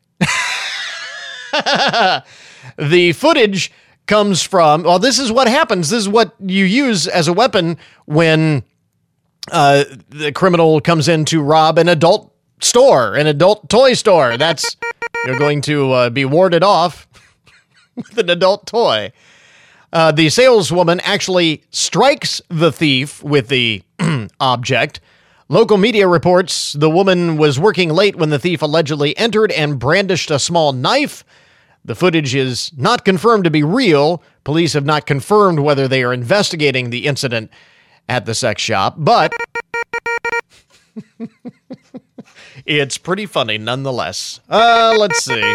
the 2.76 3.12
footage 3.12 3.72
comes 4.06 4.42
from, 4.42 4.82
well, 4.82 4.98
this 4.98 5.18
is 5.18 5.30
what 5.30 5.48
happens. 5.48 5.90
This 5.90 6.00
is 6.00 6.08
what 6.08 6.34
you 6.40 6.64
use 6.64 7.06
as 7.06 7.28
a 7.28 7.32
weapon 7.32 7.78
when 8.06 8.62
uh, 9.50 9.84
the 10.08 10.32
criminal 10.32 10.80
comes 10.80 11.08
in 11.08 11.24
to 11.26 11.42
rob 11.42 11.78
an 11.78 11.88
adult 11.88 12.34
store, 12.60 13.14
an 13.14 13.26
adult 13.26 13.68
toy 13.68 13.94
store. 13.94 14.36
That's, 14.36 14.76
you're 15.26 15.38
going 15.38 15.60
to 15.62 15.92
uh, 15.92 16.10
be 16.10 16.24
warded 16.24 16.62
off 16.62 17.06
with 17.96 18.16
an 18.18 18.30
adult 18.30 18.66
toy. 18.66 19.12
Uh, 19.92 20.10
the 20.10 20.30
saleswoman 20.30 21.00
actually 21.00 21.62
strikes 21.70 22.40
the 22.48 22.72
thief 22.72 23.22
with 23.22 23.48
the 23.48 23.82
object. 24.40 25.00
Local 25.48 25.76
media 25.76 26.08
reports 26.08 26.72
the 26.72 26.88
woman 26.88 27.36
was 27.36 27.60
working 27.60 27.90
late 27.90 28.16
when 28.16 28.30
the 28.30 28.38
thief 28.38 28.62
allegedly 28.62 29.14
entered 29.18 29.52
and 29.52 29.78
brandished 29.78 30.30
a 30.30 30.38
small 30.38 30.72
knife. 30.72 31.24
The 31.84 31.94
footage 31.94 32.34
is 32.34 32.72
not 32.76 33.04
confirmed 33.04 33.44
to 33.44 33.50
be 33.50 33.62
real. 33.62 34.22
Police 34.44 34.72
have 34.74 34.84
not 34.84 35.06
confirmed 35.06 35.58
whether 35.58 35.88
they 35.88 36.02
are 36.04 36.12
investigating 36.12 36.90
the 36.90 37.06
incident 37.06 37.50
at 38.08 38.24
the 38.26 38.34
sex 38.34 38.62
shop, 38.62 38.94
but 38.98 39.32
it's 42.66 42.98
pretty 42.98 43.26
funny 43.26 43.58
nonetheless. 43.58 44.40
Uh, 44.48 44.94
let's 44.98 45.24
see. 45.24 45.54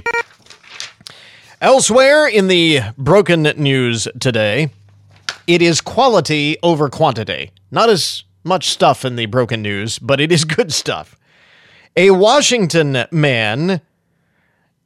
Elsewhere 1.61 2.27
in 2.27 2.47
the 2.49 2.81
broken 2.97 3.43
news 3.43 4.07
today, 4.19 4.69
it 5.47 5.61
is 5.61 5.81
quality 5.81 6.57
over 6.61 6.89
quantity. 6.89 7.51
Not 7.71 7.89
as 7.89 8.23
much 8.43 8.69
stuff 8.69 9.05
in 9.05 9.15
the 9.15 9.25
broken 9.25 9.61
news, 9.61 9.97
but 9.97 10.21
it 10.21 10.31
is 10.31 10.45
good 10.45 10.73
stuff. 10.73 11.17
A 11.95 12.11
Washington 12.11 13.05
man 13.11 13.81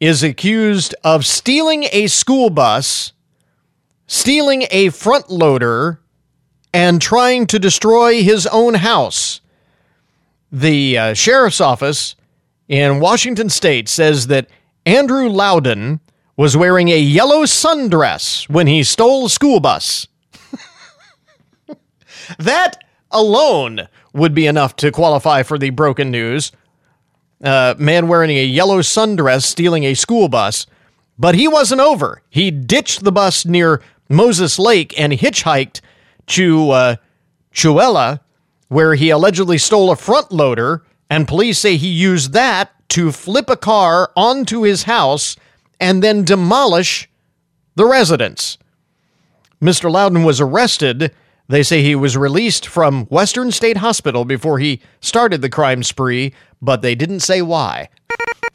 is 0.01 0.23
accused 0.23 0.95
of 1.03 1.25
stealing 1.25 1.85
a 1.91 2.07
school 2.07 2.49
bus, 2.49 3.13
stealing 4.07 4.65
a 4.71 4.89
front 4.89 5.29
loader, 5.29 6.01
and 6.73 6.99
trying 6.99 7.45
to 7.45 7.59
destroy 7.59 8.23
his 8.23 8.47
own 8.47 8.73
house. 8.73 9.41
The 10.51 10.97
uh, 10.97 11.13
sheriff's 11.13 11.61
office 11.61 12.15
in 12.67 12.99
Washington 12.99 13.47
state 13.49 13.87
says 13.87 14.27
that 14.27 14.49
Andrew 14.87 15.29
Loudon 15.29 15.99
was 16.35 16.57
wearing 16.57 16.89
a 16.89 16.97
yellow 16.97 17.43
sundress 17.43 18.49
when 18.49 18.65
he 18.65 18.81
stole 18.81 19.27
a 19.27 19.29
school 19.29 19.59
bus. 19.59 20.07
that 22.39 22.83
alone 23.11 23.87
would 24.13 24.33
be 24.33 24.47
enough 24.47 24.75
to 24.77 24.91
qualify 24.91 25.43
for 25.43 25.59
the 25.59 25.69
broken 25.69 26.09
news. 26.09 26.51
Uh, 27.43 27.73
man 27.77 28.07
wearing 28.07 28.31
a 28.31 28.43
yellow 28.43 28.79
sundress 28.79 29.43
stealing 29.43 29.83
a 29.83 29.93
school 29.93 30.29
bus. 30.29 30.67
But 31.17 31.35
he 31.35 31.47
wasn't 31.47 31.81
over. 31.81 32.21
He 32.29 32.51
ditched 32.51 33.03
the 33.03 33.11
bus 33.11 33.45
near 33.45 33.81
Moses 34.09 34.59
Lake 34.59 34.99
and 34.99 35.13
hitchhiked 35.13 35.81
to 36.27 36.71
uh, 36.71 36.95
Chuella, 37.51 38.21
where 38.67 38.95
he 38.95 39.09
allegedly 39.09 39.57
stole 39.57 39.91
a 39.91 39.95
front 39.95 40.31
loader, 40.31 40.83
and 41.09 41.27
police 41.27 41.59
say 41.59 41.77
he 41.77 41.89
used 41.89 42.33
that 42.33 42.71
to 42.89 43.11
flip 43.11 43.49
a 43.49 43.55
car 43.55 44.11
onto 44.15 44.61
his 44.61 44.83
house 44.83 45.35
and 45.79 46.03
then 46.03 46.23
demolish 46.23 47.09
the 47.75 47.85
residence. 47.85 48.57
Mr. 49.61 49.91
Loudon 49.91 50.23
was 50.23 50.41
arrested. 50.41 51.13
They 51.51 51.63
say 51.63 51.83
he 51.83 51.95
was 51.95 52.15
released 52.15 52.65
from 52.65 53.07
Western 53.07 53.51
State 53.51 53.75
Hospital 53.75 54.23
before 54.23 54.59
he 54.59 54.79
started 55.01 55.41
the 55.41 55.49
crime 55.49 55.83
spree, 55.83 56.33
but 56.61 56.81
they 56.81 56.95
didn't 56.95 57.19
say 57.19 57.41
why. 57.41 57.89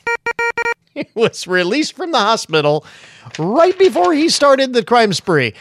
he 0.94 1.07
was 1.14 1.47
released 1.47 1.92
from 1.92 2.11
the 2.12 2.18
hospital 2.18 2.86
right 3.38 3.78
before 3.78 4.14
he 4.14 4.30
started 4.30 4.72
the 4.72 4.82
crime 4.82 5.12
spree. 5.12 5.53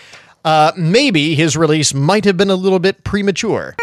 Uh, 0.45 0.71
maybe 0.77 1.36
his 1.36 1.57
release 1.57 1.93
might 1.93 2.23
have 2.23 2.38
been 2.38 2.49
a 2.49 2.55
little 2.55 2.79
bit 2.79 3.03
premature. 3.03 3.75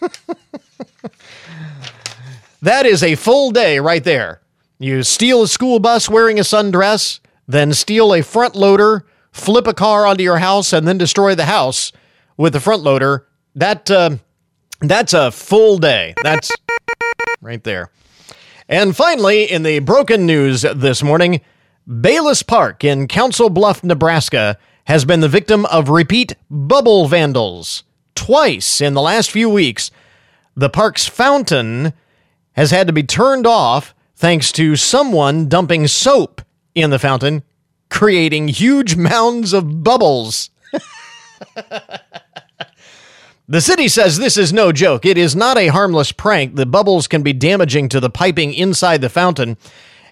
that 2.62 2.86
is 2.86 3.02
a 3.02 3.14
full 3.14 3.50
day 3.50 3.78
right 3.78 4.04
there. 4.04 4.40
You 4.78 5.02
steal 5.02 5.42
a 5.42 5.48
school 5.48 5.80
bus 5.80 6.08
wearing 6.08 6.38
a 6.38 6.44
sundress, 6.44 7.20
then 7.46 7.74
steal 7.74 8.14
a 8.14 8.22
front 8.22 8.56
loader, 8.56 9.04
flip 9.32 9.66
a 9.66 9.74
car 9.74 10.06
onto 10.06 10.22
your 10.22 10.38
house, 10.38 10.72
and 10.72 10.86
then 10.86 10.98
destroy 10.98 11.34
the 11.34 11.46
house 11.46 11.92
with 12.36 12.52
the 12.52 12.60
front 12.60 12.82
loader. 12.82 13.26
That 13.54 13.90
uh, 13.90 14.16
that's 14.80 15.12
a 15.12 15.30
full 15.30 15.78
day. 15.78 16.14
That's 16.22 16.50
right 17.40 17.62
there. 17.64 17.90
And 18.68 18.96
finally, 18.96 19.50
in 19.50 19.64
the 19.64 19.80
broken 19.80 20.24
news 20.24 20.62
this 20.62 21.02
morning, 21.02 21.40
Bayliss 22.00 22.42
Park 22.42 22.84
in 22.84 23.08
Council 23.08 23.50
Bluff, 23.50 23.82
Nebraska, 23.82 24.56
has 24.84 25.04
been 25.04 25.20
the 25.20 25.28
victim 25.28 25.66
of 25.66 25.88
repeat 25.88 26.34
bubble 26.50 27.06
vandals. 27.06 27.84
Twice 28.14 28.80
in 28.80 28.94
the 28.94 29.02
last 29.02 29.30
few 29.30 29.48
weeks, 29.48 29.90
the 30.56 30.70
park's 30.70 31.06
fountain 31.06 31.92
has 32.52 32.70
had 32.70 32.86
to 32.86 32.92
be 32.92 33.02
turned 33.02 33.46
off 33.46 33.94
thanks 34.14 34.52
to 34.52 34.76
someone 34.76 35.48
dumping 35.48 35.86
soap 35.86 36.42
in 36.74 36.90
the 36.90 36.98
fountain, 36.98 37.42
creating 37.92 38.48
huge 38.48 38.96
mounds 38.96 39.52
of 39.52 39.84
bubbles. 39.84 40.48
the 43.46 43.60
city 43.60 43.86
says 43.86 44.16
this 44.16 44.38
is 44.38 44.50
no 44.50 44.72
joke. 44.72 45.04
It 45.04 45.18
is 45.18 45.36
not 45.36 45.58
a 45.58 45.68
harmless 45.68 46.10
prank. 46.10 46.56
The 46.56 46.64
bubbles 46.64 47.06
can 47.06 47.22
be 47.22 47.34
damaging 47.34 47.90
to 47.90 48.00
the 48.00 48.08
piping 48.08 48.54
inside 48.54 49.02
the 49.02 49.10
fountain, 49.10 49.58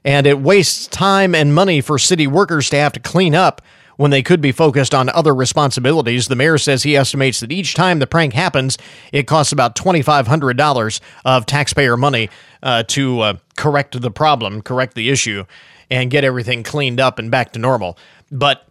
and 0.05 0.27
it 0.27 0.41
wastes 0.41 0.87
time 0.89 1.35
and 1.35 1.55
money 1.55 1.81
for 1.81 1.99
city 1.99 2.27
workers 2.27 2.69
to 2.69 2.77
have 2.77 2.93
to 2.93 3.01
clean 3.01 3.35
up 3.35 3.63
when 3.97 4.11
they 4.11 4.23
could 4.23 4.43
be 4.43 4.53
focused 4.53 4.95
on 4.95 5.09
other 5.09 5.35
responsibilities. 5.35 6.29
The 6.29 6.37
mayor 6.37 6.59
says 6.59 6.83
he 6.83 6.99
estimates 6.99 7.41
that 7.41 7.51
each 7.51 7.73
time 7.75 7.99
the 7.99 8.07
prank 8.07 8.35
happens, 8.35 8.77
it 9.11 9.27
costs 9.27 9.53
about 9.53 9.75
$2,500 9.75 11.01
of 11.25 11.47
taxpayer 11.47 11.97
money 11.97 12.29
uh, 12.63 12.83
to 12.89 13.21
uh, 13.21 13.35
correct 13.57 13.99
the 14.01 14.11
problem, 14.11 14.61
correct 14.61 14.95
the 14.95 15.09
issue, 15.09 15.45
and 15.91 16.11
get 16.11 16.25
everything 16.25 16.63
cleaned 16.63 17.01
up 17.01 17.19
and 17.19 17.31
back 17.31 17.53
to 17.53 17.59
normal. 17.59 17.99
But 18.31 18.67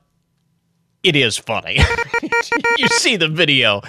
it 1.04 1.16
is 1.16 1.38
funny. 1.38 1.80
you 2.78 2.88
see 2.88 3.16
the 3.16 3.30
video 3.30 3.82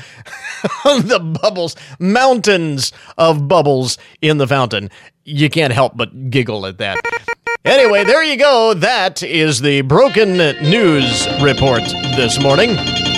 the 0.84 1.38
bubbles, 1.40 1.76
mountains 1.98 2.92
of 3.18 3.48
bubbles 3.48 3.98
in 4.20 4.38
the 4.38 4.46
fountain. 4.46 4.90
You 5.24 5.50
can't 5.50 5.72
help 5.72 5.96
but 5.96 6.30
giggle 6.30 6.66
at 6.66 6.78
that. 6.78 7.00
Anyway, 7.64 8.04
there 8.04 8.24
you 8.24 8.36
go. 8.36 8.74
That 8.74 9.22
is 9.22 9.60
the 9.60 9.82
broken 9.82 10.36
news 10.36 11.28
report 11.42 11.82
this 12.16 12.40
morning. 12.40 13.09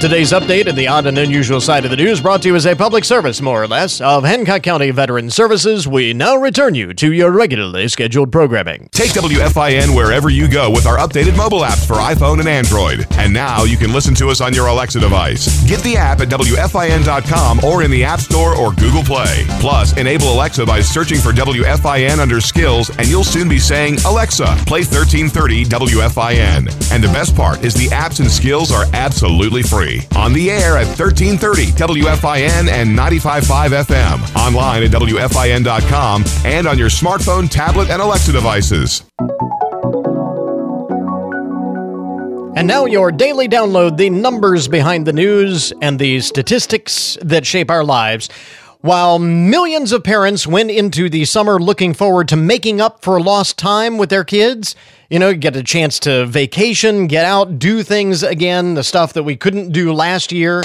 Today's 0.00 0.32
update 0.32 0.68
of 0.68 0.76
the 0.76 0.86
odd 0.86 1.06
and 1.06 1.16
unusual 1.16 1.58
side 1.58 1.84
of 1.86 1.90
the 1.90 1.96
news 1.96 2.20
brought 2.20 2.42
to 2.42 2.48
you 2.48 2.54
as 2.54 2.66
a 2.66 2.76
public 2.76 3.02
service, 3.02 3.40
more 3.40 3.62
or 3.62 3.66
less, 3.66 4.00
of 4.02 4.24
Hancock 4.24 4.62
County 4.62 4.90
Veteran 4.90 5.30
Services. 5.30 5.88
We 5.88 6.12
now 6.12 6.36
return 6.36 6.74
you 6.74 6.92
to 6.94 7.12
your 7.12 7.30
regularly 7.30 7.88
scheduled 7.88 8.30
programming. 8.30 8.88
Take 8.92 9.12
WFIN 9.12 9.96
wherever 9.96 10.28
you 10.28 10.48
go 10.48 10.70
with 10.70 10.86
our 10.86 10.98
updated 10.98 11.36
mobile 11.36 11.60
apps 11.60 11.86
for 11.86 11.94
iPhone 11.94 12.40
and 12.40 12.48
Android. 12.48 13.06
And 13.12 13.32
now 13.32 13.64
you 13.64 13.78
can 13.78 13.92
listen 13.92 14.14
to 14.16 14.28
us 14.28 14.42
on 14.42 14.52
your 14.52 14.66
Alexa 14.66 15.00
device. 15.00 15.66
Get 15.66 15.82
the 15.82 15.96
app 15.96 16.20
at 16.20 16.28
WFIN.com 16.28 17.64
or 17.64 17.82
in 17.82 17.90
the 17.90 18.04
App 18.04 18.20
Store 18.20 18.54
or 18.54 18.72
Google 18.74 19.02
Play. 19.02 19.44
Plus, 19.60 19.96
enable 19.96 20.30
Alexa 20.32 20.66
by 20.66 20.82
searching 20.82 21.18
for 21.18 21.32
WFIN 21.32 22.18
under 22.18 22.40
skills, 22.40 22.90
and 22.98 23.08
you'll 23.08 23.24
soon 23.24 23.48
be 23.48 23.58
saying, 23.58 23.96
Alexa, 24.04 24.44
play 24.66 24.80
1330 24.80 25.64
WFIN. 25.64 26.92
And 26.92 27.02
the 27.02 27.08
best 27.08 27.34
part 27.34 27.64
is 27.64 27.74
the 27.74 27.88
apps 27.88 28.20
and 28.20 28.30
skills 28.30 28.70
are 28.70 28.84
absolutely 28.92 29.62
free. 29.62 29.95
On 30.16 30.32
the 30.32 30.50
air 30.50 30.76
at 30.76 30.86
1330 30.86 31.66
WFIN 31.72 32.68
and 32.68 32.96
95.5 32.96 33.84
FM. 33.84 34.36
Online 34.36 34.82
at 34.84 34.90
WFIN.com 34.90 36.24
and 36.44 36.66
on 36.66 36.78
your 36.78 36.88
smartphone, 36.88 37.50
tablet, 37.50 37.90
and 37.90 38.00
Alexa 38.00 38.32
devices. 38.32 39.02
And 42.56 42.66
now, 42.66 42.86
your 42.86 43.12
daily 43.12 43.48
download 43.48 43.98
the 43.98 44.08
numbers 44.08 44.66
behind 44.66 45.06
the 45.06 45.12
news 45.12 45.74
and 45.82 45.98
the 45.98 46.20
statistics 46.22 47.18
that 47.20 47.44
shape 47.44 47.70
our 47.70 47.84
lives. 47.84 48.30
While 48.86 49.18
millions 49.18 49.90
of 49.90 50.04
parents 50.04 50.46
went 50.46 50.70
into 50.70 51.08
the 51.08 51.24
summer 51.24 51.58
looking 51.58 51.92
forward 51.92 52.28
to 52.28 52.36
making 52.36 52.80
up 52.80 53.02
for 53.02 53.20
lost 53.20 53.58
time 53.58 53.98
with 53.98 54.10
their 54.10 54.22
kids, 54.22 54.76
you 55.10 55.18
know, 55.18 55.34
get 55.34 55.56
a 55.56 55.64
chance 55.64 55.98
to 55.98 56.24
vacation, 56.24 57.08
get 57.08 57.24
out, 57.24 57.58
do 57.58 57.82
things 57.82 58.22
again, 58.22 58.74
the 58.74 58.84
stuff 58.84 59.12
that 59.14 59.24
we 59.24 59.34
couldn't 59.34 59.72
do 59.72 59.92
last 59.92 60.30
year. 60.30 60.62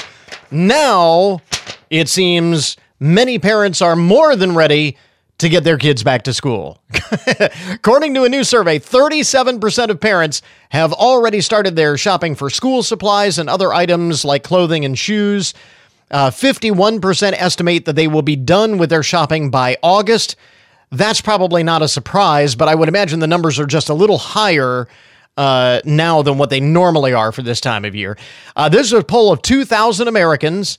Now, 0.52 1.42
it 1.90 2.10
seems 2.10 2.78
many 3.00 3.40
parents 3.40 3.82
are 3.82 3.96
more 3.96 4.36
than 4.36 4.54
ready 4.54 4.98
to 5.40 5.50
get 5.50 5.64
their 5.64 5.80
kids 5.80 6.04
back 6.04 6.22
to 6.26 6.34
school. 6.36 6.80
According 7.72 8.14
to 8.14 8.24
a 8.24 8.30
new 8.30 8.44
survey, 8.44 8.78
37% 8.78 9.90
of 9.90 10.00
parents 10.00 10.44
have 10.70 10.94
already 10.94 11.42
started 11.42 11.76
their 11.76 11.98
shopping 11.98 12.36
for 12.36 12.52
school 12.52 12.84
supplies 12.84 13.40
and 13.40 13.50
other 13.50 13.74
items 13.74 14.24
like 14.24 14.44
clothing 14.44 14.86
and 14.86 15.00
shoes. 15.00 15.56
Uh, 16.12 16.30
51% 16.30 17.34
estimate 17.34 17.86
that 17.86 17.96
they 17.96 18.08
will 18.08 18.22
be 18.22 18.36
done 18.36 18.78
with 18.78 18.90
their 18.90 19.04
shopping 19.04 19.50
by 19.50 19.78
August. 19.82 20.36
that's 20.92 21.22
probably 21.22 21.64
not 21.64 21.82
a 21.82 21.88
surprise, 21.88 22.54
but 22.54 22.68
I 22.68 22.76
would 22.76 22.90
imagine 22.90 23.22
the 23.22 23.28
numbers 23.28 23.58
are 23.60 23.66
just 23.66 23.88
a 23.88 23.94
little 23.94 24.18
higher 24.18 24.90
uh, 25.38 25.80
now 25.86 26.22
than 26.22 26.38
what 26.38 26.50
they 26.50 26.60
normally 26.60 27.14
are 27.14 27.32
for 27.32 27.42
this 27.42 27.62
time 27.62 27.86
of 27.86 27.96
year. 27.96 28.18
Uh, 28.56 28.68
this 28.68 28.88
is 28.88 28.94
a 28.94 29.04
poll 29.04 29.32
of 29.32 29.42
2,000 29.42 30.10
Americans, 30.10 30.78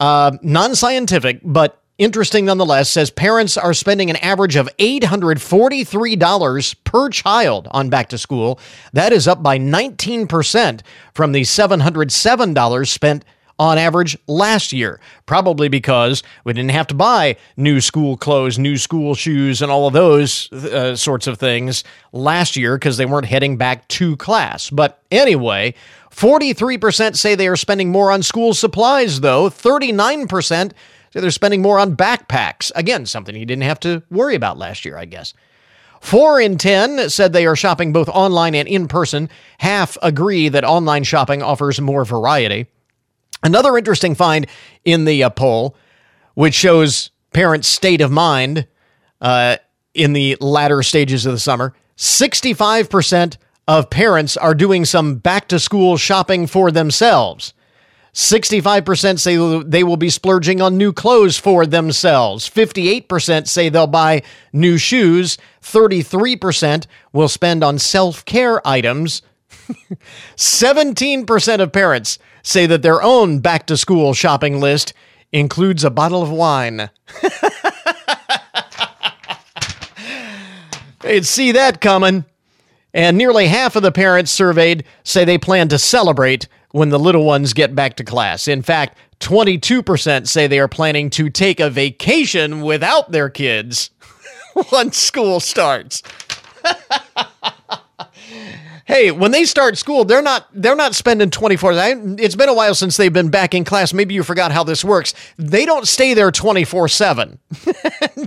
uh, 0.00 0.32
non 0.42 0.74
scientific, 0.74 1.40
but 1.44 1.82
interesting 1.98 2.46
nonetheless, 2.46 2.90
says 2.90 3.10
parents 3.10 3.56
are 3.58 3.74
spending 3.74 4.10
an 4.10 4.16
average 4.16 4.56
of 4.56 4.68
$843 4.78 6.76
per 6.84 7.08
child 7.10 7.68
on 7.70 7.90
back 7.90 8.08
to 8.08 8.18
school. 8.18 8.58
That 8.92 9.12
is 9.12 9.28
up 9.28 9.42
by 9.42 9.58
19% 9.58 10.80
from 11.14 11.32
the 11.32 11.42
$707 11.42 12.88
spent 12.88 13.24
on 13.58 13.78
average 13.78 14.16
last 14.26 14.72
year. 14.72 15.00
Probably 15.26 15.68
because 15.68 16.22
we 16.44 16.52
didn't 16.52 16.70
have 16.70 16.86
to 16.88 16.94
buy 16.94 17.36
new 17.56 17.80
school 17.80 18.16
clothes, 18.16 18.58
new 18.58 18.76
school 18.76 19.14
shoes, 19.14 19.62
and 19.62 19.70
all 19.70 19.86
of 19.86 19.92
those 19.92 20.52
uh, 20.52 20.96
sorts 20.96 21.26
of 21.26 21.38
things 21.38 21.84
last 22.12 22.56
year 22.56 22.76
because 22.76 22.96
they 22.96 23.06
weren't 23.06 23.26
heading 23.26 23.56
back 23.56 23.86
to 23.88 24.16
class. 24.16 24.70
But 24.70 25.02
anyway, 25.10 25.74
43% 26.10 27.16
say 27.16 27.34
they 27.34 27.48
are 27.48 27.56
spending 27.56 27.90
more 27.90 28.10
on 28.10 28.22
school 28.22 28.54
supplies, 28.54 29.20
though. 29.20 29.48
39% 29.48 30.28
say 30.30 30.72
they're 31.12 31.30
spending 31.30 31.62
more 31.62 31.78
on 31.78 31.96
backpacks. 31.96 32.70
Again, 32.74 33.06
something 33.06 33.34
you 33.34 33.46
didn't 33.46 33.62
have 33.62 33.80
to 33.80 34.02
worry 34.10 34.34
about 34.34 34.58
last 34.58 34.84
year, 34.84 34.96
I 34.96 35.04
guess. 35.04 35.34
Four 36.00 36.40
in 36.40 36.58
10 36.58 37.10
said 37.10 37.32
they 37.32 37.46
are 37.46 37.54
shopping 37.54 37.92
both 37.92 38.08
online 38.08 38.56
and 38.56 38.66
in 38.66 38.88
person. 38.88 39.30
Half 39.58 39.96
agree 40.02 40.48
that 40.48 40.64
online 40.64 41.04
shopping 41.04 41.42
offers 41.42 41.80
more 41.80 42.04
variety. 42.04 42.66
Another 43.42 43.76
interesting 43.76 44.14
find 44.14 44.46
in 44.84 45.04
the 45.04 45.24
uh, 45.24 45.30
poll, 45.30 45.76
which 46.34 46.54
shows 46.54 47.10
parents' 47.32 47.68
state 47.68 48.00
of 48.00 48.10
mind 48.10 48.66
uh, 49.20 49.56
in 49.94 50.12
the 50.12 50.36
latter 50.40 50.82
stages 50.82 51.26
of 51.26 51.32
the 51.32 51.38
summer 51.38 51.74
65% 51.96 53.36
of 53.68 53.90
parents 53.90 54.36
are 54.36 54.54
doing 54.54 54.84
some 54.84 55.16
back 55.16 55.48
to 55.48 55.58
school 55.58 55.96
shopping 55.96 56.46
for 56.46 56.70
themselves. 56.70 57.54
65% 58.14 59.18
say 59.18 59.62
they 59.64 59.84
will 59.84 59.96
be 59.96 60.10
splurging 60.10 60.60
on 60.60 60.76
new 60.76 60.92
clothes 60.92 61.38
for 61.38 61.64
themselves. 61.64 62.48
58% 62.48 63.48
say 63.48 63.68
they'll 63.68 63.86
buy 63.86 64.22
new 64.52 64.76
shoes. 64.76 65.38
33% 65.62 66.86
will 67.12 67.28
spend 67.28 67.64
on 67.64 67.78
self 67.78 68.24
care 68.24 68.66
items. 68.66 69.22
17% 70.36 71.60
of 71.60 71.72
parents 71.72 72.18
say 72.42 72.66
that 72.66 72.82
their 72.82 73.02
own 73.02 73.40
back 73.40 73.66
to 73.66 73.76
school 73.76 74.14
shopping 74.14 74.60
list 74.60 74.92
includes 75.32 75.84
a 75.84 75.90
bottle 75.90 76.22
of 76.22 76.30
wine. 76.30 76.90
They'd 81.00 81.26
see 81.26 81.52
that 81.52 81.80
coming. 81.80 82.24
And 82.94 83.16
nearly 83.16 83.46
half 83.48 83.74
of 83.74 83.82
the 83.82 83.92
parents 83.92 84.30
surveyed 84.30 84.84
say 85.02 85.24
they 85.24 85.38
plan 85.38 85.68
to 85.68 85.78
celebrate 85.78 86.46
when 86.72 86.90
the 86.90 86.98
little 86.98 87.24
ones 87.24 87.54
get 87.54 87.74
back 87.74 87.96
to 87.96 88.04
class. 88.04 88.48
In 88.48 88.62
fact, 88.62 88.98
22% 89.20 90.26
say 90.26 90.46
they 90.46 90.58
are 90.58 90.68
planning 90.68 91.08
to 91.10 91.30
take 91.30 91.60
a 91.60 91.70
vacation 91.70 92.60
without 92.60 93.12
their 93.12 93.30
kids 93.30 93.90
once 94.72 94.98
school 94.98 95.40
starts. 95.40 96.02
hey, 98.84 99.10
when 99.10 99.30
they 99.30 99.44
start 99.44 99.78
school, 99.78 100.04
they're 100.04 100.22
not 100.22 100.46
they're 100.52 100.76
not 100.76 100.94
spending 100.94 101.30
24 101.30 101.72
It's 102.18 102.36
been 102.36 102.48
a 102.48 102.54
while 102.54 102.74
since 102.74 102.96
they've 102.96 103.12
been 103.12 103.30
back 103.30 103.54
in 103.54 103.64
class. 103.64 103.92
Maybe 103.92 104.14
you 104.14 104.22
forgot 104.22 104.52
how 104.52 104.64
this 104.64 104.84
works. 104.84 105.14
They 105.36 105.64
don't 105.64 105.86
stay 105.86 106.14
there 106.14 106.30
24/7 106.30 107.38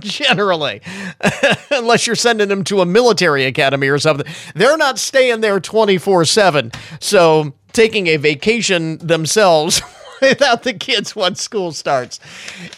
generally. 0.00 0.80
Unless 1.70 2.06
you're 2.06 2.16
sending 2.16 2.48
them 2.48 2.64
to 2.64 2.80
a 2.80 2.86
military 2.86 3.44
academy 3.44 3.88
or 3.88 3.98
something. 3.98 4.26
They're 4.54 4.76
not 4.76 4.98
staying 4.98 5.40
there 5.40 5.60
24/7. 5.60 6.74
So, 7.00 7.52
taking 7.72 8.06
a 8.08 8.16
vacation 8.16 8.98
themselves 8.98 9.82
without 10.20 10.62
the 10.62 10.72
kids 10.72 11.14
once 11.14 11.42
school 11.42 11.72
starts. 11.72 12.20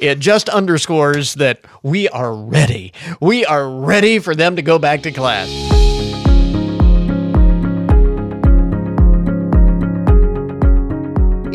It 0.01 0.19
just 0.19 0.49
underscores 0.49 1.35
that 1.35 1.61
we 1.83 2.09
are 2.09 2.35
ready. 2.35 2.93
We 3.21 3.45
are 3.45 3.69
ready 3.69 4.19
for 4.19 4.35
them 4.35 4.57
to 4.57 4.63
go 4.63 4.79
back 4.79 5.03
to 5.03 5.13
class. 5.13 5.49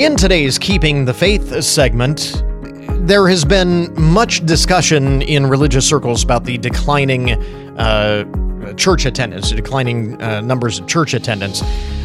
In 0.04 0.18
today's 0.18 0.60
Keeping 0.60 1.06
the 1.06 1.14
Faith 1.14 1.64
segment, 1.64 2.44
there 3.08 3.30
has 3.30 3.46
been 3.46 3.90
much 3.98 4.46
discussion 4.46 5.22
in 5.22 5.48
religious 5.48 5.88
circles 5.88 6.26
about 6.26 6.44
the 6.44 6.58
declining 6.58 7.32
uh, 7.80 8.26
church 8.74 9.06
attendance, 9.06 9.52
the 9.52 9.56
declining 9.56 10.22
uh, 10.22 10.42
numbers 10.42 10.78
of 10.78 10.88
church 10.88 11.14
attendance 11.14 11.62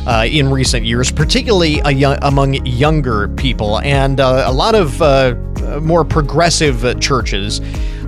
uh, 0.06 0.24
in 0.30 0.48
recent 0.48 0.86
years, 0.86 1.10
particularly 1.10 1.80
among 1.80 2.64
younger 2.64 3.26
people. 3.30 3.80
And 3.80 4.20
uh, 4.20 4.44
a 4.46 4.52
lot 4.52 4.76
of 4.76 5.02
uh, 5.02 5.34
more 5.82 6.04
progressive 6.04 7.00
churches 7.00 7.60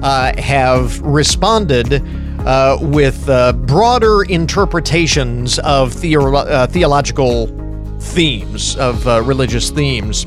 uh, 0.02 0.32
have 0.38 1.00
responded. 1.00 2.00
with 2.80 3.26
broader 3.66 4.22
interpretations 4.22 5.58
of 5.58 5.92
theo- 5.92 6.66
theological 6.68 7.69
themes, 8.00 8.76
of 8.76 9.06
uh, 9.06 9.22
religious 9.22 9.70
themes. 9.70 10.26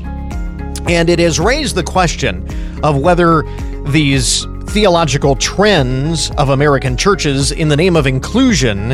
And 0.88 1.08
it 1.08 1.18
has 1.18 1.38
raised 1.40 1.74
the 1.74 1.82
question 1.82 2.46
of 2.82 2.98
whether 2.98 3.42
these 3.90 4.46
theological 4.66 5.36
trends 5.36 6.30
of 6.32 6.48
American 6.48 6.96
churches 6.96 7.52
in 7.52 7.68
the 7.68 7.76
name 7.76 7.96
of 7.96 8.06
inclusion 8.06 8.92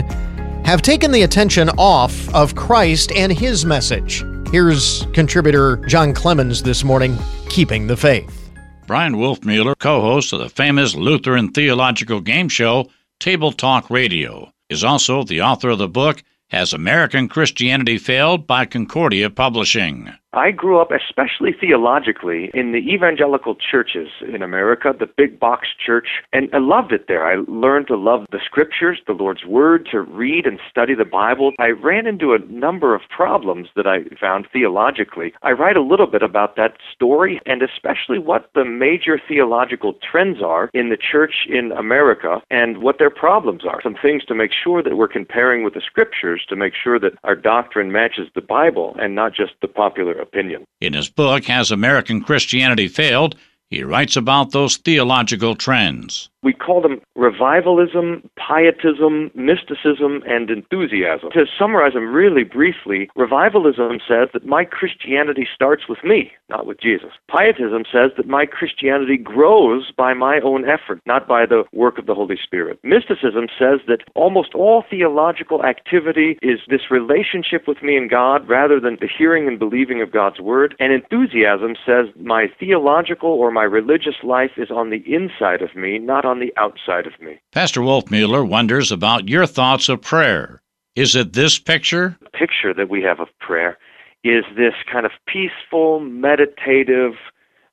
have 0.64 0.82
taken 0.82 1.10
the 1.10 1.22
attention 1.22 1.68
off 1.78 2.32
of 2.34 2.54
Christ 2.54 3.12
and 3.12 3.32
his 3.32 3.64
message. 3.64 4.24
Here's 4.52 5.06
contributor 5.12 5.76
John 5.86 6.12
Clemens 6.12 6.62
this 6.62 6.84
morning, 6.84 7.16
Keeping 7.48 7.86
the 7.86 7.96
Faith. 7.96 8.50
Bryan 8.86 9.14
Wolfmueller, 9.14 9.78
co 9.78 10.00
host 10.00 10.32
of 10.32 10.40
the 10.40 10.48
famous 10.48 10.94
Lutheran 10.94 11.52
theological 11.52 12.20
game 12.20 12.48
show 12.48 12.90
Table 13.20 13.52
Talk 13.52 13.88
Radio, 13.88 14.52
is 14.68 14.84
also 14.84 15.22
the 15.22 15.42
author 15.42 15.70
of 15.70 15.78
the 15.78 15.88
book 15.88 16.22
has 16.50 16.72
American 16.72 17.28
Christianity 17.28 17.96
Failed 17.96 18.46
by 18.46 18.66
Concordia 18.66 19.30
Publishing. 19.30 20.12
I 20.32 20.52
grew 20.52 20.78
up, 20.78 20.92
especially 20.92 21.52
theologically, 21.52 22.52
in 22.54 22.70
the 22.70 22.78
evangelical 22.78 23.56
churches 23.56 24.08
in 24.20 24.42
America, 24.42 24.94
the 24.96 25.06
big 25.08 25.40
box 25.40 25.68
church, 25.84 26.06
and 26.32 26.48
I 26.52 26.58
loved 26.58 26.92
it 26.92 27.08
there. 27.08 27.26
I 27.26 27.42
learned 27.48 27.88
to 27.88 27.96
love 27.96 28.26
the 28.30 28.38
scriptures, 28.44 29.00
the 29.08 29.12
Lord's 29.12 29.44
Word, 29.44 29.88
to 29.90 30.00
read 30.00 30.46
and 30.46 30.60
study 30.70 30.94
the 30.94 31.04
Bible. 31.04 31.52
I 31.58 31.70
ran 31.70 32.06
into 32.06 32.32
a 32.32 32.38
number 32.38 32.94
of 32.94 33.02
problems 33.08 33.68
that 33.74 33.88
I 33.88 34.04
found 34.20 34.46
theologically. 34.52 35.34
I 35.42 35.50
write 35.50 35.76
a 35.76 35.82
little 35.82 36.06
bit 36.06 36.22
about 36.22 36.54
that 36.54 36.76
story 36.94 37.40
and 37.44 37.60
especially 37.60 38.20
what 38.20 38.50
the 38.54 38.64
major 38.64 39.20
theological 39.26 39.94
trends 39.94 40.40
are 40.42 40.70
in 40.72 40.90
the 40.90 40.96
church 40.96 41.46
in 41.48 41.72
America 41.72 42.40
and 42.50 42.78
what 42.78 42.98
their 42.98 43.10
problems 43.10 43.64
are. 43.64 43.82
Some 43.82 43.96
things 44.00 44.24
to 44.26 44.34
make 44.36 44.52
sure 44.52 44.80
that 44.80 44.96
we're 44.96 45.08
comparing 45.08 45.64
with 45.64 45.74
the 45.74 45.80
scriptures 45.80 46.44
to 46.48 46.54
make 46.54 46.74
sure 46.74 47.00
that 47.00 47.14
our 47.24 47.34
doctrine 47.34 47.90
matches 47.90 48.28
the 48.36 48.40
Bible 48.40 48.94
and 49.00 49.16
not 49.16 49.34
just 49.34 49.54
the 49.60 49.68
popular 49.68 50.19
opinion. 50.20 50.64
In 50.80 50.92
his 50.94 51.08
book, 51.08 51.44
Has 51.44 51.70
American 51.70 52.22
Christianity 52.22 52.88
Failed? 52.88 53.36
He 53.70 53.84
writes 53.84 54.16
about 54.16 54.50
those 54.50 54.76
theological 54.76 55.54
trends. 55.54 56.28
We 56.42 56.54
call 56.54 56.80
them 56.80 57.00
revivalism, 57.16 58.28
pietism, 58.36 59.30
mysticism, 59.34 60.22
and 60.26 60.48
enthusiasm. 60.48 61.28
To 61.32 61.44
summarize 61.58 61.92
them 61.92 62.12
really 62.12 62.44
briefly, 62.44 63.10
revivalism 63.14 64.00
says 64.08 64.28
that 64.32 64.46
my 64.46 64.64
Christianity 64.64 65.46
starts 65.54 65.86
with 65.86 66.02
me, 66.02 66.32
not 66.48 66.66
with 66.66 66.80
Jesus. 66.80 67.10
Pietism 67.28 67.84
says 67.92 68.12
that 68.16 68.26
my 68.26 68.46
Christianity 68.46 69.18
grows 69.18 69.92
by 69.96 70.14
my 70.14 70.40
own 70.40 70.64
effort, 70.68 71.00
not 71.04 71.28
by 71.28 71.44
the 71.44 71.64
work 71.72 71.98
of 71.98 72.06
the 72.06 72.14
Holy 72.14 72.38
Spirit. 72.42 72.80
Mysticism 72.82 73.48
says 73.58 73.80
that 73.86 74.02
almost 74.14 74.54
all 74.54 74.82
theological 74.88 75.62
activity 75.62 76.38
is 76.40 76.60
this 76.68 76.90
relationship 76.90 77.68
with 77.68 77.82
me 77.82 77.98
and 77.98 78.08
God 78.08 78.48
rather 78.48 78.80
than 78.80 78.96
the 78.98 79.08
hearing 79.08 79.46
and 79.46 79.58
believing 79.58 80.00
of 80.00 80.10
God's 80.10 80.40
Word. 80.40 80.74
And 80.80 80.90
enthusiasm 80.90 81.76
says 81.84 82.06
my 82.18 82.46
theological 82.58 83.28
or 83.28 83.50
my 83.50 83.59
religious 83.62 84.16
life 84.22 84.52
is 84.56 84.70
on 84.70 84.90
the 84.90 85.02
inside 85.06 85.62
of 85.62 85.74
me, 85.74 85.98
not 85.98 86.24
on 86.24 86.40
the 86.40 86.52
outside 86.56 87.06
of 87.06 87.20
me. 87.20 87.40
Pastor 87.52 87.80
Wolfmueller 87.80 88.46
wonders 88.46 88.92
about 88.92 89.28
your 89.28 89.46
thoughts 89.46 89.88
of 89.88 90.00
prayer. 90.00 90.62
Is 90.96 91.14
it 91.14 91.32
this 91.32 91.58
picture? 91.58 92.16
The 92.20 92.30
picture 92.30 92.74
that 92.74 92.88
we 92.88 93.02
have 93.02 93.20
of 93.20 93.28
prayer 93.40 93.78
is 94.24 94.44
this 94.56 94.74
kind 94.90 95.06
of 95.06 95.12
peaceful, 95.26 96.00
meditative, 96.00 97.14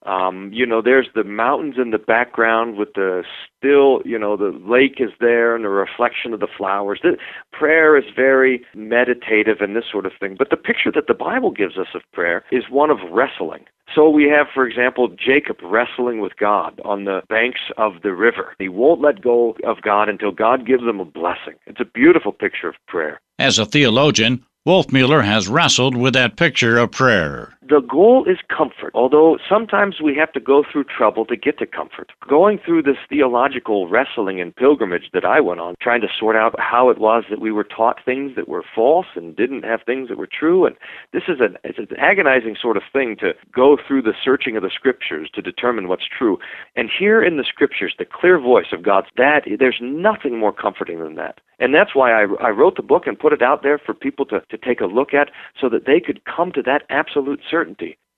Um, 0.07 0.51
you 0.53 0.65
know, 0.65 0.81
there's 0.81 1.09
the 1.13 1.25
mountains 1.25 1.75
in 1.77 1.91
the 1.91 1.97
background 1.97 2.77
with 2.77 2.93
the 2.95 3.23
still, 3.57 4.01
you 4.05 4.17
know, 4.17 4.37
the 4.37 4.57
lake 4.65 4.95
is 4.99 5.11
there 5.19 5.53
and 5.53 5.65
the 5.65 5.69
reflection 5.69 6.33
of 6.33 6.39
the 6.39 6.47
flowers. 6.57 6.99
The, 7.03 7.17
prayer 7.51 7.97
is 7.97 8.05
very 8.15 8.63
meditative 8.73 9.57
and 9.59 9.75
this 9.75 9.83
sort 9.91 10.05
of 10.05 10.13
thing. 10.19 10.35
But 10.37 10.49
the 10.49 10.57
picture 10.57 10.91
that 10.93 11.07
the 11.07 11.13
Bible 11.13 11.51
gives 11.51 11.77
us 11.77 11.87
of 11.93 12.01
prayer 12.13 12.43
is 12.51 12.63
one 12.69 12.89
of 12.89 12.99
wrestling. 13.11 13.65
So 13.93 14.09
we 14.09 14.29
have, 14.29 14.47
for 14.53 14.67
example, 14.67 15.09
Jacob 15.09 15.57
wrestling 15.61 16.19
with 16.19 16.37
God 16.37 16.79
on 16.85 17.05
the 17.05 17.21
banks 17.29 17.61
of 17.77 18.01
the 18.03 18.13
river. 18.13 18.55
He 18.59 18.69
won't 18.69 19.01
let 19.01 19.21
go 19.21 19.55
of 19.65 19.81
God 19.81 20.07
until 20.07 20.31
God 20.31 20.65
gives 20.65 20.83
him 20.83 20.99
a 20.99 21.05
blessing. 21.05 21.55
It's 21.65 21.81
a 21.81 21.85
beautiful 21.85 22.31
picture 22.31 22.69
of 22.69 22.75
prayer. 22.87 23.19
As 23.39 23.59
a 23.59 23.65
theologian, 23.65 24.45
Wolfmueller 24.67 25.23
has 25.23 25.47
wrestled 25.47 25.95
with 25.95 26.13
that 26.13 26.35
picture 26.35 26.77
of 26.77 26.91
prayer. 26.91 27.56
The 27.67 27.81
goal 27.81 28.23
is 28.25 28.37
comfort, 28.47 28.91
although 28.93 29.37
sometimes 29.49 29.99
we 30.01 30.15
have 30.15 30.31
to 30.33 30.39
go 30.39 30.63
through 30.63 30.85
trouble 30.85 31.25
to 31.25 31.35
get 31.35 31.59
to 31.59 31.65
comfort. 31.65 32.13
Going 32.25 32.59
through 32.63 32.83
this 32.83 32.95
theological 33.09 33.89
wrestling 33.89 34.39
and 34.39 34.55
pilgrimage 34.55 35.09
that 35.11 35.25
I 35.25 35.41
went 35.41 35.59
on, 35.59 35.75
trying 35.81 35.99
to 36.01 36.07
sort 36.17 36.37
out 36.37 36.55
how 36.59 36.89
it 36.89 36.97
was 36.97 37.25
that 37.29 37.41
we 37.41 37.51
were 37.51 37.65
taught 37.65 37.97
things 38.05 38.35
that 38.37 38.47
were 38.47 38.63
false 38.73 39.07
and 39.15 39.35
didn't 39.35 39.65
have 39.65 39.81
things 39.85 40.07
that 40.07 40.17
were 40.17 40.29
true, 40.31 40.65
and 40.65 40.77
this 41.11 41.23
is 41.27 41.41
an, 41.41 41.57
it's 41.65 41.79
an 41.79 41.87
agonizing 41.97 42.55
sort 42.61 42.77
of 42.77 42.83
thing 42.93 43.17
to 43.19 43.33
go 43.53 43.77
through 43.85 44.03
the 44.03 44.13
searching 44.23 44.55
of 44.55 44.63
the 44.63 44.71
scriptures 44.73 45.29
to 45.33 45.41
determine 45.41 45.89
what's 45.89 46.07
true. 46.07 46.37
And 46.77 46.89
here 46.89 47.21
in 47.21 47.35
the 47.35 47.43
scriptures, 47.43 47.95
the 47.99 48.05
clear 48.05 48.39
voice 48.39 48.71
of 48.71 48.81
God's 48.83 49.07
that 49.17 49.41
there's 49.59 49.79
nothing 49.81 50.39
more 50.39 50.53
comforting 50.53 50.99
than 50.99 51.15
that. 51.15 51.39
And 51.59 51.73
that's 51.73 51.95
why 51.95 52.11
I, 52.11 52.27
I 52.39 52.49
wrote 52.49 52.75
the 52.75 52.83
book 52.83 53.07
and 53.07 53.17
put 53.17 53.33
it 53.33 53.41
out 53.41 53.63
there 53.63 53.79
for 53.79 53.93
people 53.93 54.25
to, 54.27 54.41
to 54.41 54.57
take 54.57 54.79
a 54.79 54.85
look 54.85 55.13
at 55.13 55.31
so 55.59 55.69
that 55.69 55.85
they 55.85 55.99
could 55.99 56.21
come 56.25 56.51
to 56.51 56.61
that 56.63 56.83
absolute 56.89 57.39
certainty. 57.49 57.56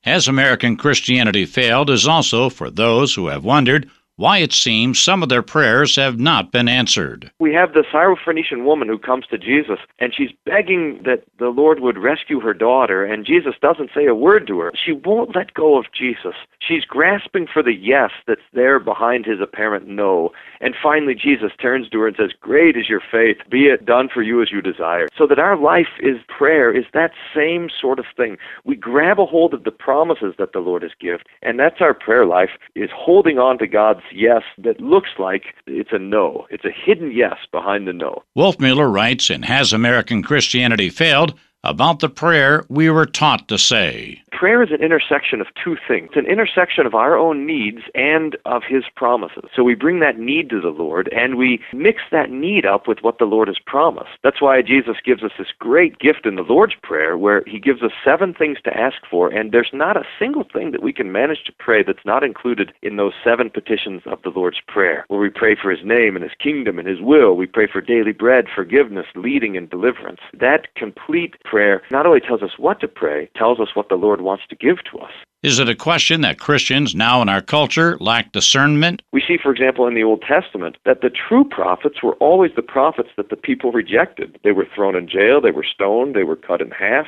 Has 0.04 0.28
American 0.28 0.76
Christianity 0.76 1.46
failed 1.46 1.90
is 1.90 2.08
also 2.08 2.50
for 2.50 2.70
those 2.70 3.16
who 3.16 3.28
have 3.28 3.44
wondered 3.44 3.90
why 4.20 4.40
it 4.40 4.52
seems 4.52 5.00
some 5.00 5.24
of 5.24 5.30
their 5.30 5.42
prayers 5.42 5.96
have 5.96 6.20
not 6.20 6.52
been 6.52 6.68
answered. 6.68 7.32
We 7.40 7.54
have 7.54 7.72
the 7.72 7.86
Syrophoenician 7.90 8.66
woman 8.66 8.90
who 8.90 8.98
comes 8.98 9.26
to 9.28 9.38
Jesus, 9.38 9.80
and 9.98 10.14
she's 10.14 10.32
begging 10.46 11.02
that 11.04 11.24
the 11.38 11.48
Lord 11.48 11.80
would 11.80 11.98
rescue 11.98 12.42
her 12.42 12.54
daughter, 12.54 13.06
and 13.06 13.26
Jesus 13.26 13.56
doesn't 13.62 13.92
say 13.96 14.08
a 14.08 14.14
word 14.14 14.46
to 14.48 14.60
her. 14.60 14.74
She 14.76 14.92
won't 14.92 15.38
let 15.38 15.54
go 15.54 15.80
of 15.80 15.86
Jesus. 15.98 16.36
She's 16.60 16.84
grasping 16.84 17.48
for 17.48 17.64
the 17.64 17.74
yes 17.74 18.12
that's 18.28 18.42
there 18.52 18.78
behind 18.78 19.26
his 19.26 19.40
apparent 19.40 19.88
no. 19.88 20.34
And 20.60 20.76
finally, 20.84 21.16
Jesus 21.16 21.54
turns 21.58 21.88
to 21.90 22.00
her 22.02 22.08
and 22.08 22.18
says, 22.18 22.32
Great 22.42 22.76
is 22.76 22.90
your 22.90 23.02
faith. 23.10 23.38
Be 23.50 23.68
it 23.68 23.86
done 23.86 24.10
for 24.14 24.22
you 24.22 24.42
as 24.42 24.52
you 24.52 24.62
desire. 24.62 25.08
So 25.18 25.28
that 25.28 25.40
our 25.40 25.56
life 25.56 25.96
is 26.02 26.18
prayer, 26.28 26.76
is 26.76 26.86
that 26.94 27.12
same 27.34 27.70
sort 27.70 28.00
of 28.00 28.06
thing. 28.18 28.38
We 28.66 28.76
grab 28.76 29.18
a 29.18 29.26
hold 29.26 29.54
of 29.54 29.64
the 29.64 29.72
promises 29.72 30.36
that 30.38 30.52
the 30.52 30.60
Lord 30.60 30.84
has 30.84 30.92
given, 31.00 31.22
and 31.42 31.58
that's 31.58 31.80
our 31.80 31.94
prayer 31.94 32.26
life, 32.26 32.52
is 32.76 32.90
holding 32.94 33.40
on 33.40 33.58
to 33.60 33.68
God's 33.68 34.02
yes 34.14 34.44
that 34.58 34.80
looks 34.82 35.10
like 35.18 35.56
it's 35.68 35.92
a 35.92 36.00
no. 36.00 36.48
It's 36.50 36.66
a 36.66 36.72
hidden 36.72 37.12
yes 37.12 37.38
behind 37.52 37.88
the 37.88 37.94
no. 37.94 38.24
Wolfmueller 38.38 38.92
writes 38.92 39.30
in 39.30 39.44
Has 39.44 39.74
American 39.74 40.24
Christianity 40.24 40.90
Failed? 40.90 41.38
about 41.64 42.00
the 42.00 42.08
prayer 42.08 42.66
we 42.70 42.90
were 42.90 43.06
taught 43.06 43.50
to 43.50 43.58
say 43.58 44.22
prayer 44.32 44.64
is 44.64 44.72
an 44.72 44.82
intersection 44.82 45.42
of 45.42 45.48
two 45.62 45.78
things. 45.88 46.10
It's 46.10 46.18
an 46.18 46.32
intersection 46.32 46.86
of 46.86 46.96
our 46.96 47.18
own 47.18 47.46
needs 47.46 47.82
and 47.96 48.36
of 48.46 48.64
His 48.68 48.84
promises. 48.96 49.50
So 49.56 49.64
we 49.64 49.76
bring 49.76 50.00
that 50.00 50.20
need 50.20 50.50
to 50.50 50.62
the 50.62 50.70
Lord 50.70 51.10
and 51.10 51.36
we 51.36 51.62
mix 51.74 52.02
that 52.12 52.30
need 52.30 52.66
up 52.66 52.88
with 52.88 53.00
what 53.02 53.18
the 53.18 53.26
Lord 53.26 53.48
has 53.48 53.60
promised. 53.66 54.12
That's 54.24 54.42
why 54.42 54.62
Jesus 54.62 54.98
gives 55.04 55.24
us 55.24 55.32
this 55.38 55.54
great 55.58 56.00
gift 56.00 56.26
in 56.26 56.36
the 56.36 56.44
Lord's 56.44 56.76
Prayer 56.82 57.18
where 57.18 57.44
He 57.46 57.60
gives 57.60 57.82
us 57.82 57.92
seven 58.04 58.34
things 58.34 58.58
to 58.64 58.78
ask 58.78 58.98
for, 59.10 59.30
and 59.30 59.52
there's 59.52 59.72
not 59.74 59.98
a 59.98 60.08
single 60.18 60.44
thing 60.44 60.72
that 60.72 60.84
we 60.84 60.94
can 60.94 61.12
manage 61.12 61.44
to 61.46 61.54
pray 61.58 61.84
that's 61.84 62.06
not 62.06 62.24
included 62.24 62.74
in 62.82 62.98
those 62.98 63.14
seven 63.24 63.50
petitions 63.50 64.02
of 64.06 64.22
the 64.24 64.30
Lord's 64.30 64.62
Prayer, 64.68 65.06
where 65.08 65.20
we 65.20 65.30
pray 65.30 65.56
for 65.56 65.72
His 65.72 65.86
name 65.86 66.16
and 66.16 66.24
His 66.24 66.34
kingdom 66.40 66.80
and 66.80 66.88
His 66.88 67.02
will. 67.02 67.36
We 67.36 67.48
pray 67.48 67.68
for 67.68 67.82
daily 67.82 68.12
bread, 68.12 68.46
forgiveness, 68.54 69.08
leading, 69.16 69.58
and 69.58 69.70
deliverance. 69.70 70.22
That 70.34 70.74
complete 70.76 71.36
prayer 71.44 71.82
not 71.92 72.06
only 72.06 72.20
tells 72.20 72.42
us 72.42 72.58
what 72.58 72.80
to 72.82 72.88
pray, 72.88 73.30
tells 73.36 73.60
us 73.60 73.76
what 73.76 73.90
the 73.90 73.96
Lord 73.96 74.19
wants 74.22 74.44
to 74.50 74.56
give 74.56 74.78
to 74.92 75.00
us. 75.00 75.12
Is 75.42 75.58
it 75.58 75.70
a 75.70 75.76
question 75.76 76.20
that 76.22 76.38
Christians 76.38 76.94
now 76.94 77.22
in 77.22 77.30
our 77.30 77.42
culture 77.42 77.98
lack 78.00 78.34
discernment? 78.34 79.02
We 79.14 79.24
see, 79.26 79.38
for 79.42 79.52
example, 79.52 79.88
in 79.88 79.96
the 79.96 80.04
Old 80.04 80.22
Testament 80.22 80.78
that 80.86 81.00
the 81.02 81.10
true 81.10 81.46
prophets 81.46 82.04
were 82.04 82.16
always 82.16 82.52
the 82.56 82.62
prophets 82.62 83.10
that 83.16 83.30
the 83.30 83.38
people 83.38 83.72
rejected. 83.72 84.38
They 84.44 84.52
were 84.52 84.68
thrown 84.76 84.98
in 84.98 85.08
jail, 85.08 85.40
they 85.40 85.52
were 85.52 85.64
stoned, 85.64 86.14
they 86.14 86.24
were 86.24 86.36
cut 86.36 86.62
in 86.62 86.72
half. 86.72 87.06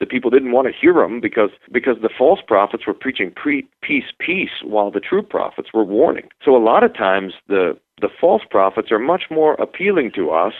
The 0.00 0.06
people 0.06 0.30
didn't 0.30 0.52
want 0.52 0.66
to 0.66 0.72
hear 0.72 0.94
them 0.94 1.20
because 1.20 1.50
because 1.70 1.96
the 2.00 2.08
false 2.08 2.40
prophets 2.46 2.86
were 2.86 2.94
preaching 2.94 3.30
pre- 3.30 3.68
peace, 3.82 4.10
peace, 4.18 4.62
while 4.62 4.90
the 4.90 5.00
true 5.00 5.22
prophets 5.22 5.68
were 5.72 5.84
warning. 5.84 6.28
So 6.42 6.56
a 6.56 6.64
lot 6.64 6.84
of 6.84 6.94
times 6.94 7.34
the 7.48 7.78
the 8.00 8.08
false 8.20 8.42
prophets 8.50 8.90
are 8.90 8.98
much 8.98 9.24
more 9.30 9.54
appealing 9.54 10.10
to 10.16 10.30
us 10.30 10.54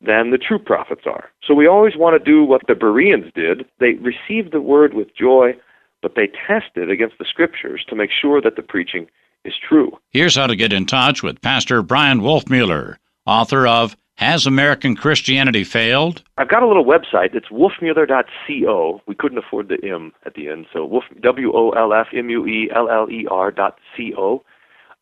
than 0.00 0.30
the 0.30 0.38
true 0.38 0.58
prophets 0.58 1.02
are. 1.06 1.30
So 1.46 1.54
we 1.54 1.66
always 1.66 1.96
want 1.96 2.22
to 2.22 2.24
do 2.24 2.44
what 2.44 2.62
the 2.66 2.74
Bereans 2.74 3.30
did. 3.34 3.64
They 3.78 3.94
received 3.94 4.52
the 4.52 4.60
word 4.60 4.94
with 4.94 5.14
joy, 5.14 5.54
but 6.02 6.14
they 6.16 6.28
tested 6.46 6.90
against 6.90 7.18
the 7.18 7.26
scriptures 7.26 7.84
to 7.88 7.96
make 7.96 8.10
sure 8.10 8.40
that 8.40 8.56
the 8.56 8.62
preaching 8.62 9.06
is 9.44 9.54
true. 9.56 9.92
Here's 10.10 10.36
how 10.36 10.46
to 10.46 10.56
get 10.56 10.72
in 10.72 10.86
touch 10.86 11.22
with 11.22 11.42
Pastor 11.42 11.82
Bryan 11.82 12.20
Wolfmueller, 12.20 12.96
author 13.26 13.66
of 13.66 13.96
Has 14.16 14.46
American 14.46 14.96
Christianity 14.96 15.64
Failed? 15.64 16.22
I've 16.38 16.48
got 16.48 16.62
a 16.62 16.66
little 16.66 16.84
website. 16.84 17.34
It's 17.34 17.48
wolfmueller.co. 17.48 19.02
We 19.06 19.14
couldn't 19.14 19.38
afford 19.38 19.68
the 19.68 19.78
M 19.86 20.12
at 20.24 20.34
the 20.34 20.48
end, 20.48 20.66
so 20.72 20.84
wolf, 20.84 21.04
W-O-L-F-M-U-E-L-L-E-R 21.20 23.50
dot 23.50 23.78
C-O. 23.96 24.42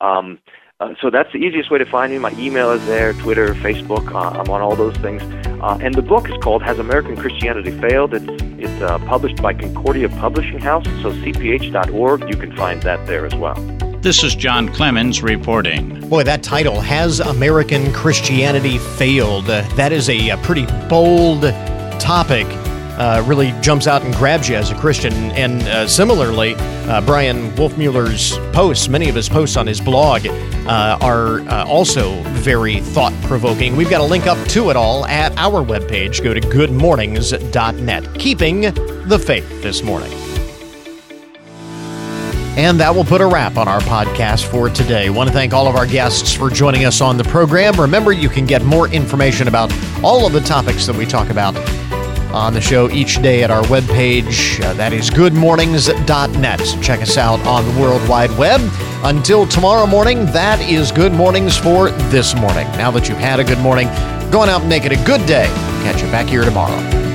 Um, 0.01 0.39
uh, 0.81 0.95
so 1.01 1.11
that's 1.11 1.33
the 1.33 1.39
easiest 1.39 1.71
way 1.71 1.79
to 1.79 1.85
find 1.85 2.13
me. 2.13 2.19
My 2.19 2.33
email 2.39 2.71
is 2.71 2.85
there, 2.87 3.13
Twitter, 3.15 3.55
Facebook. 3.55 4.13
Uh, 4.15 4.39
I'm 4.39 4.49
on 4.49 4.61
all 4.61 4.77
those 4.77 4.97
things. 4.99 5.23
Uh, 5.61 5.77
and 5.83 5.93
the 5.93 6.03
book 6.03 6.31
is 6.31 6.37
called 6.41 6.63
"Has 6.63 6.79
American 6.79 7.17
Christianity 7.17 7.73
Failed?" 7.81 8.15
It's 8.15 8.43
it's 8.59 8.83
uh, 8.83 8.99
published 9.01 9.43
by 9.43 9.55
Concordia 9.55 10.09
Publishing 10.09 10.61
House. 10.61 10.85
So 11.03 11.11
cph.org, 11.11 12.29
you 12.29 12.37
can 12.37 12.55
find 12.57 12.81
that 12.83 13.05
there 13.07 13.27
as 13.27 13.35
well. 13.35 13.57
This 14.01 14.23
is 14.23 14.37
John 14.37 14.69
Clemens 14.69 15.21
reporting. 15.25 16.09
Boy, 16.09 16.23
that 16.23 16.45
title 16.45 16.81
has 16.81 17.19
American 17.19 17.93
Christianity 17.93 18.79
failed. 18.79 19.47
that 19.47 19.91
is 19.91 20.09
a, 20.09 20.29
a 20.29 20.37
pretty 20.39 20.67
bold 20.89 21.43
topic 21.99 22.47
uh, 22.99 23.23
really 23.27 23.55
jumps 23.61 23.87
out 23.87 24.03
and 24.03 24.15
grabs 24.15 24.49
you 24.49 24.57
as 24.57 24.71
a 24.71 24.75
Christian. 24.75 25.13
And 25.33 25.63
uh, 25.63 25.87
similarly, 25.87 26.57
uh, 26.59 27.01
Bryan 27.03 27.55
Wolfmueller's 27.55 28.37
posts, 28.53 28.89
many 28.89 29.09
of 29.09 29.15
his 29.15 29.29
posts 29.29 29.57
on 29.57 29.67
his 29.67 29.81
blog, 29.81 30.27
uh, 30.27 30.99
are 31.01 31.41
uh, 31.41 31.65
also 31.67 32.21
very 32.25 32.81
thought 32.81 33.15
provoking. 33.23 33.77
We've 33.77 33.91
got 33.91 34.01
a 34.01 34.05
link 34.05 34.27
up 34.27 34.39
to 34.49 34.71
it 34.71 34.77
all 34.77 35.07
at 35.07 35.37
our 35.39 35.65
webpage. 35.65 36.23
Go 36.23 36.35
to 36.35 36.41
goodmornings.net. 36.41 38.15
Keeping 38.19 38.61
the 38.63 39.19
faith 39.19 39.63
this 39.63 39.83
morning. 39.83 40.13
And 42.59 42.81
that 42.81 42.93
will 42.93 43.05
put 43.05 43.21
a 43.21 43.27
wrap 43.27 43.57
on 43.57 43.69
our 43.69 43.79
podcast 43.83 44.45
for 44.47 44.69
today. 44.69 45.07
I 45.07 45.11
want 45.11 45.29
to 45.29 45.33
thank 45.33 45.55
all 45.55 45.69
of 45.69 45.77
our 45.77 45.87
guests 45.87 46.35
for 46.35 46.51
joining 46.51 46.85
us 46.85 47.01
on 47.01 47.17
the 47.17 47.23
program. 47.23 47.81
Remember, 47.81 48.11
you 48.11 48.29
can 48.29 48.47
get 48.47 48.65
more 48.65 48.89
information 48.89 49.47
about 49.47 49.73
all 50.03 50.27
of 50.27 50.33
the 50.33 50.41
topics 50.41 50.85
that 50.87 50.97
we 50.97 51.07
talk 51.07 51.31
about 51.31 51.55
on 52.33 52.55
the 52.55 52.61
show 52.61 52.91
each 52.91 53.21
day 53.23 53.43
at 53.43 53.51
our 53.51 53.63
webpage. 53.65 54.63
Uh, 54.63 54.73
that 54.75 54.93
is 54.93 55.11
goodmornings.net. 55.11 56.83
Check 56.83 57.01
us 57.01 57.17
out 57.17 57.41
on 57.47 57.65
the 57.65 57.81
World 57.81 58.07
Wide 58.09 58.37
Web. 58.39 58.61
Until 59.05 59.47
tomorrow 59.47 59.87
morning, 59.87 60.27
that 60.27 60.61
is 60.61 60.93
Good 60.93 61.13
Mornings 61.13 61.57
for 61.57 61.91
this 62.11 62.35
morning. 62.35 62.67
Now 62.73 62.91
that 62.91 63.09
you've 63.09 63.19
had 63.19 63.41
a 63.41 63.45
good 63.45 63.61
morning, 63.61 63.89
go 64.31 64.41
on 64.41 64.49
out 64.49 64.61
and 64.61 64.69
make 64.69 64.85
it 64.85 64.93
a 64.93 65.05
good 65.05 65.25
day. 65.27 65.47
Catch 65.85 66.03
you 66.03 66.11
back 66.11 66.27
here 66.27 66.45
tomorrow. 66.45 67.08